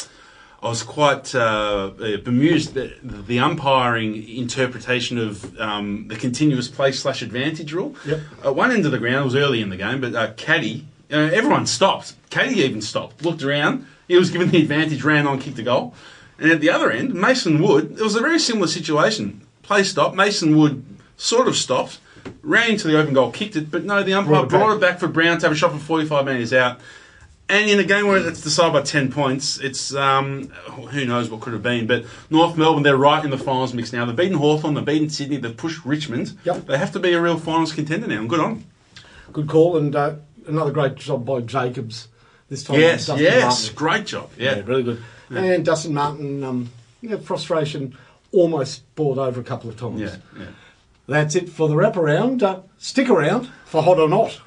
I 0.65 0.69
was 0.69 0.83
quite 0.83 1.35
uh, 1.35 1.93
uh, 2.01 2.17
bemused 2.17 2.73
that 2.73 3.27
the 3.27 3.39
umpiring 3.39 4.27
interpretation 4.27 5.19
of 5.19 5.61
um, 5.61 6.09
the 6.09 6.17
continuous 6.17 6.69
play 6.69 6.91
slash 6.93 7.21
advantage 7.21 7.75
rule. 7.75 7.95
Yep. 8.07 8.21
At 8.45 8.57
one 8.57 8.71
end 8.73 8.87
of 8.87 8.93
the 8.93 8.99
ground 8.99 9.17
it 9.17 9.25
was 9.25 9.35
early 9.35 9.61
in 9.61 9.69
the 9.69 9.77
game, 9.77 10.01
but 10.01 10.15
uh, 10.15 10.33
Caddy, 10.33 10.87
uh, 11.13 11.17
everyone 11.17 11.67
stopped. 11.67 12.15
Caddy 12.31 12.61
even 12.61 12.81
stopped, 12.81 13.23
looked 13.23 13.43
around. 13.43 13.87
He 14.09 14.17
was 14.17 14.31
given 14.31 14.51
the 14.51 14.63
advantage, 14.63 15.05
ran 15.05 15.27
on, 15.27 15.39
kicked 15.39 15.59
a 15.59 15.63
goal. 15.63 15.95
And 16.39 16.51
at 16.51 16.63
the 16.63 16.71
other 16.71 16.91
end, 16.91 17.13
Mason 17.13 17.61
Wood, 17.63 17.93
it 17.99 18.03
was 18.03 18.17
a 18.17 18.21
very 18.21 18.39
similar 18.39 18.67
situation. 18.67 19.47
Play 19.63 19.85
stopped. 19.85 20.17
Mason 20.17 20.57
Wood 20.57 20.83
sort 21.19 21.47
of 21.47 21.57
stopped, 21.57 22.01
ran 22.43 22.71
into 22.71 22.89
the 22.89 22.99
open 22.99 23.13
goal, 23.13 23.31
kicked 23.31 23.57
it, 23.57 23.71
but 23.71 23.85
no, 23.85 24.03
the 24.03 24.15
umpire 24.15 24.33
Brought 24.33 24.45
it 24.45 24.49
brought 24.49 24.69
back. 24.69 24.77
it 24.77 24.81
back 24.81 24.99
for 24.99 25.09
Brown 25.09 25.39
to 25.39 25.47
have 25.47 25.53
a 25.53 25.57
shot 25.57 25.73
from 25.73 25.81
45 25.81 26.25
metres 26.25 26.55
out. 26.55 26.81
And 27.49 27.69
in 27.69 27.79
a 27.79 27.85
game 27.85 28.07
where 28.07 28.17
it's 28.17 28.41
decided 28.41 28.73
by 28.73 28.83
10 28.83 29.13
points, 29.13 29.59
it's 29.59 29.95
um, 29.95 30.49
who 30.49 31.05
knows 31.05 31.29
what 31.29 31.41
could 31.41 31.53
have 31.53 31.63
been. 31.63 31.87
But 31.87 32.07
North 32.31 32.57
Melbourne, 32.57 32.83
they're 32.83 32.97
right 32.97 33.23
in 33.23 33.31
the 33.31 33.37
finals 33.39 33.75
mix 33.75 33.93
now. 33.93 34.07
They've 34.07 34.17
beaten 34.17 34.39
Hawthorn, 34.39 34.75
they've 34.75 34.85
beaten 34.85 35.11
Sydney, 35.11 35.37
they've 35.37 35.57
pushed 35.57 35.85
Richmond. 35.85 36.39
Yep. 36.45 36.67
They 36.67 36.79
have 36.79 36.93
to 36.93 36.99
be 37.01 37.13
a 37.13 37.21
real 37.21 37.39
finals 37.39 37.73
contender 37.73 38.07
now, 38.07 38.21
and 38.21 38.31
good 38.31 38.41
on. 38.41 38.65
Good 39.33 39.49
call, 39.49 39.77
and 39.77 39.95
uh, 39.95 40.15
another 40.47 40.71
great 40.71 40.95
job 40.95 41.27
by 41.27 41.41
Jacobs 41.41 42.09
this 42.49 42.65
time. 42.65 42.81
Yes, 42.81 43.07
Dustin 43.07 43.25
yes, 43.25 43.43
Martin. 43.45 43.75
great 43.77 44.07
job. 44.07 44.31
Yeah. 44.39 44.57
Yeah, 44.57 44.63
really 44.65 44.83
good. 44.83 45.03
And 45.31 45.65
Dustin 45.65 45.93
Martin, 45.93 46.45
um, 46.45 46.71
yeah, 47.03 47.17
frustration 47.17 47.97
almost 48.33 48.95
brought 48.95 49.19
over 49.19 49.41
a 49.41 49.45
couple 49.45 49.69
of 49.69 49.77
times. 49.77 50.01
yeah, 50.01 50.17
yeah. 50.39 50.47
That's 51.07 51.35
it 51.35 51.49
for 51.51 51.69
the 51.69 51.75
wraparound. 51.75 52.43
Uh, 52.43 52.61
stick 52.79 53.11
around 53.11 53.51
for 53.67 53.83
Hot 53.83 53.99
or 53.99 54.09
Not. 54.09 54.41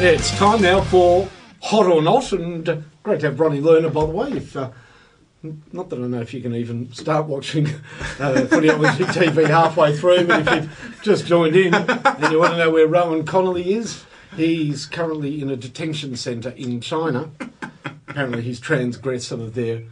It's 0.00 0.30
time 0.38 0.62
now 0.62 0.80
for 0.80 1.28
hot 1.60 1.86
or 1.86 2.00
not. 2.00 2.30
And 2.30 2.68
uh, 2.68 2.76
great 3.02 3.18
to 3.20 3.26
have 3.26 3.40
Ronnie 3.40 3.60
Lerner, 3.60 3.92
by 3.92 4.06
the 4.06 4.12
way. 4.12 4.30
If 4.30 4.56
uh, 4.56 4.70
not 5.72 5.90
that 5.90 5.98
I 5.98 6.02
know 6.02 6.20
if 6.20 6.32
you 6.32 6.40
can 6.40 6.54
even 6.54 6.92
start 6.92 7.26
watching 7.26 7.66
uh, 8.20 8.46
Footy 8.46 8.70
on 8.70 8.78
TV 8.78 9.48
halfway 9.48 9.96
through, 9.96 10.28
but 10.28 10.46
if 10.46 10.54
you've 10.54 11.00
just 11.02 11.26
joined 11.26 11.56
in 11.56 11.74
and 11.74 12.32
you 12.32 12.38
want 12.38 12.52
to 12.52 12.58
know 12.58 12.70
where 12.70 12.86
Rohan 12.86 13.24
Connolly 13.24 13.74
is, 13.74 14.04
he's 14.36 14.86
currently 14.86 15.42
in 15.42 15.50
a 15.50 15.56
detention 15.56 16.14
centre 16.14 16.50
in 16.50 16.80
China. 16.80 17.32
Apparently, 18.06 18.42
he's 18.42 18.60
transgressed 18.60 19.26
some 19.26 19.40
of 19.40 19.54
their 19.54 19.82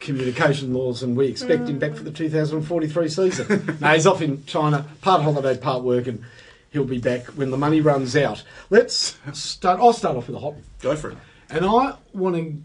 communication 0.00 0.72
laws, 0.72 1.02
and 1.02 1.14
we 1.14 1.26
expect 1.26 1.68
him 1.68 1.78
back 1.78 1.94
for 1.94 2.04
the 2.04 2.10
2043 2.10 3.08
season. 3.10 3.76
now 3.82 3.92
he's 3.92 4.06
off 4.06 4.22
in 4.22 4.46
China, 4.46 4.86
part 5.02 5.20
holiday, 5.20 5.58
part 5.58 5.82
work, 5.82 6.06
and 6.06 6.24
he'll 6.72 6.84
be 6.84 6.98
back 6.98 7.26
when 7.28 7.50
the 7.50 7.56
money 7.58 7.80
runs 7.80 8.16
out. 8.16 8.42
Let's 8.70 9.16
start. 9.32 9.80
I'll 9.80 9.92
start 9.92 10.16
off 10.16 10.26
with 10.26 10.36
a 10.36 10.40
hot, 10.40 10.54
Go 10.80 10.96
for 10.96 11.10
it. 11.10 11.18
and 11.50 11.64
I 11.64 11.94
want 12.12 12.36
to. 12.36 12.62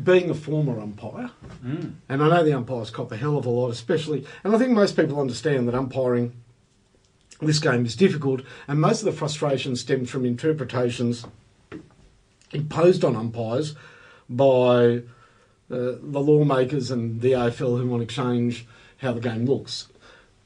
Being 0.00 0.30
a 0.30 0.34
former 0.34 0.80
umpire, 0.80 1.30
and 1.62 1.92
I 2.08 2.16
know 2.16 2.42
the 2.44 2.54
umpires 2.54 2.88
cop 2.90 3.12
a 3.12 3.16
hell 3.18 3.36
of 3.36 3.44
a 3.44 3.50
lot, 3.50 3.70
especially, 3.70 4.24
and 4.44 4.54
I 4.54 4.58
think 4.58 4.70
most 4.70 4.96
people 4.96 5.20
understand 5.20 5.68
that 5.68 5.74
umpiring 5.74 6.32
this 7.42 7.58
game 7.58 7.84
is 7.84 7.96
difficult, 7.96 8.40
and 8.66 8.80
most 8.80 9.00
of 9.00 9.06
the 9.06 9.12
frustration 9.12 9.76
stems 9.76 10.08
from 10.08 10.24
interpretations 10.24 11.26
imposed 12.52 13.04
on 13.04 13.14
umpires 13.16 13.74
by 14.28 15.02
uh, 15.70 15.96
the 16.00 16.20
lawmakers 16.20 16.90
and 16.90 17.20
the 17.20 17.32
AFL 17.32 17.78
who 17.80 17.86
want 17.86 18.08
to 18.08 18.14
change 18.14 18.66
how 18.98 19.12
the 19.12 19.20
game 19.20 19.44
looks. 19.44 19.88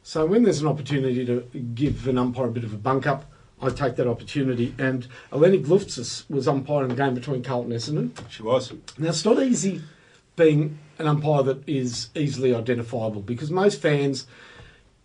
So 0.06 0.26
when 0.26 0.42
there's 0.42 0.60
an 0.60 0.68
opportunity 0.68 1.24
to 1.24 1.40
give 1.74 2.06
an 2.06 2.18
umpire 2.18 2.44
a 2.44 2.50
bit 2.50 2.62
of 2.62 2.74
a 2.74 2.76
bunk 2.76 3.06
up, 3.06 3.24
I 3.62 3.70
take 3.70 3.96
that 3.96 4.06
opportunity. 4.06 4.74
And 4.78 5.08
Eleni 5.32 5.64
Glouftsis 5.64 6.28
was 6.28 6.46
umpiring 6.46 6.90
the 6.90 6.94
game 6.94 7.14
between 7.14 7.42
Carlton 7.42 7.72
and 7.72 7.80
Essendon. 7.80 8.30
She 8.30 8.42
was. 8.42 8.70
Now, 8.98 9.08
it's 9.08 9.24
not 9.24 9.42
easy 9.42 9.80
being 10.36 10.78
an 10.98 11.06
umpire 11.06 11.42
that 11.44 11.66
is 11.66 12.10
easily 12.14 12.54
identifiable 12.54 13.22
because 13.22 13.50
most 13.50 13.80
fans, 13.80 14.26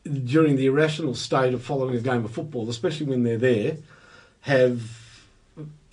during 0.04 0.58
the 0.58 0.66
irrational 0.66 1.16
state 1.16 1.54
of 1.54 1.64
following 1.64 1.96
a 1.96 2.02
game 2.02 2.26
of 2.26 2.32
football, 2.32 2.70
especially 2.70 3.06
when 3.06 3.24
they're 3.24 3.38
there, 3.38 3.78
have 4.42 4.82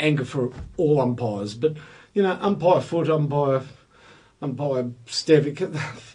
anger 0.01 0.25
for 0.25 0.53
all 0.77 1.01
umpires. 1.01 1.55
But, 1.55 1.77
you 2.13 2.25
know, 2.25 2.37
umpire 2.41 2.81
foot, 2.81 3.09
umpire. 3.09 3.63
Umpire 4.47 4.93
Stevic, 5.07 5.61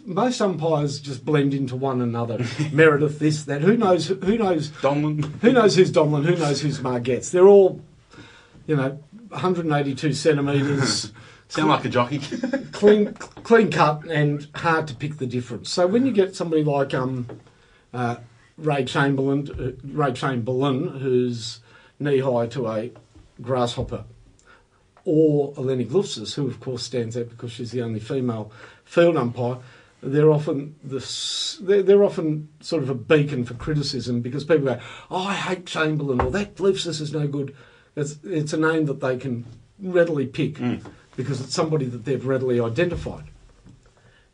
most 0.06 0.40
umpires 0.40 1.00
just 1.00 1.22
blend 1.22 1.52
into 1.52 1.76
one 1.76 2.00
another. 2.00 2.44
Meredith, 2.72 3.18
this, 3.18 3.44
that. 3.44 3.60
Who 3.60 3.76
knows? 3.76 4.06
Who 4.08 4.38
knows? 4.38 4.70
Donlan. 4.70 5.24
Who 5.42 5.52
knows 5.52 5.76
who's 5.76 5.92
Donlan? 5.92 6.24
Who 6.24 6.36
knows 6.36 6.62
who's 6.62 6.78
Margetts? 6.80 7.30
They're 7.30 7.46
all, 7.46 7.82
you 8.66 8.76
know, 8.76 8.98
182 9.28 10.14
centimetres, 10.14 11.12
Sound 11.48 11.68
like 11.68 11.84
a 11.84 11.90
jockey. 11.90 12.20
clean, 12.72 13.12
clean 13.12 13.70
cut, 13.70 14.04
and 14.06 14.48
hard 14.54 14.88
to 14.88 14.94
pick 14.94 15.18
the 15.18 15.26
difference. 15.26 15.70
So 15.70 15.86
when 15.86 16.06
you 16.06 16.12
get 16.12 16.34
somebody 16.34 16.64
like 16.64 16.94
um, 16.94 17.26
uh, 17.92 18.16
Ray 18.56 18.86
Chamberlain, 18.86 19.50
uh, 19.50 19.86
Ray 19.86 20.14
Chamberlain, 20.14 21.00
who's 21.00 21.60
knee 22.00 22.20
high 22.20 22.46
to 22.46 22.68
a 22.68 22.90
grasshopper, 23.42 24.04
or 25.04 25.52
Eleni 25.54 25.86
Glouftsis, 25.86 26.34
who 26.34 26.46
of 26.46 26.60
course 26.60 26.82
stands 26.82 27.16
out 27.16 27.30
because 27.30 27.52
she's 27.52 27.70
the 27.70 27.82
only 27.82 28.00
female 28.00 28.52
field 28.84 29.16
umpire, 29.16 29.58
they're 30.02 30.30
often 30.30 30.74
the 30.82 30.98
they're, 31.60 32.02
often 32.02 32.48
sort 32.60 32.82
of 32.82 32.90
a 32.90 32.94
beacon 32.94 33.44
for 33.44 33.54
criticism 33.54 34.20
because 34.20 34.44
people 34.44 34.64
go, 34.64 34.80
"Oh, 35.10 35.26
I 35.28 35.34
hate 35.34 35.66
Chamberlain," 35.66 36.20
or 36.20 36.30
"That 36.30 36.56
Glouftsis 36.56 37.00
is 37.00 37.12
no 37.12 37.26
good." 37.28 37.54
It's, 37.94 38.18
it's 38.24 38.52
a 38.52 38.56
name 38.56 38.86
that 38.86 39.00
they 39.00 39.16
can 39.16 39.44
readily 39.78 40.26
pick 40.26 40.54
mm. 40.54 40.82
because 41.14 41.40
it's 41.40 41.54
somebody 41.54 41.84
that 41.86 42.04
they've 42.04 42.24
readily 42.24 42.58
identified. 42.58 43.24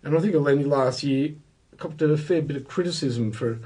And 0.02 0.16
I 0.16 0.20
think 0.20 0.34
Eleni 0.34 0.66
last 0.66 1.02
year 1.02 1.34
copped 1.76 2.00
a 2.00 2.16
fair 2.16 2.40
bit 2.40 2.56
of 2.56 2.68
criticism 2.68 3.32
for 3.32 3.58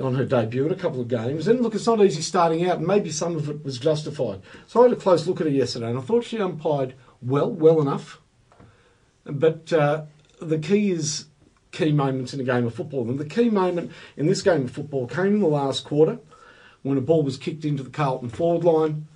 on 0.00 0.14
her 0.14 0.24
debut 0.24 0.66
in 0.66 0.72
a 0.72 0.76
couple 0.76 1.00
of 1.00 1.08
games. 1.08 1.46
And 1.46 1.60
look, 1.60 1.74
it's 1.74 1.86
not 1.86 2.04
easy 2.04 2.22
starting 2.22 2.68
out, 2.68 2.78
and 2.78 2.86
maybe 2.86 3.10
some 3.10 3.36
of 3.36 3.48
it 3.48 3.64
was 3.64 3.78
justified. 3.78 4.40
So 4.66 4.80
I 4.80 4.88
had 4.88 4.92
a 4.92 5.00
close 5.00 5.26
look 5.26 5.40
at 5.40 5.46
her 5.46 5.52
yesterday, 5.52 5.90
and 5.90 5.98
I 5.98 6.02
thought 6.02 6.24
she 6.24 6.38
umpired 6.38 6.94
well, 7.22 7.50
well 7.50 7.80
enough. 7.80 8.20
But 9.24 9.72
uh, 9.72 10.04
the 10.40 10.58
key 10.58 10.90
is 10.90 11.26
key 11.74 11.92
moments 11.92 12.32
in 12.32 12.40
a 12.40 12.44
game 12.44 12.66
of 12.66 12.74
football. 12.74 13.08
And 13.08 13.18
the 13.18 13.24
key 13.24 13.50
moment 13.50 13.92
in 14.16 14.26
this 14.26 14.42
game 14.42 14.64
of 14.64 14.70
football 14.70 15.06
came 15.06 15.34
in 15.34 15.40
the 15.40 15.46
last 15.46 15.84
quarter 15.84 16.18
when 16.82 16.96
a 16.96 17.02
ball 17.02 17.22
was 17.22 17.36
kicked 17.36 17.64
into 17.64 17.82
the 17.82 17.90
Carlton 17.90 18.28
forward 18.28 18.64
line. 18.64 19.08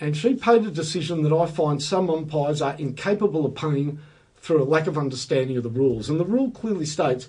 And 0.00 0.16
she 0.16 0.34
paid 0.34 0.66
a 0.66 0.70
decision 0.70 1.22
that 1.22 1.32
I 1.32 1.46
find 1.46 1.82
some 1.82 2.10
umpires 2.10 2.60
are 2.60 2.74
incapable 2.74 3.46
of 3.46 3.54
paying 3.54 4.00
through 4.36 4.62
a 4.62 4.64
lack 4.64 4.86
of 4.86 4.98
understanding 4.98 5.56
of 5.56 5.62
the 5.62 5.70
rules. 5.70 6.10
And 6.10 6.18
the 6.18 6.24
rule 6.24 6.50
clearly 6.50 6.84
states 6.84 7.28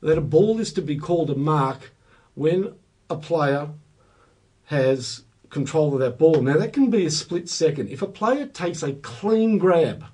that 0.00 0.16
a 0.16 0.22
ball 0.22 0.60
is 0.60 0.72
to 0.74 0.82
be 0.82 0.96
called 0.96 1.30
a 1.30 1.34
mark 1.34 1.90
when 2.34 2.74
a 3.10 3.16
player 3.16 3.70
has 4.66 5.24
control 5.50 5.94
of 5.94 6.00
that 6.00 6.18
ball. 6.18 6.42
Now, 6.42 6.56
that 6.56 6.72
can 6.72 6.90
be 6.90 7.06
a 7.06 7.10
split 7.10 7.48
second. 7.48 7.88
If 7.88 8.02
a 8.02 8.06
player 8.06 8.46
takes 8.46 8.82
a 8.82 8.94
clean 8.94 9.58
grab 9.58 10.04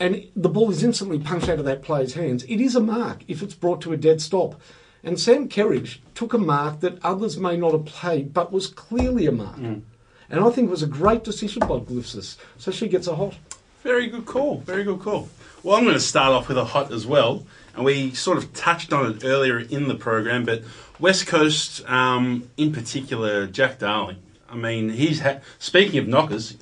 and 0.00 0.26
the 0.34 0.48
ball 0.48 0.70
is 0.70 0.82
instantly 0.82 1.18
punched 1.18 1.48
out 1.48 1.58
of 1.58 1.64
that 1.66 1.82
player's 1.82 2.14
hands, 2.14 2.42
it 2.44 2.60
is 2.60 2.74
a 2.74 2.80
mark 2.80 3.22
if 3.28 3.42
it's 3.42 3.54
brought 3.54 3.80
to 3.82 3.92
a 3.92 3.96
dead 3.96 4.20
stop. 4.20 4.60
And 5.02 5.20
Sam 5.20 5.48
Kerridge 5.48 5.98
took 6.14 6.32
a 6.32 6.38
mark 6.38 6.80
that 6.80 6.98
others 7.04 7.38
may 7.38 7.56
not 7.56 7.72
have 7.72 7.84
played, 7.84 8.32
but 8.32 8.50
was 8.50 8.66
clearly 8.66 9.26
a 9.26 9.32
mark. 9.32 9.56
Mm. 9.56 9.82
And 10.30 10.40
I 10.40 10.50
think 10.50 10.68
it 10.68 10.70
was 10.70 10.82
a 10.82 10.88
great 10.88 11.22
decision 11.22 11.60
by 11.60 11.78
Glouftsis. 11.78 12.38
So 12.56 12.70
she 12.70 12.88
gets 12.88 13.06
a 13.06 13.14
hot. 13.14 13.34
Very 13.82 14.06
good 14.06 14.24
call. 14.24 14.60
Very 14.60 14.82
good 14.82 15.00
call. 15.00 15.28
Well, 15.62 15.76
I'm 15.76 15.84
going 15.84 15.94
to 15.94 16.00
start 16.00 16.32
off 16.32 16.48
with 16.48 16.56
a 16.56 16.64
hot 16.64 16.90
as 16.90 17.06
well, 17.06 17.46
and 17.76 17.84
we 17.84 18.12
sort 18.12 18.38
of 18.38 18.52
touched 18.52 18.92
on 18.92 19.10
it 19.12 19.24
earlier 19.24 19.58
in 19.58 19.88
the 19.88 19.94
program, 19.94 20.44
but 20.44 20.62
West 21.00 21.26
Coast, 21.26 21.84
um, 21.88 22.48
in 22.56 22.72
particular, 22.72 23.46
Jack 23.46 23.78
Darling. 23.78 24.18
I 24.48 24.56
mean, 24.56 24.90
he's 24.90 25.20
had. 25.20 25.42
Speaking 25.58 25.98
of 25.98 26.06
knockers, 26.06 26.56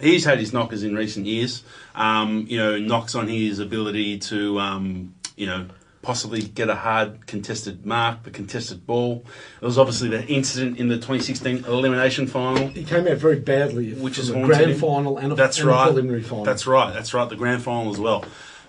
he's 0.00 0.24
had 0.24 0.38
his 0.40 0.52
knockers 0.52 0.82
in 0.82 0.94
recent 0.96 1.26
years. 1.26 1.62
Um, 1.94 2.46
you 2.48 2.58
know, 2.58 2.78
knocks 2.78 3.14
on 3.14 3.28
his 3.28 3.58
ability 3.60 4.18
to, 4.18 4.58
um, 4.58 5.14
you 5.36 5.46
know, 5.46 5.66
possibly 6.02 6.42
get 6.42 6.68
a 6.68 6.74
hard 6.74 7.26
contested 7.26 7.86
mark, 7.86 8.22
the 8.24 8.30
contested 8.30 8.86
ball. 8.86 9.24
There 9.60 9.66
was 9.66 9.78
obviously 9.78 10.08
the 10.08 10.24
incident 10.26 10.78
in 10.78 10.88
the 10.88 10.96
2016 10.96 11.64
elimination 11.64 12.26
final. 12.26 12.68
He 12.68 12.84
came 12.84 13.06
out 13.08 13.16
very 13.18 13.38
badly, 13.40 13.92
Which 13.94 14.18
is 14.18 14.30
a 14.30 14.34
haunted 14.34 14.48
grand 14.56 14.70
him. 14.72 14.78
final 14.78 15.18
and 15.18 15.32
a, 15.32 15.34
That's 15.36 15.58
and 15.58 15.68
right. 15.68 15.82
a 15.84 15.86
preliminary 15.86 16.22
final. 16.22 16.44
That's 16.44 16.66
right. 16.66 16.92
That's 16.92 17.14
right. 17.14 17.28
The 17.28 17.36
grand 17.36 17.62
final 17.62 17.92
as 17.92 17.98
well. 17.98 18.24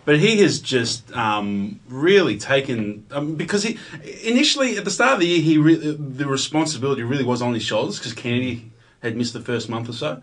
But 0.08 0.20
he 0.20 0.40
has 0.40 0.62
just 0.62 1.12
um, 1.12 1.82
really 1.90 2.38
taken 2.38 3.06
um, 3.12 3.36
because 3.36 3.64
he 3.64 3.78
initially 4.24 4.78
at 4.78 4.86
the 4.86 4.90
start 4.90 5.16
of 5.16 5.20
the 5.20 5.28
year 5.28 5.42
he 5.42 5.58
re- 5.58 5.76
the 5.76 6.26
responsibility 6.26 7.04
really 7.04 7.26
was 7.26 7.42
on 7.42 7.54
his 7.54 7.64
shoulders 7.64 8.00
because 8.00 8.14
Kennedy 8.14 8.72
had 9.04 9.18
missed 9.18 9.34
the 9.34 9.42
first 9.42 9.68
month 9.68 9.90
or 9.90 9.92
so. 9.92 10.22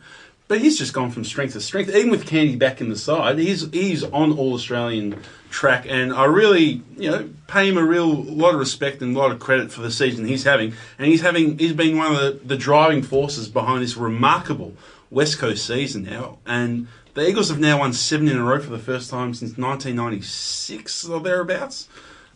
But 0.49 0.63
he's 0.63 0.79
just 0.79 0.95
gone 0.95 1.11
from 1.11 1.23
strength 1.23 1.53
to 1.53 1.61
strength. 1.61 1.91
Even 1.91 2.09
with 2.09 2.27
Kennedy 2.27 2.57
back 2.57 2.81
in 2.81 2.89
the 2.89 2.97
side, 2.97 3.39
he's 3.39 3.71
he's 3.73 4.03
on 4.05 4.33
all 4.33 4.55
Australian 4.55 5.21
track, 5.51 5.85
and 5.87 6.15
I 6.15 6.25
really 6.25 6.81
you 6.97 7.11
know 7.11 7.29
pay 7.47 7.69
him 7.69 7.77
a 7.77 7.85
real 7.85 8.11
lot 8.11 8.55
of 8.55 8.61
respect 8.61 9.03
and 9.03 9.15
a 9.15 9.19
lot 9.19 9.33
of 9.33 9.39
credit 9.39 9.71
for 9.71 9.83
the 9.83 9.91
season 9.91 10.25
he's 10.25 10.45
having. 10.45 10.73
And 10.99 11.09
he's 11.09 11.21
having 11.21 11.59
he's 11.59 11.75
been 11.75 11.99
one 11.99 12.11
of 12.11 12.19
the, 12.19 12.41
the 12.43 12.57
driving 12.57 13.03
forces 13.03 13.51
behind 13.51 13.83
this 13.83 13.99
remarkable 13.99 14.73
West 15.11 15.39
Coast 15.39 15.67
season 15.67 16.05
now. 16.05 16.39
And 16.47 16.89
the 17.15 17.29
Eagles 17.29 17.49
have 17.49 17.61
now 17.61 17.79
won 17.79 17.93
seven 17.93 18.29
in 18.29 18.37
a 18.37 18.45
row 18.45 18.61
for 18.61 18.71
the 18.71 18.79
first 18.79 19.09
time 19.09 19.35
since 19.35 19.57
1996 19.57 21.09
or 21.09 21.21
thereabouts. 21.21 21.89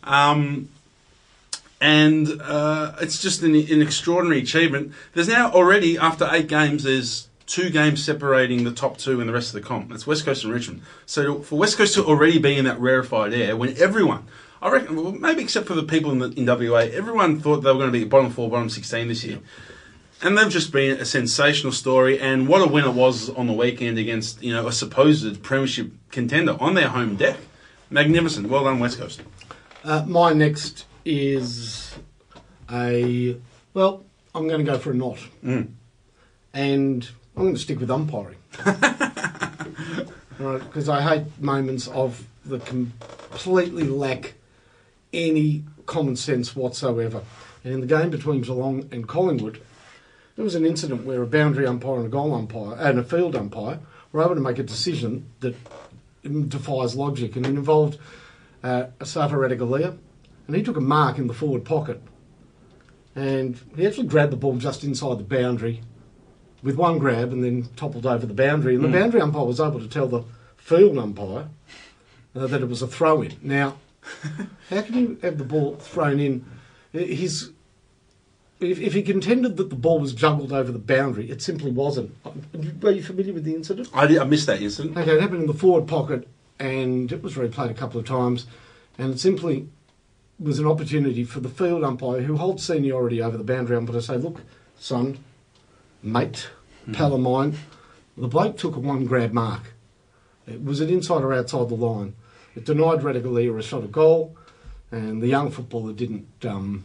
Um, 0.03 0.69
and 1.81 2.41
uh, 2.41 2.93
it's 3.01 3.21
just 3.21 3.41
an, 3.43 3.55
an 3.55 3.81
extraordinary 3.81 4.41
achievement. 4.41 4.93
There's 5.13 5.27
now 5.27 5.51
already, 5.51 5.97
after 5.97 6.27
eight 6.31 6.47
games, 6.47 6.83
there's 6.83 7.27
two 7.45 7.69
games 7.69 8.03
separating 8.03 8.63
the 8.63 8.71
top 8.71 8.97
two 8.97 9.19
and 9.19 9.27
the 9.27 9.33
rest 9.33 9.53
of 9.53 9.61
the 9.61 9.67
comp. 9.67 9.89
That's 9.89 10.05
West 10.05 10.25
Coast 10.25 10.43
and 10.43 10.53
Richmond. 10.53 10.81
So 11.05 11.41
for 11.41 11.57
West 11.57 11.77
Coast 11.77 11.95
to 11.95 12.05
already 12.05 12.37
be 12.37 12.57
in 12.57 12.65
that 12.65 12.79
rarefied 12.79 13.33
air, 13.33 13.57
when 13.57 13.75
everyone, 13.77 14.27
I 14.61 14.69
reckon, 14.69 14.95
well, 14.95 15.11
maybe 15.11 15.41
except 15.41 15.67
for 15.67 15.73
the 15.73 15.83
people 15.83 16.11
in, 16.11 16.19
the, 16.19 16.29
in 16.31 16.45
WA, 16.45 16.79
everyone 16.79 17.39
thought 17.39 17.61
they 17.61 17.71
were 17.71 17.79
going 17.79 17.91
to 17.91 17.97
be 17.97 18.05
bottom 18.05 18.29
four, 18.29 18.49
bottom 18.49 18.69
16 18.69 19.07
this 19.07 19.23
year. 19.23 19.39
And 20.21 20.37
they've 20.37 20.49
just 20.49 20.71
been 20.73 20.97
a 20.99 21.05
sensational 21.05 21.71
story, 21.71 22.19
and 22.19 22.47
what 22.47 22.61
a 22.61 22.67
win 22.67 22.83
it 22.83 22.93
was 22.93 23.29
on 23.29 23.47
the 23.47 23.53
weekend 23.53 23.97
against 23.97 24.43
you 24.43 24.53
know 24.53 24.67
a 24.67 24.71
supposed 24.71 25.41
premiership 25.43 25.91
contender 26.11 26.57
on 26.59 26.73
their 26.73 26.89
home 26.89 27.15
deck. 27.15 27.37
Magnificent, 27.89 28.49
well 28.49 28.65
done, 28.65 28.79
West 28.79 28.99
Coast. 28.99 29.21
Uh, 29.83 30.03
my 30.05 30.33
next 30.33 30.85
is 31.05 31.95
a 32.71 33.37
well. 33.73 34.03
I'm 34.35 34.47
going 34.47 34.63
to 34.63 34.69
go 34.71 34.77
for 34.77 34.91
a 34.91 34.93
knot, 34.93 35.19
Mm. 35.43 35.69
and 36.53 37.09
I'm 37.35 37.43
going 37.43 37.55
to 37.55 37.59
stick 37.59 37.79
with 37.79 37.89
umpiring. 37.89 38.37
right, 38.65 40.59
because 40.59 40.87
I 40.89 41.01
hate 41.01 41.23
moments 41.41 41.87
of 41.87 42.25
the 42.45 42.59
completely 42.59 43.83
lack 43.83 44.33
any 45.13 45.63
common 45.85 46.15
sense 46.15 46.55
whatsoever. 46.55 47.23
And 47.63 47.73
in 47.73 47.81
the 47.81 47.87
game 47.87 48.09
between 48.09 48.41
Geelong 48.41 48.87
and 48.91 49.07
Collingwood, 49.07 49.61
there 50.39 50.45
was 50.45 50.55
an 50.55 50.65
incident 50.65 51.05
where 51.05 51.21
a 51.21 51.27
boundary 51.27 51.67
umpire 51.67 51.97
and 51.97 52.05
a 52.05 52.09
goal 52.09 52.33
umpire 52.33 52.73
and 52.79 52.97
a 52.97 53.03
field 53.03 53.35
umpire 53.35 53.77
were 54.13 54.23
able 54.23 54.35
to 54.35 54.39
make 54.39 54.57
a 54.57 54.63
decision 54.63 55.29
that 55.41 55.53
defies 56.47 56.95
logic, 56.95 57.35
and 57.35 57.45
it 57.45 57.49
involved 57.49 57.99
uh, 58.63 58.85
Esava 59.01 59.31
Ratugolea, 59.31 59.97
and 60.47 60.55
he 60.55 60.63
took 60.63 60.77
a 60.77 60.81
mark 60.81 61.17
in 61.17 61.27
the 61.27 61.33
forward 61.33 61.65
pocket, 61.65 62.01
and 63.15 63.59
he 63.75 63.85
actually 63.85 64.07
grabbed 64.07 64.31
the 64.31 64.37
ball 64.37 64.55
just 64.55 64.81
inside 64.85 65.19
the 65.19 65.25
boundary 65.25 65.81
with 66.63 66.77
one 66.77 66.99
grab, 66.99 67.33
and 67.33 67.43
then 67.43 67.67
toppled 67.75 68.05
over 68.05 68.25
the 68.25 68.33
boundary, 68.33 68.75
and 68.75 68.83
the 68.85 68.87
boundary 68.87 69.19
umpire 69.19 69.43
was 69.43 69.59
able 69.59 69.81
to 69.81 69.89
tell 69.89 70.07
the 70.07 70.23
field 70.55 70.97
umpire 70.97 71.49
uh, 72.33 72.47
that 72.47 72.61
it 72.61 72.69
was 72.69 72.81
a 72.81 72.87
throw 72.87 73.23
in. 73.23 73.35
Now, 73.41 73.75
how 74.69 74.83
can 74.83 74.95
you 74.95 75.19
have 75.21 75.37
the 75.37 75.43
ball 75.43 75.75
thrown 75.75 76.21
in? 76.21 76.45
His 76.93 77.51
if, 78.59 78.79
if 78.79 78.93
he 78.93 79.01
contended 79.01 79.57
that 79.57 79.69
the 79.69 79.75
ball 79.75 79.99
was 79.99 80.13
juggled 80.13 80.51
over 80.51 80.71
the 80.71 80.79
boundary, 80.79 81.29
it 81.29 81.41
simply 81.41 81.71
wasn't. 81.71 82.13
Were 82.81 82.91
you 82.91 83.03
familiar 83.03 83.33
with 83.33 83.45
the 83.45 83.55
incident? 83.55 83.89
I, 83.93 84.05
did, 84.05 84.17
I 84.17 84.25
missed 84.25 84.47
that 84.47 84.61
incident. 84.61 84.97
Okay, 84.97 85.15
it 85.15 85.21
happened 85.21 85.41
in 85.41 85.47
the 85.47 85.53
forward 85.53 85.87
pocket, 85.87 86.27
and 86.59 87.11
it 87.11 87.23
was 87.23 87.35
replayed 87.35 87.71
a 87.71 87.73
couple 87.73 87.99
of 87.99 88.05
times, 88.05 88.47
and 88.97 89.13
it 89.13 89.19
simply 89.19 89.69
was 90.39 90.59
an 90.59 90.67
opportunity 90.67 91.23
for 91.23 91.39
the 91.39 91.49
field 91.49 91.83
umpire, 91.83 92.21
who 92.21 92.37
holds 92.37 92.63
seniority 92.63 93.21
over 93.21 93.37
the 93.37 93.43
boundary 93.43 93.77
umpire, 93.77 93.95
to 93.95 94.01
say, 94.01 94.17
"Look, 94.17 94.41
son, 94.77 95.19
mate, 96.03 96.49
pal 96.91 97.13
of 97.13 97.21
mine, 97.21 97.55
the 98.17 98.27
bloke 98.27 98.57
took 98.57 98.75
a 98.75 98.79
one 98.79 99.05
grab 99.05 99.31
mark. 99.31 99.73
It 100.47 100.63
was 100.63 100.81
it 100.81 100.89
inside 100.89 101.23
or 101.23 101.33
outside 101.33 101.69
the 101.69 101.75
line. 101.75 102.15
It 102.55 102.65
denied 102.65 102.99
Ratugolea 102.99 103.57
a 103.57 103.61
shot 103.61 103.83
of 103.83 103.91
goal, 103.91 104.35
and 104.91 105.21
the 105.21 105.27
young 105.27 105.49
footballer 105.49 105.93
didn't." 105.93 106.27
Um, 106.43 106.83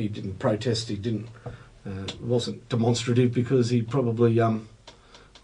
he 0.00 0.08
didn't 0.08 0.38
protest. 0.38 0.88
He 0.88 0.96
didn't 0.96 1.28
uh, 1.86 2.06
wasn't 2.20 2.68
demonstrative 2.68 3.32
because 3.32 3.70
he 3.70 3.82
probably 3.82 4.38
um, 4.40 4.68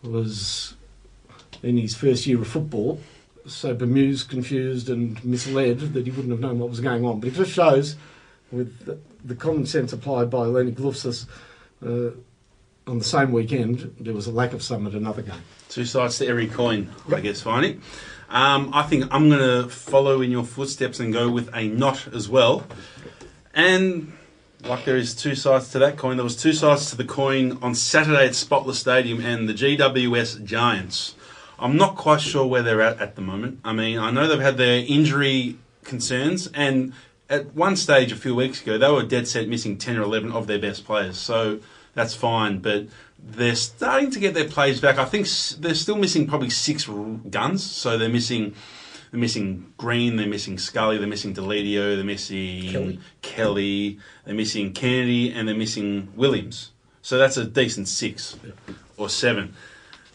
was 0.03 0.75
in 1.63 1.79
his 1.79 1.95
first 1.95 2.27
year 2.27 2.41
of 2.41 2.49
football 2.49 3.01
so 3.47 3.75
bemused, 3.75 4.29
confused, 4.29 4.89
and 4.89 5.23
misled 5.25 5.79
that 5.79 6.05
he 6.05 6.11
wouldn't 6.11 6.31
have 6.31 6.41
known 6.41 6.59
what 6.59 6.69
was 6.69 6.81
going 6.81 7.05
on. 7.05 7.21
But 7.21 7.29
it 7.29 7.35
just 7.35 7.53
shows, 7.53 7.97
with 8.51 8.85
the, 8.85 8.99
the 9.25 9.35
common 9.35 9.67
sense 9.67 9.93
applied 9.93 10.31
by 10.31 10.43
Lenny 10.43 10.73
Glouftsis, 10.73 11.27
uh, 11.85 12.11
on 12.89 12.99
the 12.99 13.05
same 13.05 13.33
weekend, 13.33 13.95
there 13.99 14.15
was 14.15 14.27
a 14.27 14.31
lack 14.31 14.53
of 14.53 14.63
some 14.63 14.87
at 14.87 14.93
another 14.93 15.23
game. 15.23 15.43
Two 15.69 15.85
sides 15.85 16.19
to 16.19 16.27
every 16.27 16.47
coin, 16.47 16.93
I 17.13 17.21
guess, 17.21 17.43
Finey. 17.43 17.81
Um, 18.29 18.71
I 18.73 18.83
think 18.85 19.05
I'm 19.11 19.29
going 19.29 19.41
to 19.41 19.69
follow 19.69 20.21
in 20.21 20.31
your 20.31 20.45
footsteps 20.45 21.01
and 21.01 21.13
go 21.13 21.29
with 21.31 21.51
a 21.55 21.69
not 21.69 22.09
as 22.15 22.29
well. 22.29 22.65
And 23.55 24.13
like 24.69 24.85
there 24.85 24.97
is 24.97 25.15
two 25.15 25.35
sides 25.35 25.71
to 25.71 25.79
that 25.79 25.97
coin, 25.97 26.17
there 26.17 26.25
was 26.25 26.37
two 26.37 26.53
sides 26.53 26.91
to 26.91 26.97
the 26.97 27.05
coin 27.05 27.59
on 27.63 27.75
Saturday 27.75 28.27
at 28.27 28.35
Spotless 28.35 28.81
Stadium 28.81 29.25
and 29.25 29.49
the 29.49 29.55
GWS 29.55 30.45
Giants. 30.45 31.15
I'm 31.59 31.77
not 31.77 31.97
quite 31.97 32.21
sure 32.21 32.47
where 32.47 32.63
they're 32.63 32.83
at 32.83 33.01
at 33.01 33.15
the 33.15 33.23
moment. 33.23 33.61
I 33.65 33.73
mean, 33.73 33.99
I 33.99 34.11
know 34.11 34.27
they've 34.27 34.41
had 34.41 34.57
their 34.57 34.85
injury 34.87 35.57
concerns, 35.85 36.49
and 36.49 36.93
at 37.31 37.55
one 37.55 37.77
stage 37.77 38.13
a 38.13 38.17
few 38.17 38.35
weeks 38.35 38.61
ago, 38.61 38.77
they 38.77 38.91
were 38.91 39.03
dead 39.03 39.29
set 39.29 39.49
missing 39.49 39.79
10 39.79 39.97
or 39.97 40.03
11 40.03 40.33
of 40.33 40.47
their 40.47 40.59
best 40.59 40.85
players. 40.85 41.17
So 41.17 41.61
that's 41.95 42.15
fine, 42.15 42.59
but 42.59 42.87
they're 43.19 43.55
starting 43.55 44.11
to 44.11 44.21
get 44.21 44.35
their 44.35 44.49
plays 44.49 44.81
back. 44.81 44.99
I 44.99 45.05
think 45.05 45.29
they're 45.61 45.75
still 45.75 45.97
missing 45.97 46.27
probably 46.27 46.51
six 46.51 46.89
guns, 47.31 47.65
so 47.65 47.97
they're 47.97 48.09
missing 48.09 48.55
they're 49.11 49.21
missing 49.21 49.73
Green, 49.77 50.17
they're 50.17 50.27
missing 50.27 50.59
Scully, 50.59 50.99
they're 50.99 51.07
missing 51.07 51.35
Deledio, 51.35 51.97
they're 51.97 52.05
missing 52.05 52.71
Kelly. 52.71 53.01
Kelly, 53.23 53.99
they're 54.25 54.35
missing 54.35 54.73
Kennedy, 54.73 55.33
and 55.33 55.47
they're 55.47 55.55
missing 55.57 56.13
Williams. 56.17 56.71
So 57.03 57.19
that's 57.19 57.37
a 57.37 57.45
decent 57.45 57.89
six 57.89 58.37
or 58.97 59.09
seven. 59.09 59.55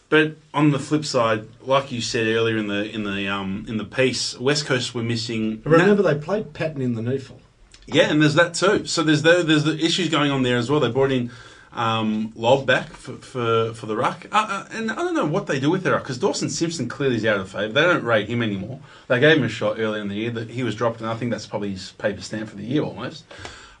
But 0.08 0.36
on 0.52 0.72
the 0.72 0.78
flip 0.78 1.06
side, 1.06 1.48
like 1.62 1.90
you 1.90 2.02
said 2.02 2.26
earlier 2.26 2.58
in 2.58 2.66
the 2.66 2.84
in 2.84 3.04
the 3.04 3.28
um, 3.28 3.64
in 3.66 3.78
the 3.78 3.84
piece, 3.84 4.38
West 4.38 4.66
Coast 4.66 4.94
were 4.94 5.02
missing. 5.02 5.62
Remember, 5.64 6.02
they 6.02 6.14
played 6.14 6.52
Patton 6.52 6.82
in 6.82 6.94
the 6.94 7.00
NEAFL. 7.00 7.38
Yeah, 7.86 8.10
and 8.10 8.20
there's 8.20 8.34
that 8.34 8.54
too. 8.54 8.86
So 8.86 9.02
there's 9.02 9.22
the, 9.22 9.42
there's 9.42 9.64
the 9.64 9.78
issues 9.78 10.08
going 10.08 10.30
on 10.30 10.42
there 10.42 10.56
as 10.56 10.70
well. 10.70 10.80
They 10.80 10.90
brought 10.90 11.12
in 11.12 11.30
um, 11.74 12.32
Lobb 12.36 12.66
back 12.66 12.88
for, 12.90 13.14
for, 13.16 13.72
for 13.74 13.86
the 13.86 13.96
ruck. 13.96 14.26
Uh, 14.30 14.46
uh, 14.48 14.68
and 14.72 14.90
I 14.90 14.96
don't 14.96 15.14
know 15.14 15.26
what 15.26 15.46
they 15.46 15.58
do 15.58 15.70
with 15.70 15.82
their 15.82 15.94
ruck 15.94 16.02
because 16.02 16.18
Dawson 16.18 16.50
Simpson 16.50 16.88
clearly 16.88 17.16
is 17.16 17.24
out 17.24 17.40
of 17.40 17.50
favour. 17.50 17.72
They 17.72 17.82
don't 17.82 18.04
rate 18.04 18.28
him 18.28 18.42
anymore. 18.42 18.80
They 19.08 19.20
gave 19.20 19.38
him 19.38 19.44
a 19.44 19.48
shot 19.48 19.78
earlier 19.78 20.02
in 20.02 20.08
the 20.08 20.16
year 20.16 20.30
that 20.32 20.50
he 20.50 20.62
was 20.62 20.74
dropped, 20.74 21.00
and 21.00 21.08
I 21.08 21.14
think 21.14 21.30
that's 21.30 21.46
probably 21.46 21.70
his 21.70 21.92
paper 21.92 22.20
stamp 22.20 22.50
for 22.50 22.56
the 22.56 22.64
year 22.64 22.82
almost. 22.82 23.24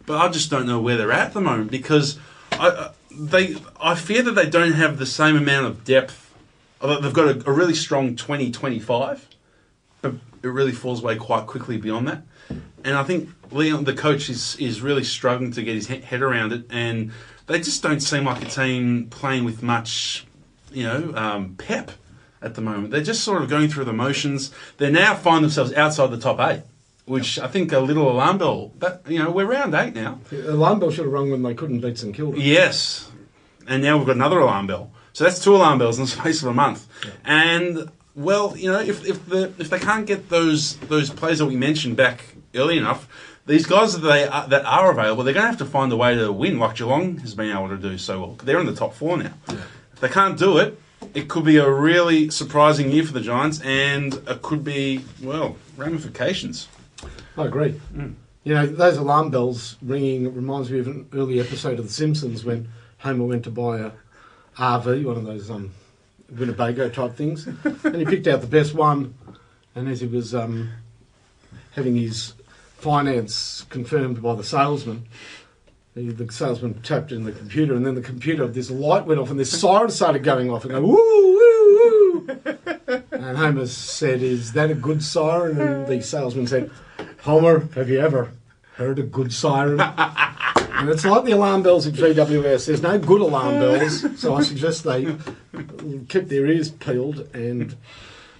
But 0.06 0.18
I 0.18 0.28
just 0.28 0.50
don't 0.50 0.66
know 0.66 0.80
where 0.80 0.96
they're 0.96 1.12
at 1.12 1.28
at 1.28 1.34
the 1.34 1.40
moment 1.40 1.70
because 1.70 2.18
I, 2.52 2.68
uh, 2.68 2.92
they 3.10 3.56
I 3.80 3.94
fear 3.94 4.22
that 4.22 4.32
they 4.32 4.48
don't 4.48 4.72
have 4.72 4.98
the 4.98 5.06
same 5.06 5.36
amount 5.36 5.66
of 5.66 5.84
depth. 5.84 6.34
They've 6.80 7.12
got 7.12 7.28
a, 7.28 7.48
a 7.48 7.52
really 7.52 7.74
strong 7.74 8.16
2025, 8.16 9.28
but 10.00 10.14
it 10.42 10.48
really 10.48 10.72
falls 10.72 11.02
away 11.02 11.16
quite 11.16 11.46
quickly 11.46 11.76
beyond 11.76 12.08
that. 12.08 12.22
And 12.84 12.96
I 12.96 13.04
think 13.04 13.30
Leon, 13.52 13.84
the 13.84 13.94
coach, 13.94 14.28
is 14.28 14.56
is 14.56 14.80
really 14.80 15.04
struggling 15.04 15.52
to 15.52 15.62
get 15.62 15.74
his 15.74 15.86
head 15.86 16.22
around 16.22 16.52
it, 16.52 16.64
and 16.70 17.12
they 17.46 17.58
just 17.58 17.82
don't 17.82 18.00
seem 18.00 18.24
like 18.24 18.42
a 18.42 18.46
team 18.46 19.06
playing 19.10 19.44
with 19.44 19.62
much, 19.62 20.26
you 20.72 20.84
know, 20.84 21.12
um, 21.16 21.54
pep 21.56 21.92
at 22.40 22.54
the 22.54 22.60
moment. 22.60 22.90
They're 22.90 23.02
just 23.02 23.22
sort 23.22 23.42
of 23.42 23.48
going 23.48 23.68
through 23.68 23.84
the 23.84 23.92
motions. 23.92 24.50
They 24.78 24.90
now 24.90 25.14
find 25.14 25.44
themselves 25.44 25.72
outside 25.74 26.10
the 26.10 26.18
top 26.18 26.40
eight, 26.40 26.62
which 27.04 27.38
I 27.38 27.46
think 27.46 27.72
a 27.72 27.80
little 27.80 28.10
alarm 28.10 28.38
bell. 28.38 28.72
But 28.78 29.02
you 29.06 29.18
know, 29.18 29.30
we're 29.30 29.46
round 29.46 29.74
eight 29.74 29.94
now. 29.94 30.20
The 30.30 30.52
Alarm 30.52 30.80
bell 30.80 30.90
should 30.90 31.04
have 31.04 31.12
rung 31.12 31.30
when 31.30 31.42
they 31.42 31.54
couldn't 31.54 31.80
beat 31.80 31.98
St 31.98 32.14
Kilda. 32.14 32.40
Yes, 32.40 33.10
and 33.66 33.82
now 33.82 33.96
we've 33.96 34.06
got 34.06 34.16
another 34.16 34.40
alarm 34.40 34.66
bell. 34.66 34.90
So 35.12 35.24
that's 35.24 35.42
two 35.42 35.54
alarm 35.54 35.78
bells 35.78 35.98
in 35.98 36.04
the 36.04 36.10
space 36.20 36.42
of 36.42 36.48
a 36.48 36.54
month. 36.54 36.86
And 37.24 37.90
well, 38.14 38.56
you 38.56 38.70
know, 38.70 38.80
if 38.80 39.06
if 39.06 39.26
the 39.26 39.52
if 39.58 39.70
they 39.70 39.78
can't 39.78 40.06
get 40.06 40.28
those 40.28 40.76
those 40.76 41.10
players 41.10 41.38
that 41.38 41.46
we 41.46 41.56
mentioned 41.56 41.96
back 41.96 42.36
early 42.54 42.76
enough, 42.78 43.08
these 43.46 43.66
guys 43.66 43.92
that 43.94 44.06
they 44.06 44.26
are, 44.26 44.46
that 44.48 44.64
are 44.64 44.90
available, 44.90 45.24
they're 45.24 45.34
going 45.34 45.44
to 45.44 45.48
have 45.50 45.58
to 45.58 45.64
find 45.64 45.92
a 45.92 45.96
way 45.96 46.14
to 46.14 46.32
win, 46.32 46.58
like 46.58 46.76
Geelong 46.76 47.18
has 47.18 47.34
been 47.34 47.50
able 47.50 47.68
to 47.68 47.76
do 47.76 47.98
so 47.98 48.20
well. 48.20 48.38
They're 48.42 48.60
in 48.60 48.66
the 48.66 48.74
top 48.74 48.94
four 48.94 49.16
now. 49.16 49.32
If 49.48 50.00
they 50.00 50.08
can't 50.08 50.38
do 50.38 50.58
it, 50.58 50.78
it 51.14 51.28
could 51.28 51.44
be 51.44 51.56
a 51.56 51.68
really 51.68 52.30
surprising 52.30 52.90
year 52.90 53.04
for 53.04 53.12
the 53.12 53.20
Giants, 53.20 53.60
and 53.62 54.14
it 54.14 54.42
could 54.42 54.62
be 54.62 55.04
well 55.22 55.56
ramifications. 55.76 56.68
I 57.36 57.46
agree. 57.46 57.80
You 58.44 58.54
know, 58.54 58.66
those 58.66 58.96
alarm 58.96 59.30
bells 59.30 59.76
ringing 59.82 60.32
reminds 60.34 60.70
me 60.70 60.80
of 60.80 60.86
an 60.86 61.08
early 61.12 61.40
episode 61.40 61.78
of 61.78 61.86
The 61.86 61.92
Simpsons 61.92 62.44
when 62.44 62.68
Homer 62.98 63.24
went 63.24 63.44
to 63.44 63.50
buy 63.50 63.78
a 63.78 63.90
RV, 64.56 65.04
one 65.04 65.16
of 65.16 65.24
those 65.24 65.50
um, 65.50 65.72
Winnebago 66.30 66.88
type 66.88 67.14
things, 67.14 67.46
and 67.84 67.96
he 67.96 68.04
picked 68.04 68.26
out 68.26 68.40
the 68.40 68.46
best 68.46 68.74
one. 68.74 69.14
And 69.74 69.88
as 69.88 70.00
he 70.00 70.06
was 70.06 70.34
um, 70.34 70.70
having 71.72 71.96
his 71.96 72.34
finance 72.82 73.64
confirmed 73.70 74.20
by 74.20 74.34
the 74.34 74.42
salesman, 74.42 75.06
the, 75.94 76.26
salesman 76.32 76.74
tapped 76.82 77.12
in 77.12 77.22
the 77.24 77.30
computer, 77.30 77.74
and 77.74 77.86
then 77.86 77.94
the 77.94 78.00
computer, 78.02 78.46
this 78.48 78.70
light 78.70 79.06
went 79.06 79.20
off, 79.20 79.30
and 79.30 79.38
this 79.38 79.60
siren 79.60 79.90
started 79.90 80.24
going 80.24 80.50
off, 80.50 80.64
and 80.64 80.72
go 80.72 80.80
woo 80.80 80.96
woo 80.96 82.26
woo. 82.26 83.02
And 83.12 83.36
Homer 83.36 83.66
said, 83.66 84.20
"Is 84.22 84.52
that 84.54 84.70
a 84.70 84.74
good 84.74 85.02
siren?" 85.02 85.60
And 85.60 85.86
the 85.86 86.02
salesman 86.02 86.46
said, 86.48 86.70
"Homer, 87.22 87.68
have 87.74 87.88
you 87.88 88.00
ever 88.00 88.32
heard 88.74 88.98
a 88.98 89.02
good 89.02 89.32
siren?" 89.32 89.80
And 89.80 90.88
it's 90.88 91.04
like 91.04 91.24
the 91.24 91.32
alarm 91.32 91.62
bells 91.62 91.86
at 91.86 91.94
GWS. 91.94 92.66
There's 92.66 92.82
no 92.82 92.98
good 92.98 93.20
alarm 93.20 93.60
bells, 93.60 94.20
so 94.20 94.34
I 94.34 94.42
suggest 94.42 94.82
they 94.82 95.14
keep 96.08 96.28
their 96.28 96.46
ears 96.46 96.70
peeled 96.70 97.28
and 97.32 97.76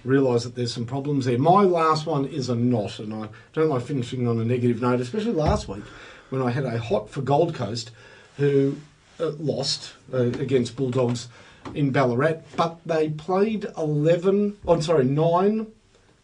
realise 0.03 0.43
that 0.43 0.55
there's 0.55 0.73
some 0.73 0.85
problems 0.85 1.25
there. 1.25 1.37
My 1.37 1.61
last 1.61 2.05
one 2.05 2.25
is 2.25 2.49
a 2.49 2.55
knot, 2.55 2.99
and 2.99 3.13
I 3.13 3.29
don't 3.53 3.69
like 3.69 3.83
finishing 3.83 4.27
on 4.27 4.39
a 4.39 4.45
negative 4.45 4.81
note, 4.81 4.99
especially 4.99 5.33
last 5.33 5.67
week 5.67 5.83
when 6.29 6.41
I 6.41 6.51
had 6.51 6.65
a 6.65 6.77
hot 6.77 7.09
for 7.09 7.21
Gold 7.21 7.53
Coast 7.55 7.91
who 8.37 8.77
uh, 9.19 9.29
lost 9.39 9.93
uh, 10.13 10.17
against 10.17 10.75
Bulldogs 10.75 11.27
in 11.73 11.91
Ballarat, 11.91 12.41
but 12.57 12.79
they 12.85 13.09
played 13.09 13.67
11, 13.77 14.57
I'm 14.67 14.81
sorry, 14.81 15.05
9 15.05 15.67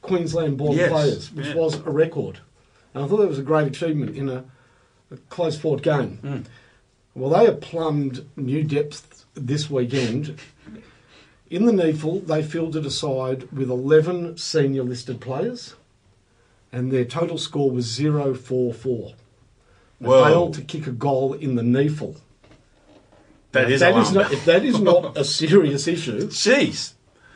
Queensland 0.02 0.58
born 0.58 0.78
Yes, 0.78 0.90
players, 0.92 1.32
which 1.32 1.48
yeah. 1.48 1.56
was 1.56 1.76
a 1.76 1.90
record. 1.92 2.40
And 2.94 3.04
I 3.04 3.08
thought 3.08 3.18
that 3.18 3.30
was 3.30 3.40
a 3.40 3.44
great 3.44 3.68
achievement 3.68 4.18
in 4.18 4.30
a, 4.30 4.44
a 5.12 5.18
close 5.30 5.58
fought 5.58 5.82
game. 5.82 6.46
Well, 7.16 7.30
they 7.30 7.46
have 7.46 7.62
plumbed 7.62 8.26
new 8.36 8.64
depths 8.64 9.26
this 9.36 9.70
weekend. 9.70 10.40
In 11.50 11.66
the 11.66 11.72
NEAFL, 11.72 12.28
they 12.28 12.44
fielded 12.44 12.86
a 12.86 12.92
side 12.92 13.52
with 13.52 13.70
11 13.70 14.38
senior 14.38 14.84
listed 14.84 15.20
players, 15.20 15.76
and 16.72 16.92
their 16.92 17.06
total 17.06 17.40
score 17.40 17.72
was 17.72 17.86
0 17.86 18.36
4 18.36 18.74
4. 18.74 19.14
They 20.02 20.08
Whoa. 20.08 20.24
failed 20.26 20.54
to 20.56 20.62
kick 20.62 20.86
a 20.86 20.92
goal 20.92 21.34
in 21.34 21.56
the 21.56 21.64
NEAFL. 21.64 22.18
That 23.52 23.68
Now, 23.68 23.74
is 23.74 23.80
that 23.80 23.98
is 23.98 24.12
not, 24.12 24.32
if 24.32 24.46
that 24.46 24.64
is 24.64 24.80
not 24.80 25.18
a 25.18 25.26
serious 25.42 25.88
issue, 25.88 26.28
Jeez, 26.28 26.94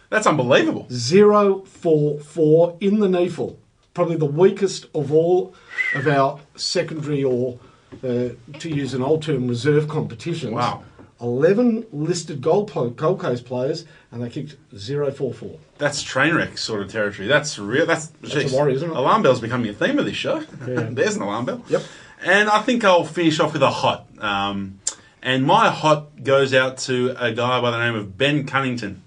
that's 0.10 0.28
unbelievable. 0.28 0.86
0 0.92 1.64
4 1.64 2.20
4 2.20 2.78
in 2.80 3.00
the 3.00 3.08
NEAFL. 3.08 3.56
Probably 3.96 4.16
the 4.16 4.26
weakest 4.26 4.86
of 4.94 5.12
all 5.12 5.56
of 5.96 6.08
our 6.08 6.40
secondary 6.56 7.24
or, 7.24 7.60
uh, 8.04 8.30
to 8.60 8.70
use 8.70 8.94
an 8.94 9.02
old 9.02 9.24
term, 9.24 9.48
reserve 9.48 9.88
competitions. 9.88 10.54
Wow. 10.54 10.84
11 11.22 11.88
listed 11.92 12.42
Gold, 12.42 12.72
Gold 12.96 13.20
Coast 13.20 13.46
players, 13.46 13.86
and 14.12 14.22
they 14.22 14.30
kicked 14.30 14.56
0 14.76 15.12
4 15.12 15.34
4. 15.34 15.60
That's 15.78 16.02
train 16.02 16.36
wreck 16.36 16.58
sort 16.58 16.82
of 16.82 16.92
territory. 16.92 17.28
That's 17.28 17.58
real. 17.58 17.86
That's, 17.86 18.08
That's 18.08 18.34
geez, 18.34 18.54
a 18.54 18.58
worry, 18.58 18.76
isn't 18.76 18.90
it? 18.90 18.96
Alarm 18.96 19.22
bell's 19.24 19.42
becoming 19.42 19.70
a 19.70 19.74
theme 19.74 20.00
of 20.00 20.06
this 20.06 20.16
show. 20.16 20.44
Yeah. 20.68 20.88
There's 20.92 21.16
an 21.16 21.22
alarm 21.22 21.46
bell. 21.46 21.66
Yep. 21.68 21.84
And 22.24 22.50
I 22.50 22.62
think 22.62 22.86
I'll 22.86 23.04
finish 23.04 23.40
off 23.40 23.54
with 23.54 23.64
a 23.64 23.70
hot. 23.70 24.08
Um, 24.18 24.80
and 25.22 25.46
my 25.46 25.70
hot 25.70 26.24
goes 26.24 26.54
out 26.54 26.78
to 26.80 27.16
a 27.20 27.34
guy 27.34 27.60
by 27.62 27.72
the 27.72 27.80
name 27.80 27.96
of 27.96 28.18
Ben 28.18 28.46
Cunnington. 28.46 29.04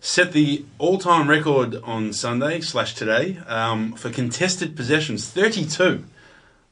Set 0.00 0.32
the 0.32 0.64
all-time 0.78 1.28
record 1.28 1.76
on 1.82 2.12
Sunday 2.12 2.60
slash 2.60 2.94
today 2.94 3.38
um, 3.46 3.92
for 3.94 4.10
contested 4.10 4.76
possessions, 4.76 5.28
32. 5.28 6.04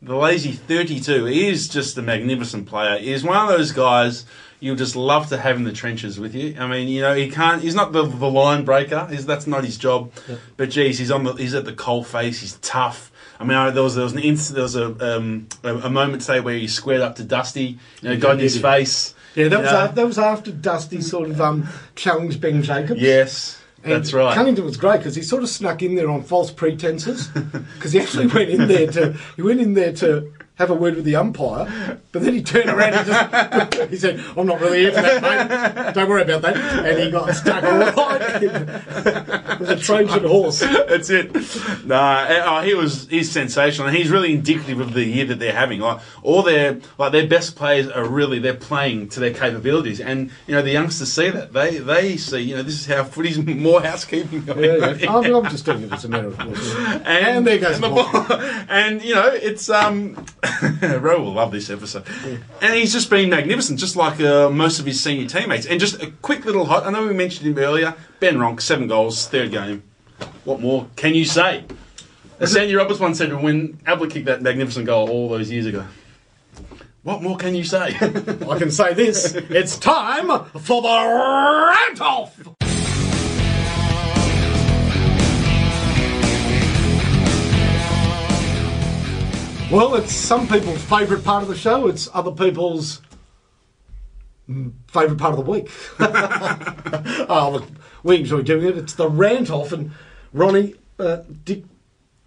The 0.01 0.17
lazy 0.17 0.53
32. 0.53 1.25
He 1.25 1.49
is 1.49 1.69
just 1.69 1.99
a 1.99 2.03
magnificent 2.03 2.67
player. 2.67 2.99
He 2.99 3.13
is 3.13 3.25
one 3.25 3.37
of 3.37 3.49
those 3.49 3.73
guys 3.73 4.25
you'll 4.61 4.77
just 4.77 4.97
love 4.97 5.29
to 5.29 5.37
have 5.39 5.57
in 5.57 5.65
the 5.65 5.73
trenches 5.73 6.19
with 6.19 6.35
you. 6.35 6.57
I 6.59 6.67
mean, 6.67 6.89
you 6.89 7.01
know, 7.03 7.15
he 7.15 7.31
can't. 7.31 7.63
He's 7.63 7.75
not 7.75 7.93
the, 7.93 8.05
the 8.05 8.31
line 8.31 8.65
breaker. 8.65 9.07
He's, 9.11 9.27
that's 9.27 9.47
not 9.47 9.65
his 9.65 9.77
job. 9.79 10.13
But 10.57 10.71
geez, 10.71 10.99
he's 10.99 11.11
on 11.11 11.25
the. 11.25 11.33
He's 11.35 11.55
at 11.55 11.65
the 11.65 11.73
coal 11.73 12.05
face. 12.05 12.41
He's 12.41 12.55
tough. 12.59 13.13
I 13.39 13.45
mean, 13.45 13.57
I, 13.57 13.71
there 13.71 13.83
was 13.83 13.95
there 13.95 14.05
was 14.05 14.15
an 14.15 14.21
inst- 14.21 14.55
there 14.55 14.63
was 14.63 14.77
a, 14.77 15.17
um, 15.17 15.49
a 15.63 15.75
a 15.77 15.91
moment 15.91 16.23
today 16.23 16.41
where 16.41 16.55
he 16.57 16.67
squared 16.69 17.03
up 17.03 17.17
to 17.17 17.25
Dusty. 17.25 17.79
You 18.03 18.11
know, 18.11 18.17
got 18.19 18.33
in 18.35 18.39
his 18.41 18.59
face. 18.61 19.15
Yeah, 19.35 19.49
that 19.49 19.61
was, 19.61 19.71
Yeah. 19.71 19.87
that 19.89 20.07
was 20.07 20.19
after 20.19 20.51
Dusty 20.51 21.03
sort 21.03 21.29
of 21.29 21.39
um, 21.43 21.69
challenged 21.95 22.41
Ben 22.41 22.63
Jacobs. 22.63 22.99
Yes, 22.99 23.61
And 23.85 23.93
that's 23.93 24.15
right. 24.15 24.35
Cunnington 24.35 24.65
was 24.65 24.79
great 24.79 24.97
because 25.01 25.15
he 25.15 25.21
sort 25.21 25.43
of 25.43 25.51
snuck 25.51 25.83
in 25.83 25.95
there 25.95 26.09
on 26.09 26.23
false 26.23 26.51
pretenses 26.51 27.27
because 27.75 27.93
he 27.93 28.01
actually 28.01 28.29
went 28.29 28.49
in 28.49 28.67
there 28.67 28.91
to 28.93 29.13
he 29.37 29.43
went 29.43 29.61
in 29.61 29.75
there 29.75 29.93
to 29.93 30.33
have 30.57 30.71
a 30.71 30.75
word 30.75 30.97
with 30.97 31.05
the 31.05 31.17
umpire, 31.17 32.01
but 32.13 32.23
then 32.23 32.33
he 32.33 32.43
turned 32.43 32.71
around 32.71 32.95
and 32.95 33.07
just 33.07 33.91
he 33.91 33.97
said, 33.97 34.25
"I'm 34.37 34.47
not 34.47 34.59
really 34.61 34.81
here 34.81 34.93
for 34.93 35.03
that, 35.03 35.23
mate. 35.23 35.95
Don't 35.95 36.09
worry 36.09 36.23
about 36.23 36.41
that." 36.43 36.57
And 36.57 36.99
he 36.99 37.11
got 37.11 37.35
stuck 37.35 37.63
right 37.63 38.43
in 38.43 38.53
with 39.61 39.71
a 39.71 39.77
Trojan 39.79 40.25
horse. 40.25 40.61
That's 40.61 41.11
it. 41.11 41.35
Nah, 41.85 42.25
eh, 42.27 42.43
oh, 42.45 42.63
he 42.63 42.75
was 42.75 43.07
he's 43.09 43.31
sensational, 43.31 43.89
and 43.89 43.97
he's 43.97 44.11
really 44.11 44.33
indicative 44.33 44.81
of 44.81 44.95
the 44.95 45.05
year 45.05 45.27
that 45.27 45.39
they're 45.39 45.53
having. 45.53 45.81
Like 45.81 46.01
all 46.23 46.43
their 46.43 46.81
like 46.97 47.13
their 47.13 47.27
best 47.27 47.55
players 47.55 47.89
are 47.89 48.09
really 48.09 48.39
they're 48.39 48.55
playing 48.55 49.11
to 49.11 49.21
their 49.21 49.35
capabilities, 49.35 50.01
and 50.01 50.31
you 50.47 50.55
know 50.55 50.63
the 50.63 50.71
youngsters 50.73 51.13
see 51.13 51.29
that 51.29 51.53
they 51.53 51.77
they 51.77 52.17
see 52.17 52.41
you 52.41 52.57
know 52.57 52.63
this 52.63 52.81
is 52.81 52.87
how 52.87 53.05
footy's 53.05 53.39
more 53.39 53.83
housekeeping. 53.83 54.47
Going 54.47 54.65
Yeah, 54.65 54.95
yeah. 54.95 55.15
I'm, 55.15 55.35
I'm 55.35 55.51
just 55.51 55.67
doing 55.67 55.83
it 55.83 55.93
as 55.93 56.07
a 56.07 56.09
matter 56.09 56.29
of 56.29 56.39
course. 56.39 56.75
yeah. 56.75 57.03
And 57.07 57.47
there 57.47 57.59
goes 57.59 57.75
and, 57.75 57.85
the 57.85 57.89
the 57.89 58.29
ball. 58.29 58.41
and 58.71 59.03
you 59.05 59.15
know 59.15 59.29
it's 59.29 59.69
um 59.69 60.17
Ro 61.01 61.23
will 61.23 61.33
love 61.33 61.53
this 61.53 61.71
episode. 61.71 62.05
And 62.61 62.75
he's 62.75 62.93
just 62.93 63.11
been 63.11 63.31
magnificent 63.31 63.79
just 63.79 63.97
like 63.97 64.21
uh, 64.21 64.51
most 64.51 64.79
of 64.79 64.87
his 64.87 65.03
senior 65.03 65.27
teammates. 65.29 65.67
And 65.67 65.81
just 65.81 66.03
a 66.03 66.11
quick 66.23 66.45
little 66.45 66.67
hot 66.67 66.87
I 66.87 66.91
know 66.91 67.07
we 67.07 67.15
mentioned 67.15 67.47
him 67.47 67.59
earlier 67.59 67.95
Ben 68.21 68.37
Ronke 68.37 68.61
seven 68.61 68.87
goals 68.87 69.27
third 69.29 69.51
game. 69.51 69.83
What 70.45 70.61
more 70.61 70.87
can 70.97 71.15
you 71.15 71.25
say? 71.25 71.65
As 72.39 72.53
Sandy 72.53 72.75
Roberts 72.75 73.01
once 73.01 73.19
said 73.19 73.33
when 73.43 73.79
Ablett 73.87 74.11
kicked 74.11 74.27
that 74.27 74.43
magnificent 74.43 74.87
goal 74.87 75.09
all 75.09 75.29
those 75.29 75.51
years 75.51 75.67
ago. 75.67 75.87
What 77.03 77.23
more 77.23 77.37
can 77.37 77.55
you 77.55 77.63
say? 77.63 77.95
I 78.01 78.59
can 78.59 78.71
say 78.71 78.93
this: 78.93 79.33
it's 79.35 79.79
time 79.79 80.45
for 80.61 80.83
the 80.83 80.89
rant 80.89 82.01
off. 82.01 82.37
Well, 89.71 89.97
it's 89.97 90.13
some 90.13 90.47
people's 90.47 90.83
favourite 90.85 91.25
part 91.25 91.43
of 91.43 91.49
the 91.49 91.57
show. 91.57 91.89
It's 91.89 92.09
other 92.15 92.31
people's 92.31 93.03
mm, 94.49 94.73
favourite 94.87 95.19
part 95.19 95.37
of 95.37 95.45
the 95.45 95.51
week. 95.51 95.69
oh, 97.29 97.51
look, 97.55 97.65
we 98.05 98.17
enjoy 98.17 98.43
doing 98.43 98.65
it. 98.67 98.79
It's 98.79 98.95
the 98.95 99.09
rant 99.09 99.51
off, 99.51 99.73
and 99.73 99.91
Ronnie, 100.33 100.77
uh, 101.01 101.23
dic- 101.45 101.65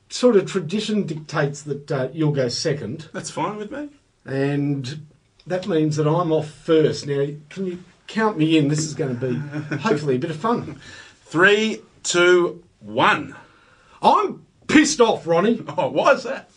sort 0.10 0.36
of 0.36 0.52
tradition 0.52 1.06
dictates 1.06 1.62
that 1.62 1.92
uh, 1.92 2.10
you'll 2.12 2.32
go 2.32 2.50
second 2.50 3.08
that's 3.14 3.30
fine 3.30 3.58
with 3.58 3.72
me 3.72 3.88
and 4.26 5.06
that 5.46 5.68
means 5.68 5.96
that 5.96 6.08
I'm 6.08 6.32
off 6.32 6.50
first. 6.50 7.08
Now, 7.08 7.26
can 7.50 7.66
you 7.66 7.84
count 8.08 8.38
me 8.38 8.58
in? 8.58 8.68
This 8.68 8.80
is 8.80 8.94
going 8.94 9.18
to 9.18 9.28
be 9.28 9.36
hopefully 9.78 10.16
a 10.16 10.20
bit 10.20 10.30
of 10.32 10.38
fun. 10.38 10.80
three 11.24 11.82
two 12.04 12.64
one 12.80 13.36
I'm 14.02 14.46
pissed 14.68 15.00
off, 15.02 15.26
Ronnie, 15.26 15.64
oh 15.78 15.90
why 15.90 16.12
is 16.14 16.24
that 16.24 16.49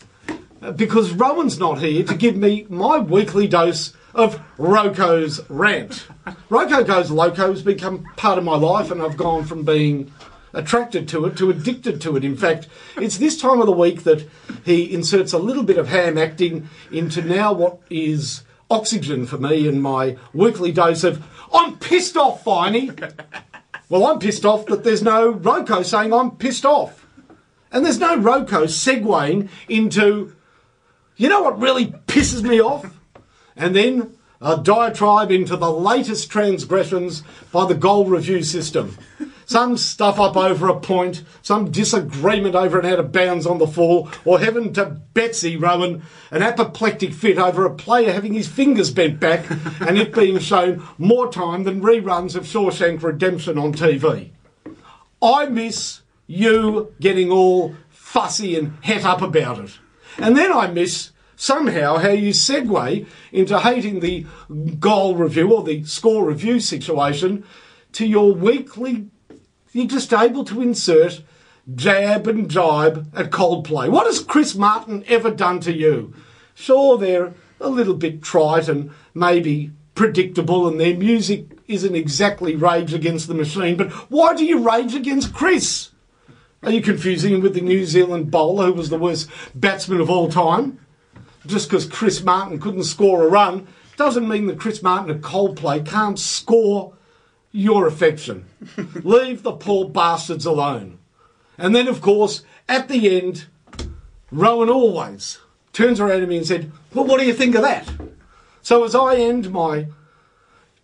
because 0.76 1.12
Rohan's 1.12 1.58
not 1.58 1.80
here 1.80 2.04
to 2.04 2.14
give 2.14 2.36
me 2.36 2.66
my 2.68 2.98
weekly 2.98 3.48
dose 3.48 3.94
of 4.14 4.40
Roko's 4.58 5.40
rant. 5.48 6.06
Roko 6.50 6.86
Goes 6.86 7.10
Loco 7.10 7.50
has 7.50 7.62
become 7.62 8.04
part 8.16 8.38
of 8.38 8.44
my 8.44 8.56
life, 8.56 8.90
and 8.90 9.02
I've 9.02 9.16
gone 9.16 9.44
from 9.44 9.64
being 9.64 10.12
attracted 10.54 11.08
to 11.08 11.24
it 11.24 11.36
to 11.38 11.50
addicted 11.50 12.00
to 12.02 12.16
it. 12.16 12.24
In 12.24 12.36
fact, 12.36 12.68
it's 12.96 13.18
this 13.18 13.40
time 13.40 13.60
of 13.60 13.66
the 13.66 13.72
week 13.72 14.04
that 14.04 14.28
he 14.64 14.92
inserts 14.92 15.32
a 15.32 15.38
little 15.38 15.62
bit 15.62 15.78
of 15.78 15.88
ham 15.88 16.18
acting 16.18 16.68
into 16.90 17.22
now 17.22 17.52
what 17.52 17.80
is 17.88 18.42
oxygen 18.70 19.26
for 19.26 19.38
me 19.38 19.66
and 19.66 19.82
my 19.82 20.16
weekly 20.32 20.72
dose 20.72 21.04
of 21.04 21.22
I'm 21.52 21.78
pissed 21.78 22.16
off, 22.16 22.44
Finey. 22.44 23.12
Well, 23.88 24.06
I'm 24.06 24.18
pissed 24.18 24.46
off 24.46 24.66
that 24.66 24.84
there's 24.84 25.02
no 25.02 25.34
Roko 25.34 25.84
saying 25.84 26.12
I'm 26.12 26.30
pissed 26.32 26.64
off. 26.64 27.06
And 27.70 27.84
there's 27.84 27.98
no 27.98 28.16
Roko 28.16 28.64
segueing 28.64 29.48
into, 29.68 30.34
you 31.16 31.28
know 31.28 31.42
what 31.42 31.60
really 31.60 31.86
pisses 32.06 32.42
me 32.42 32.60
off? 32.60 32.86
And 33.56 33.76
then 33.76 34.16
a 34.40 34.56
diatribe 34.58 35.30
into 35.30 35.56
the 35.56 35.70
latest 35.70 36.30
transgressions 36.30 37.22
by 37.52 37.64
the 37.64 37.74
goal 37.74 38.06
review 38.06 38.42
system. 38.42 38.98
Some 39.46 39.76
stuff 39.76 40.18
up 40.18 40.36
over 40.36 40.68
a 40.68 40.80
point, 40.80 41.22
some 41.42 41.70
disagreement 41.70 42.54
over 42.54 42.80
an 42.80 42.86
out 42.86 42.98
of 42.98 43.12
bounds 43.12 43.46
on 43.46 43.58
the 43.58 43.66
fall, 43.66 44.08
or 44.24 44.40
heaven 44.40 44.72
to 44.74 44.86
Betsy 45.14 45.56
Rohan, 45.56 46.02
an 46.30 46.42
apoplectic 46.42 47.12
fit 47.12 47.38
over 47.38 47.64
a 47.64 47.74
player 47.74 48.12
having 48.12 48.32
his 48.32 48.48
fingers 48.48 48.90
bent 48.90 49.20
back 49.20 49.48
and 49.80 49.98
it 49.98 50.14
being 50.14 50.38
shown 50.38 50.82
more 50.98 51.30
time 51.30 51.64
than 51.64 51.82
reruns 51.82 52.34
of 52.34 52.44
Shawshank 52.44 53.02
Redemption 53.02 53.58
on 53.58 53.72
TV. 53.72 54.30
I 55.22 55.46
miss 55.46 56.00
you 56.26 56.94
getting 57.00 57.30
all 57.30 57.76
fussy 57.90 58.56
and 58.56 58.76
het 58.82 59.04
up 59.04 59.22
about 59.22 59.58
it. 59.58 59.78
And 60.18 60.36
then 60.36 60.52
I 60.52 60.68
miss 60.68 61.12
somehow 61.36 61.96
how 61.96 62.10
you 62.10 62.30
segue 62.30 63.06
into 63.32 63.58
hating 63.58 64.00
the 64.00 64.26
goal 64.78 65.16
review 65.16 65.52
or 65.52 65.62
the 65.62 65.84
score 65.84 66.26
review 66.26 66.60
situation 66.60 67.44
to 67.92 68.06
your 68.06 68.32
weekly, 68.32 69.08
you're 69.72 69.86
just 69.86 70.12
able 70.12 70.44
to 70.44 70.62
insert 70.62 71.22
jab 71.74 72.26
and 72.26 72.48
jibe 72.50 73.08
at 73.14 73.30
Coldplay. 73.30 73.90
What 73.90 74.06
has 74.06 74.20
Chris 74.20 74.54
Martin 74.54 75.04
ever 75.06 75.30
done 75.30 75.60
to 75.60 75.72
you? 75.72 76.14
Sure, 76.54 76.98
they're 76.98 77.34
a 77.60 77.68
little 77.68 77.94
bit 77.94 78.22
trite 78.22 78.68
and 78.68 78.90
maybe 79.14 79.70
predictable 79.94 80.66
and 80.66 80.80
their 80.80 80.96
music 80.96 81.46
isn't 81.68 81.94
exactly 81.94 82.56
Rage 82.56 82.94
Against 82.94 83.28
the 83.28 83.34
Machine, 83.34 83.76
but 83.76 83.90
why 84.10 84.34
do 84.34 84.44
you 84.44 84.58
rage 84.58 84.94
against 84.94 85.32
Chris? 85.32 85.90
Are 86.62 86.70
you 86.70 86.80
confusing 86.80 87.34
him 87.34 87.40
with 87.40 87.54
the 87.54 87.60
New 87.60 87.84
Zealand 87.84 88.30
bowler 88.30 88.66
who 88.66 88.74
was 88.74 88.88
the 88.88 88.98
worst 88.98 89.28
batsman 89.54 90.00
of 90.00 90.08
all 90.08 90.28
time? 90.28 90.78
Just 91.44 91.68
because 91.68 91.86
Chris 91.86 92.22
Martin 92.22 92.60
couldn't 92.60 92.84
score 92.84 93.24
a 93.24 93.28
run 93.28 93.66
doesn't 93.96 94.28
mean 94.28 94.46
that 94.46 94.60
Chris 94.60 94.82
Martin 94.82 95.10
at 95.10 95.22
Coldplay 95.22 95.84
can't 95.84 96.18
score 96.18 96.94
your 97.50 97.86
affection. 97.86 98.46
Leave 99.02 99.42
the 99.42 99.52
poor 99.52 99.88
bastards 99.88 100.46
alone. 100.46 100.98
And 101.58 101.74
then, 101.74 101.88
of 101.88 102.00
course, 102.00 102.42
at 102.68 102.88
the 102.88 103.18
end, 103.18 103.46
Rohan 104.30 104.70
always 104.70 105.38
turns 105.72 106.00
around 106.00 106.20
to 106.20 106.26
me 106.26 106.38
and 106.38 106.46
said, 106.46 106.70
Well, 106.94 107.04
what 107.04 107.20
do 107.20 107.26
you 107.26 107.34
think 107.34 107.54
of 107.54 107.62
that? 107.62 107.90
So 108.62 108.84
as 108.84 108.94
I 108.94 109.16
end 109.16 109.50
my 109.50 109.88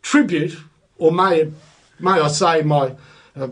tribute, 0.02 0.58
or 0.98 1.12
may, 1.12 1.52
may 2.00 2.20
I 2.20 2.28
say 2.28 2.62
my 2.62 2.96
uh, 3.36 3.48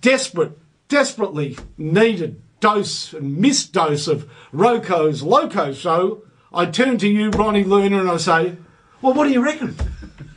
desperate, 0.00 0.58
desperately 0.88 1.56
needed 1.76 2.40
dose 2.60 3.12
and 3.12 3.36
missed 3.38 3.72
dose 3.72 4.08
of 4.08 4.30
Roko's 4.52 5.22
Loco 5.22 5.72
show, 5.72 6.22
I 6.52 6.66
turn 6.66 6.98
to 6.98 7.08
you, 7.08 7.30
Ronnie 7.30 7.64
Lerner, 7.64 8.00
and 8.00 8.10
I 8.10 8.16
say, 8.16 8.56
Well, 9.02 9.12
what 9.14 9.24
do 9.24 9.32
you 9.32 9.44
reckon? 9.44 9.76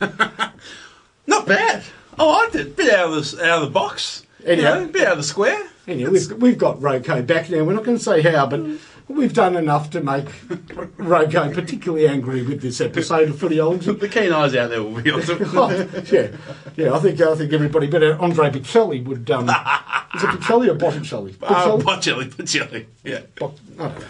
Not 1.26 1.46
bad. 1.46 1.84
Oh, 2.18 2.30
I 2.30 2.42
liked 2.42 2.54
it. 2.56 2.76
Bit 2.76 2.92
out 2.92 3.12
of 3.12 3.30
the 3.30 3.44
out 3.44 3.62
of 3.62 3.68
the 3.68 3.70
box. 3.70 4.26
Anyhow. 4.44 4.74
You 4.74 4.86
know, 4.86 4.92
bit 4.92 5.06
out 5.06 5.12
of 5.12 5.18
the 5.18 5.24
square. 5.24 5.68
Anyway, 5.86 6.10
we've, 6.10 6.32
we've 6.32 6.58
got 6.58 6.78
Roko 6.80 7.26
back 7.26 7.48
now. 7.48 7.64
We're 7.64 7.72
not 7.72 7.84
going 7.84 7.96
to 7.96 8.02
say 8.02 8.20
how, 8.20 8.46
but 8.46 8.60
we've 9.08 9.32
done 9.32 9.56
enough 9.56 9.90
to 9.90 10.00
make 10.00 10.26
Roko 10.26 11.52
particularly 11.52 12.06
angry 12.06 12.42
with 12.42 12.60
this 12.60 12.80
episode 12.80 13.30
of 13.30 13.36
Footyology. 13.36 13.98
The 13.98 14.08
keen 14.08 14.32
eyes 14.32 14.54
out 14.54 14.70
there 14.70 14.82
will 14.82 15.00
be 15.00 15.10
to. 15.10 15.38
Oh, 15.58 15.70
yeah, 16.12 16.28
yeah. 16.76 16.94
I 16.94 16.98
think 16.98 17.20
I 17.20 17.34
think 17.34 17.52
everybody, 17.52 17.86
but 17.86 18.02
uh, 18.02 18.18
Andre 18.20 18.50
Bocelli 18.50 19.04
would. 19.04 19.30
Um, 19.30 19.48
is 19.48 20.22
it 20.22 20.30
Bocelli 20.30 20.68
or 20.68 20.74
Botticelli? 20.74 21.34
Uh, 21.42 21.76
Bocelli? 21.78 21.82
Botticelli, 21.82 22.24
Botticelli. 22.36 22.86
Yeah. 23.04 23.20
Don't. 23.36 23.58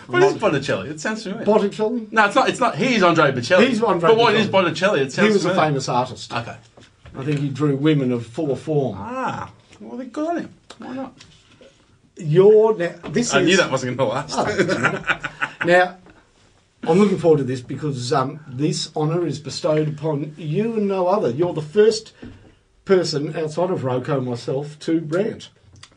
What 0.09 0.22
is 0.22 0.34
Botticelli? 0.34 0.90
It 0.90 1.01
sounds 1.01 1.22
familiar. 1.22 1.46
Botticelli? 1.46 2.09
no, 2.11 2.26
it's 2.26 2.34
not. 2.34 2.49
It's 2.49 2.61
not. 2.61 2.76
He's 2.76 3.03
Andre 3.03 3.32
Bocelli. 3.32 3.68
He's 3.68 3.82
Andre 3.82 4.11
But 4.11 4.18
what 4.18 4.34
is 4.34 4.49
Botticelli? 4.49 5.01
It 5.01 5.12
sounds 5.12 5.28
He 5.28 5.32
was 5.32 5.44
a 5.44 5.55
famous 5.55 5.88
artist. 5.88 6.32
Okay. 6.32 6.57
I 7.16 7.24
think 7.24 7.40
he 7.40 7.49
drew 7.49 7.76
women 7.76 8.12
of 8.12 8.26
fuller 8.26 8.57
form. 8.57 8.96
Ah. 8.99 9.51
Well, 9.80 9.96
they 9.96 10.07
got 10.07 10.38
him. 10.38 10.53
Why 10.78 10.92
not? 10.94 11.14
You're 12.18 12.76
now. 12.76 12.94
This 13.08 13.32
I 13.32 13.40
is, 13.40 13.46
knew 13.46 13.56
that 13.56 13.70
wasn't 13.70 13.96
going 13.96 14.08
to 14.08 14.14
last. 14.14 14.34
Oh, 14.38 15.64
now, 15.64 15.96
I'm 16.82 16.98
looking 16.98 17.18
forward 17.18 17.38
to 17.38 17.44
this 17.44 17.60
because 17.60 18.12
um, 18.12 18.40
this 18.48 18.94
honour 18.96 19.26
is 19.26 19.38
bestowed 19.38 19.88
upon 19.88 20.34
you 20.36 20.74
and 20.74 20.88
no 20.88 21.06
other. 21.06 21.30
You're 21.30 21.54
the 21.54 21.62
first 21.62 22.12
person 22.84 23.36
outside 23.36 23.70
of 23.70 23.80
Roko 23.82 24.18
and 24.18 24.26
myself 24.26 24.78
to 24.80 25.00
rant. 25.00 25.50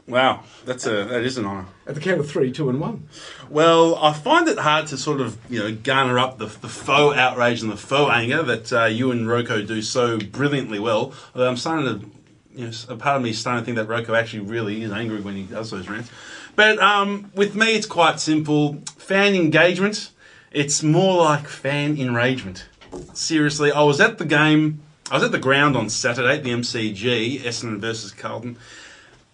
Wow, 0.07 0.43
that's 0.65 0.85
a 0.85 1.05
that 1.05 1.23
is 1.23 1.37
an 1.37 1.45
honour. 1.45 1.67
At 1.87 1.95
the 1.95 2.01
count 2.01 2.19
of 2.19 2.29
three, 2.29 2.51
two, 2.51 2.69
and 2.69 2.81
one. 2.81 3.07
Well, 3.49 3.95
I 3.95 4.11
find 4.11 4.47
it 4.47 4.57
hard 4.57 4.87
to 4.87 4.97
sort 4.97 5.21
of 5.21 5.37
you 5.49 5.59
know 5.59 5.73
garner 5.73 6.19
up 6.19 6.37
the, 6.37 6.47
the 6.47 6.67
faux 6.67 7.15
outrage 7.15 7.61
and 7.61 7.71
the 7.71 7.77
faux 7.77 8.11
anger 8.11 8.43
that 8.43 8.73
uh, 8.73 8.85
you 8.85 9.11
and 9.11 9.27
Rocco 9.27 9.61
do 9.61 9.81
so 9.81 10.17
brilliantly 10.19 10.79
well. 10.79 11.13
Although 11.33 11.47
I'm 11.47 11.55
starting 11.55 11.85
to, 12.01 12.09
you 12.55 12.67
know, 12.67 12.71
a 12.89 12.95
part 12.95 13.17
of 13.17 13.23
me 13.23 13.31
is 13.31 13.39
starting 13.39 13.61
to 13.61 13.65
think 13.65 13.77
that 13.77 13.87
Rocco 13.87 14.13
actually 14.13 14.41
really 14.41 14.83
is 14.83 14.91
angry 14.91 15.21
when 15.21 15.35
he 15.35 15.43
does 15.43 15.71
those 15.71 15.87
rants. 15.87 16.09
But 16.55 16.79
um, 16.79 17.31
with 17.35 17.55
me, 17.55 17.75
it's 17.75 17.87
quite 17.87 18.19
simple. 18.19 18.81
Fan 18.97 19.35
engagement. 19.35 20.11
It's 20.51 20.83
more 20.83 21.23
like 21.23 21.47
fan 21.47 21.97
enragement. 21.97 22.67
Seriously, 23.13 23.71
I 23.71 23.83
was 23.83 24.01
at 24.01 24.17
the 24.17 24.25
game. 24.25 24.81
I 25.09 25.15
was 25.15 25.23
at 25.23 25.31
the 25.31 25.39
ground 25.39 25.75
on 25.75 25.89
Saturday 25.89 26.35
at 26.35 26.43
the 26.43 26.51
MCG, 26.51 27.41
Essendon 27.41 27.79
versus 27.79 28.11
Carlton 28.11 28.57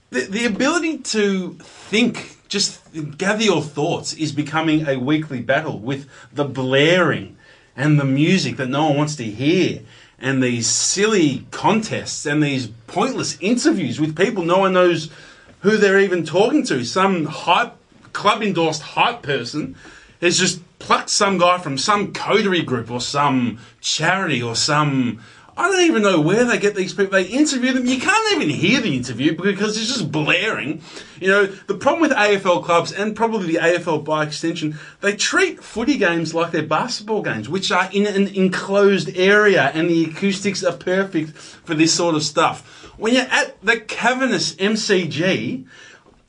the, 0.10 0.22
the 0.22 0.46
ability 0.46 1.00
to 1.00 1.54
think, 1.60 2.38
just 2.48 2.82
gather 3.18 3.44
your 3.44 3.62
thoughts, 3.62 4.14
is 4.14 4.32
becoming 4.32 4.88
a 4.88 4.98
weekly 4.98 5.42
battle 5.42 5.80
with 5.80 6.08
the 6.32 6.46
blaring 6.46 7.38
and 7.76 8.00
the 8.00 8.06
music 8.06 8.58
that 8.58 8.70
no 8.70 8.88
one 8.88 8.98
wants 8.98 9.16
to 9.18 9.24
hear, 9.24 9.82
and 10.20 10.42
these 10.42 10.68
silly 10.68 11.46
contests 11.52 12.26
and 12.26 12.42
these 12.42 12.68
pointless 12.88 13.38
interviews 13.40 14.00
with 14.00 14.18
people 14.18 14.44
no 14.44 14.60
one 14.60 14.74
knows 14.74 15.12
who 15.62 15.78
they're 15.78 16.00
even 16.00 16.26
talking 16.26 16.64
to. 16.64 16.84
Some 16.84 17.26
hype, 17.26 17.74
club 18.14 18.42
endorsed 18.42 18.82
hype 18.82 19.22
person 19.22 19.76
has 20.22 20.38
just 20.38 20.62
plucked 20.80 21.10
some 21.10 21.38
guy 21.38 21.58
from 21.58 21.78
some 21.78 22.14
coterie 22.14 22.64
group 22.64 22.90
or 22.90 23.02
some 23.02 23.60
charity 23.82 24.42
or 24.42 24.56
some. 24.56 25.22
I 25.58 25.72
don't 25.72 25.82
even 25.86 26.04
know 26.04 26.22
where 26.22 26.46
they 26.46 26.60
get 26.60 26.76
these 26.76 26.94
people. 26.94 27.14
They 27.14 27.24
interview 27.24 27.74
them. 27.74 27.88
You 27.88 28.00
can't 28.00 28.34
even 28.36 28.48
hear 28.48 28.80
the 28.80 28.96
interview 28.96 29.36
because 29.36 29.76
it's 29.76 29.88
just 29.88 30.12
blaring. 30.12 30.84
You 31.20 31.30
know, 31.30 31.46
the 31.48 31.74
problem 31.74 32.02
with 32.02 32.12
AFL 32.12 32.64
clubs 32.64 32.92
and 32.92 33.16
probably 33.16 33.54
the 33.54 33.60
AFL 33.60 34.06
by 34.06 34.24
extension, 34.24 34.78
they 35.02 35.16
treat 35.16 35.64
footy 35.64 35.98
games 35.98 36.36
like 36.36 36.52
they're 36.52 36.62
basketball 36.62 37.24
games, 37.24 37.50
which 37.50 37.72
are 37.72 37.90
in 37.92 38.06
an 38.06 38.28
enclosed 38.28 39.18
area 39.18 39.72
and 39.74 39.90
the 39.90 40.06
acoustics 40.06 40.64
are 40.64 40.78
perfect 40.78 41.32
for 41.32 41.74
this 41.74 41.92
sort 41.92 42.14
of 42.14 42.22
stuff. 42.22 42.92
When 42.98 43.16
you're 43.16 43.24
at 43.24 43.60
the 43.64 43.80
cavernous 43.80 44.54
MCG 44.56 45.66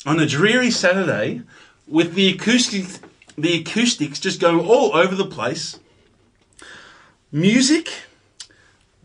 on 0.06 0.18
a 0.18 0.26
dreary 0.26 0.70
Saturday 0.70 1.42
with 1.86 2.14
the 2.14 2.32
acoustics, 2.32 2.98
the 3.36 3.60
acoustics 3.60 4.20
just 4.20 4.40
going 4.40 4.66
all 4.66 4.96
over 4.96 5.14
the 5.14 5.26
place, 5.26 5.78
music, 7.30 7.90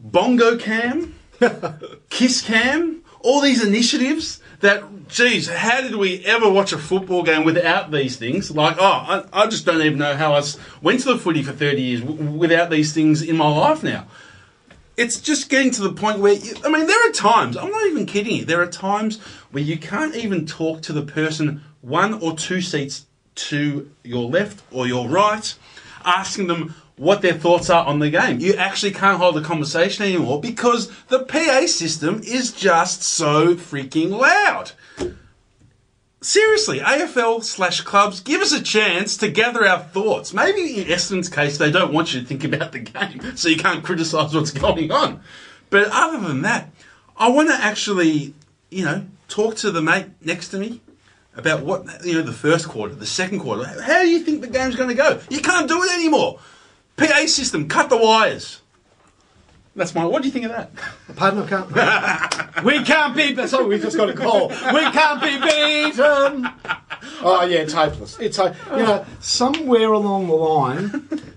bongo 0.03 0.57
cam, 0.57 1.15
kiss 2.09 2.41
cam, 2.41 3.01
all 3.21 3.41
these 3.41 3.65
initiatives 3.65 4.41
that, 4.59 5.07
geez, 5.07 5.47
how 5.47 5.81
did 5.81 5.95
we 5.95 6.23
ever 6.25 6.49
watch 6.49 6.73
a 6.73 6.77
football 6.77 7.23
game 7.23 7.43
without 7.45 7.89
these 7.89 8.17
things? 8.17 8.51
Like, 8.51 8.77
oh, 8.79 8.83
I, 8.83 9.23
I 9.33 9.47
just 9.47 9.65
don't 9.65 9.81
even 9.81 9.97
know 9.97 10.15
how 10.15 10.33
I 10.35 10.43
went 10.81 10.99
to 11.01 11.13
the 11.13 11.17
footy 11.17 11.41
for 11.41 11.53
30 11.53 11.81
years 11.81 12.01
w- 12.01 12.31
without 12.31 12.69
these 12.69 12.93
things 12.93 13.21
in 13.21 13.37
my 13.37 13.47
life 13.47 13.81
now. 13.81 14.07
It's 14.95 15.19
just 15.19 15.49
getting 15.49 15.71
to 15.71 15.81
the 15.81 15.93
point 15.93 16.19
where, 16.19 16.33
you, 16.33 16.53
I 16.63 16.69
mean, 16.69 16.85
there 16.85 17.09
are 17.09 17.13
times, 17.13 17.57
I'm 17.57 17.71
not 17.71 17.87
even 17.87 18.05
kidding 18.05 18.35
you, 18.35 18.45
there 18.45 18.61
are 18.61 18.67
times 18.67 19.19
where 19.51 19.63
you 19.63 19.77
can't 19.77 20.15
even 20.15 20.45
talk 20.45 20.81
to 20.83 20.93
the 20.93 21.01
person 21.01 21.63
one 21.81 22.13
or 22.13 22.35
two 22.35 22.61
seats 22.61 23.05
to 23.35 23.89
your 24.03 24.29
left 24.29 24.63
or 24.71 24.85
your 24.85 25.07
right, 25.09 25.55
asking 26.05 26.47
them 26.47 26.75
what 26.97 27.21
their 27.21 27.33
thoughts 27.33 27.69
are 27.69 27.85
on 27.85 27.99
the 27.99 28.09
game. 28.09 28.39
You 28.39 28.53
actually 28.55 28.91
can't 28.91 29.17
hold 29.17 29.37
a 29.37 29.41
conversation 29.41 30.05
anymore 30.05 30.39
because 30.39 30.91
the 31.07 31.23
PA 31.23 31.65
system 31.65 32.21
is 32.23 32.51
just 32.51 33.03
so 33.03 33.55
freaking 33.55 34.11
loud. 34.11 34.71
Seriously, 36.21 36.79
AFL 36.79 37.43
slash 37.43 37.81
clubs, 37.81 38.21
give 38.21 38.41
us 38.41 38.53
a 38.53 38.63
chance 38.63 39.17
to 39.17 39.29
gather 39.29 39.67
our 39.67 39.79
thoughts. 39.79 40.33
Maybe 40.33 40.81
in 40.81 40.87
Essendon's 40.87 41.27
case, 41.27 41.57
they 41.57 41.69
don't 41.69 41.91
want 41.91 42.13
you 42.13 42.21
to 42.21 42.25
think 42.25 42.45
about 42.45 42.71
the 42.71 42.79
game, 42.79 43.35
so 43.35 43.49
you 43.49 43.57
can't 43.57 43.83
criticise 43.83 44.33
what's 44.33 44.51
going 44.51 44.89
on. 44.91 45.21
But 45.69 45.89
other 45.91 46.25
than 46.25 46.43
that, 46.43 46.69
I 47.17 47.29
want 47.29 47.49
to 47.49 47.55
actually, 47.55 48.33
you 48.69 48.85
know, 48.85 49.05
talk 49.27 49.57
to 49.57 49.71
the 49.71 49.81
mate 49.81 50.05
next 50.21 50.49
to 50.49 50.59
me 50.59 50.79
about 51.35 51.63
what, 51.63 52.05
you 52.05 52.13
know, 52.13 52.21
the 52.21 52.31
first 52.31 52.69
quarter, 52.69 52.95
the 52.95 53.05
second 53.05 53.39
quarter. 53.39 53.65
How 53.65 54.03
do 54.03 54.07
you 54.07 54.19
think 54.19 54.41
the 54.41 54.47
game's 54.47 54.75
going 54.75 54.89
to 54.89 54.95
go? 54.95 55.19
You 55.29 55.41
can't 55.41 55.67
do 55.67 55.83
it 55.83 55.91
anymore. 55.91 56.39
PA 56.97 57.25
system, 57.27 57.67
cut 57.67 57.89
the 57.89 57.97
wires. 57.97 58.61
That's 59.75 59.95
my. 59.95 60.05
What 60.05 60.21
do 60.21 60.27
you 60.27 60.31
think 60.31 60.45
of 60.45 60.51
that? 60.51 60.71
Pardon, 61.15 61.43
I 61.43 61.47
can't. 61.47 62.63
we 62.63 62.83
can't 62.83 63.15
be. 63.15 63.33
Be- 63.33 63.47
Sorry, 63.47 63.65
we 63.65 63.79
just 63.79 63.97
got 63.97 64.07
a 64.09 64.13
call. 64.13 64.49
We 64.49 64.81
can't 64.91 65.21
be 65.21 65.39
beaten. 65.39 66.49
Oh 67.25 67.45
yeah, 67.45 67.59
it's 67.59 67.73
hopeless. 67.73 68.17
It's 68.19 68.37
ho- 68.37 68.53
you 68.71 68.83
know 68.83 69.05
somewhere 69.19 69.91
along 69.91 70.27
the 70.27 70.33
line, 70.35 70.89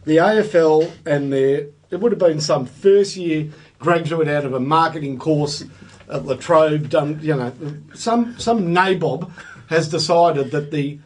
the 0.04 0.16
AFL 0.16 0.90
and 1.04 1.32
their 1.32 1.66
it 1.90 2.00
would 2.00 2.10
have 2.12 2.18
been 2.20 2.40
some 2.40 2.66
first 2.66 3.16
year 3.16 3.50
graduate 3.78 4.26
out 4.28 4.44
of 4.44 4.52
a 4.52 4.60
marketing 4.60 5.18
course 5.18 5.64
at 6.08 6.24
Latrobe. 6.24 6.88
Done 6.88 7.18
you 7.22 7.34
know 7.36 7.52
some 7.94 8.36
some 8.38 8.68
nabob 8.74 9.30
has 9.68 9.88
decided 9.88 10.50
that 10.52 10.70
the 10.72 10.98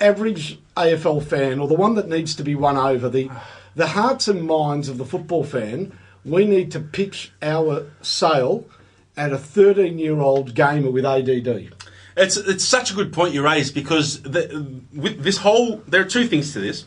average 0.00 0.58
AFL 0.76 1.22
fan, 1.24 1.58
or 1.58 1.66
the 1.68 1.74
one 1.74 1.94
that 1.94 2.08
needs 2.08 2.34
to 2.36 2.42
be 2.42 2.54
won 2.54 2.76
over, 2.76 3.08
the 3.08 3.30
the 3.78 3.86
hearts 3.86 4.26
and 4.26 4.42
minds 4.42 4.88
of 4.88 4.98
the 4.98 5.04
football 5.04 5.44
fan, 5.44 5.96
we 6.24 6.44
need 6.44 6.72
to 6.72 6.80
pitch 6.80 7.30
our 7.40 7.86
sale 8.02 8.66
at 9.16 9.32
a 9.32 9.38
13 9.38 10.00
year 10.00 10.20
old 10.20 10.54
gamer 10.54 10.90
with 10.90 11.06
ADD. 11.06 11.72
It's 12.16 12.36
it's 12.36 12.64
such 12.64 12.90
a 12.90 12.94
good 12.94 13.12
point 13.12 13.34
you 13.34 13.44
raise 13.44 13.70
because 13.70 14.20
the, 14.22 14.80
with 14.92 15.22
this 15.22 15.38
whole 15.38 15.76
there 15.86 16.00
are 16.00 16.10
two 16.16 16.26
things 16.26 16.52
to 16.54 16.60
this. 16.60 16.86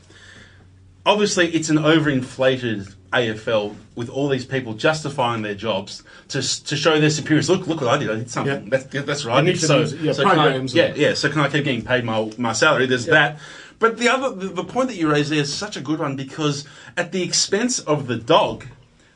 Obviously, 1.05 1.47
it's 1.55 1.69
an 1.69 1.77
overinflated 1.77 2.93
AFL 3.13 3.75
with 3.95 4.09
all 4.09 4.27
these 4.27 4.45
people 4.45 4.73
justifying 4.73 5.43
their 5.43 5.55
jobs 5.55 6.03
to 6.27 6.41
to 6.65 6.75
show 6.75 6.99
their 6.99 7.09
superiors. 7.09 7.49
Look, 7.49 7.67
look 7.67 7.79
what 7.79 7.89
I 7.89 7.97
did! 7.99 8.09
I 8.09 8.15
did 8.15 8.29
something. 8.29 8.63
Yeah. 8.63 8.69
That's 8.69 9.05
that's 9.05 9.25
right. 9.25 9.57
So, 9.57 9.79
yeah, 9.79 10.11
so 10.11 10.23
can 10.29 10.39
I, 10.39 10.57
yeah, 10.57 10.93
yeah. 10.93 11.13
So 11.13 11.29
can 11.29 11.39
I 11.39 11.47
keep 11.47 11.63
getting 11.63 11.85
paid 11.85 12.03
my 12.03 12.29
my 12.37 12.51
salary? 12.51 12.85
There's 12.85 13.05
that. 13.05 13.39
But 13.81 13.97
the 13.97 14.07
other 14.07 14.29
the, 14.33 14.47
the 14.47 14.63
point 14.63 14.87
that 14.89 14.95
you 14.95 15.11
raise 15.11 15.29
there 15.29 15.39
is 15.41 15.53
such 15.53 15.75
a 15.75 15.81
good 15.81 15.99
one 15.99 16.15
because 16.15 16.65
at 16.95 17.11
the 17.11 17.21
expense 17.23 17.79
of 17.79 18.07
the 18.07 18.15
dog. 18.15 18.65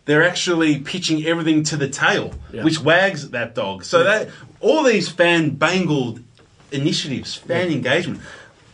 They're 0.08 0.24
actually 0.24 0.78
pitching 0.82 1.26
everything 1.26 1.64
to 1.64 1.76
the 1.78 1.90
tail, 1.90 2.36
Yeah. 2.54 2.64
which 2.64 2.80
wags 2.80 3.32
that 3.32 3.56
dog. 3.56 3.84
So 3.84 4.04
that 4.04 4.30
all 4.60 4.84
these 4.84 5.10
fan 5.10 5.50
bangled 5.66 6.20
initiatives, 6.72 7.34
fan 7.34 7.72
engagement. 7.72 8.22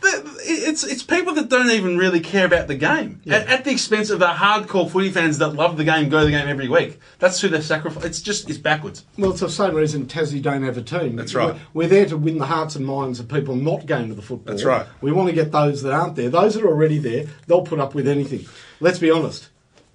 The- 0.02 0.32
It's 0.44 0.84
it's 0.84 1.02
people 1.02 1.34
that 1.34 1.48
don't 1.48 1.70
even 1.70 1.96
really 1.96 2.20
care 2.20 2.44
about 2.44 2.66
the 2.68 2.74
game 2.74 3.20
at, 3.26 3.46
at 3.48 3.64
the 3.64 3.70
expense 3.70 4.10
of 4.10 4.18
the 4.18 4.26
hardcore 4.26 4.90
footy 4.90 5.10
fans 5.10 5.38
that 5.38 5.48
love 5.50 5.76
the 5.76 5.84
game, 5.84 6.08
go 6.08 6.20
to 6.20 6.24
the 6.26 6.30
game 6.32 6.48
every 6.48 6.68
week. 6.68 6.98
That's 7.18 7.40
who 7.40 7.48
they 7.48 7.60
sacrifice. 7.60 8.04
It's 8.04 8.20
just 8.20 8.48
it's 8.50 8.58
backwards. 8.58 9.04
Well, 9.16 9.30
it's 9.30 9.40
the 9.40 9.48
same 9.48 9.74
reason 9.74 10.06
Tassie 10.06 10.42
don't 10.42 10.62
have 10.64 10.76
a 10.76 10.82
team. 10.82 11.16
That's 11.16 11.34
right. 11.34 11.54
We're, 11.72 11.84
we're 11.84 11.88
there 11.88 12.06
to 12.06 12.16
win 12.16 12.38
the 12.38 12.46
hearts 12.46 12.76
and 12.76 12.84
minds 12.84 13.20
of 13.20 13.28
people 13.28 13.54
not 13.56 13.86
going 13.86 14.08
to 14.08 14.14
the 14.14 14.22
football. 14.22 14.52
That's 14.54 14.64
right. 14.64 14.86
We 15.00 15.12
want 15.12 15.28
to 15.28 15.34
get 15.34 15.52
those 15.52 15.82
that 15.82 15.92
aren't 15.92 16.16
there. 16.16 16.28
Those 16.28 16.54
that 16.54 16.64
are 16.64 16.68
already 16.68 16.98
there, 16.98 17.26
they'll 17.46 17.62
put 17.62 17.78
up 17.80 17.94
with 17.94 18.06
anything. 18.08 18.46
Let's 18.80 18.98
be 18.98 19.10
honest. 19.10 19.48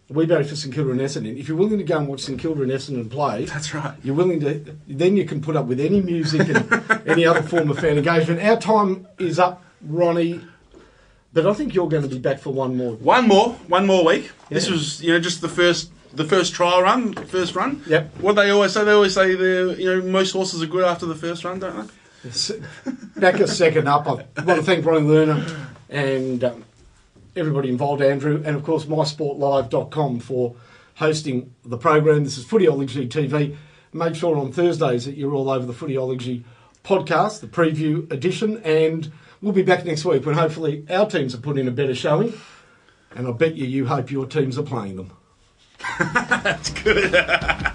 We 0.10 0.26
voted 0.26 0.48
for 0.48 0.56
St 0.56 0.74
Kilda 0.74 0.92
and 0.92 1.02
Essendon. 1.02 1.38
If 1.38 1.50
you're 1.50 1.58
willing 1.58 1.80
to 1.80 1.84
go 1.84 1.98
and 1.98 2.08
watch 2.08 2.22
St 2.22 2.40
Kilda 2.40 2.62
and 2.62 2.72
Essendon 2.72 3.10
play, 3.12 3.44
That's 3.44 3.74
right. 3.74 3.94
You're 4.06 4.16
willing 4.16 4.40
to, 4.40 4.78
then 4.88 5.18
you 5.18 5.26
can 5.26 5.42
put 5.42 5.58
up 5.58 5.66
with 5.66 5.82
any 5.82 6.00
music 6.00 6.48
and 6.48 7.02
any 7.06 7.26
other 7.26 7.42
form 7.44 7.70
of 7.70 7.80
fan 7.80 7.98
engagement. 7.98 8.42
Our 8.42 8.56
time 8.58 9.06
is 9.20 9.38
up, 9.38 9.62
Ronnie, 9.82 10.42
but 11.34 11.46
I 11.46 11.54
think 11.54 11.74
you're 11.74 11.90
going 11.90 12.04
to 12.04 12.10
be 12.10 12.20
back 12.20 12.40
for 12.40 12.52
one 12.52 12.78
more. 12.78 12.94
One 12.96 13.28
more, 13.28 13.54
one 13.68 13.86
more 13.86 14.06
week. 14.06 14.32
This 14.50 14.70
was 14.70 15.02
you 15.02 15.12
know 15.14 15.20
just 15.20 15.42
the 15.42 15.50
first 15.50 15.92
the 16.14 16.26
first 16.26 16.54
trial 16.54 16.82
run, 16.82 17.14
first 17.14 17.56
run. 17.56 17.84
Yep. 17.88 18.20
What 18.20 18.34
they 18.34 18.50
always 18.50 18.74
say, 18.74 18.84
they 18.84 18.92
always 18.92 19.14
say 19.14 19.36
the 19.36 19.76
you 19.78 19.96
know 19.96 20.02
most 20.02 20.32
horses 20.32 20.62
are 20.62 20.68
good 20.68 20.84
after 20.84 21.06
the 21.06 21.16
first 21.16 21.44
run, 21.44 21.60
don't 21.60 21.88
they? 21.88 21.94
Back 23.18 23.40
a 23.40 23.48
second 23.48 23.88
up. 23.88 24.08
I 24.08 24.12
want 24.44 24.60
to 24.60 24.64
thank 24.64 24.86
Ronnie 24.86 25.08
Lerner 25.08 25.68
and 25.90 26.44
um, 26.44 26.66
everybody 27.36 27.70
involved, 27.70 28.02
Andrew, 28.02 28.42
and 28.46 28.56
of 28.56 28.64
course 28.64 28.86
mysportlive.com 28.86 30.20
for 30.20 30.56
hosting 30.96 31.54
the 31.64 31.78
program. 31.78 32.24
This 32.24 32.38
is 32.38 32.46
Footyology 32.46 33.08
TV. 33.08 33.56
Make 33.94 34.16
sure 34.16 34.38
on 34.38 34.52
Thursdays 34.52 35.06
that 35.06 35.16
you're 35.16 35.34
all 35.34 35.50
over 35.50 35.66
the 35.66 35.74
Footyology 35.74 36.44
podcast, 36.84 37.40
the 37.42 37.48
preview 37.48 38.12
edition, 38.12 38.62
and 38.64 39.12
we'll 39.42 39.54
be 39.54 39.64
back 39.64 39.86
next 39.86 40.06
week 40.06 40.26
when 40.26 40.36
hopefully 40.36 40.86
our 40.90 41.10
teams 41.10 41.34
are 41.36 41.40
putting 41.40 41.62
in 41.62 41.68
a 41.68 41.72
better 41.72 41.96
showing. 41.96 42.34
And 43.16 43.28
I 43.28 43.32
bet 43.32 43.56
you 43.56 43.66
you 43.66 43.86
hope 43.86 44.12
your 44.12 44.26
teams 44.26 44.58
are 44.58 44.64
playing 44.64 44.98
them. 44.98 45.12
That's 46.00 46.70
good. 46.72 47.14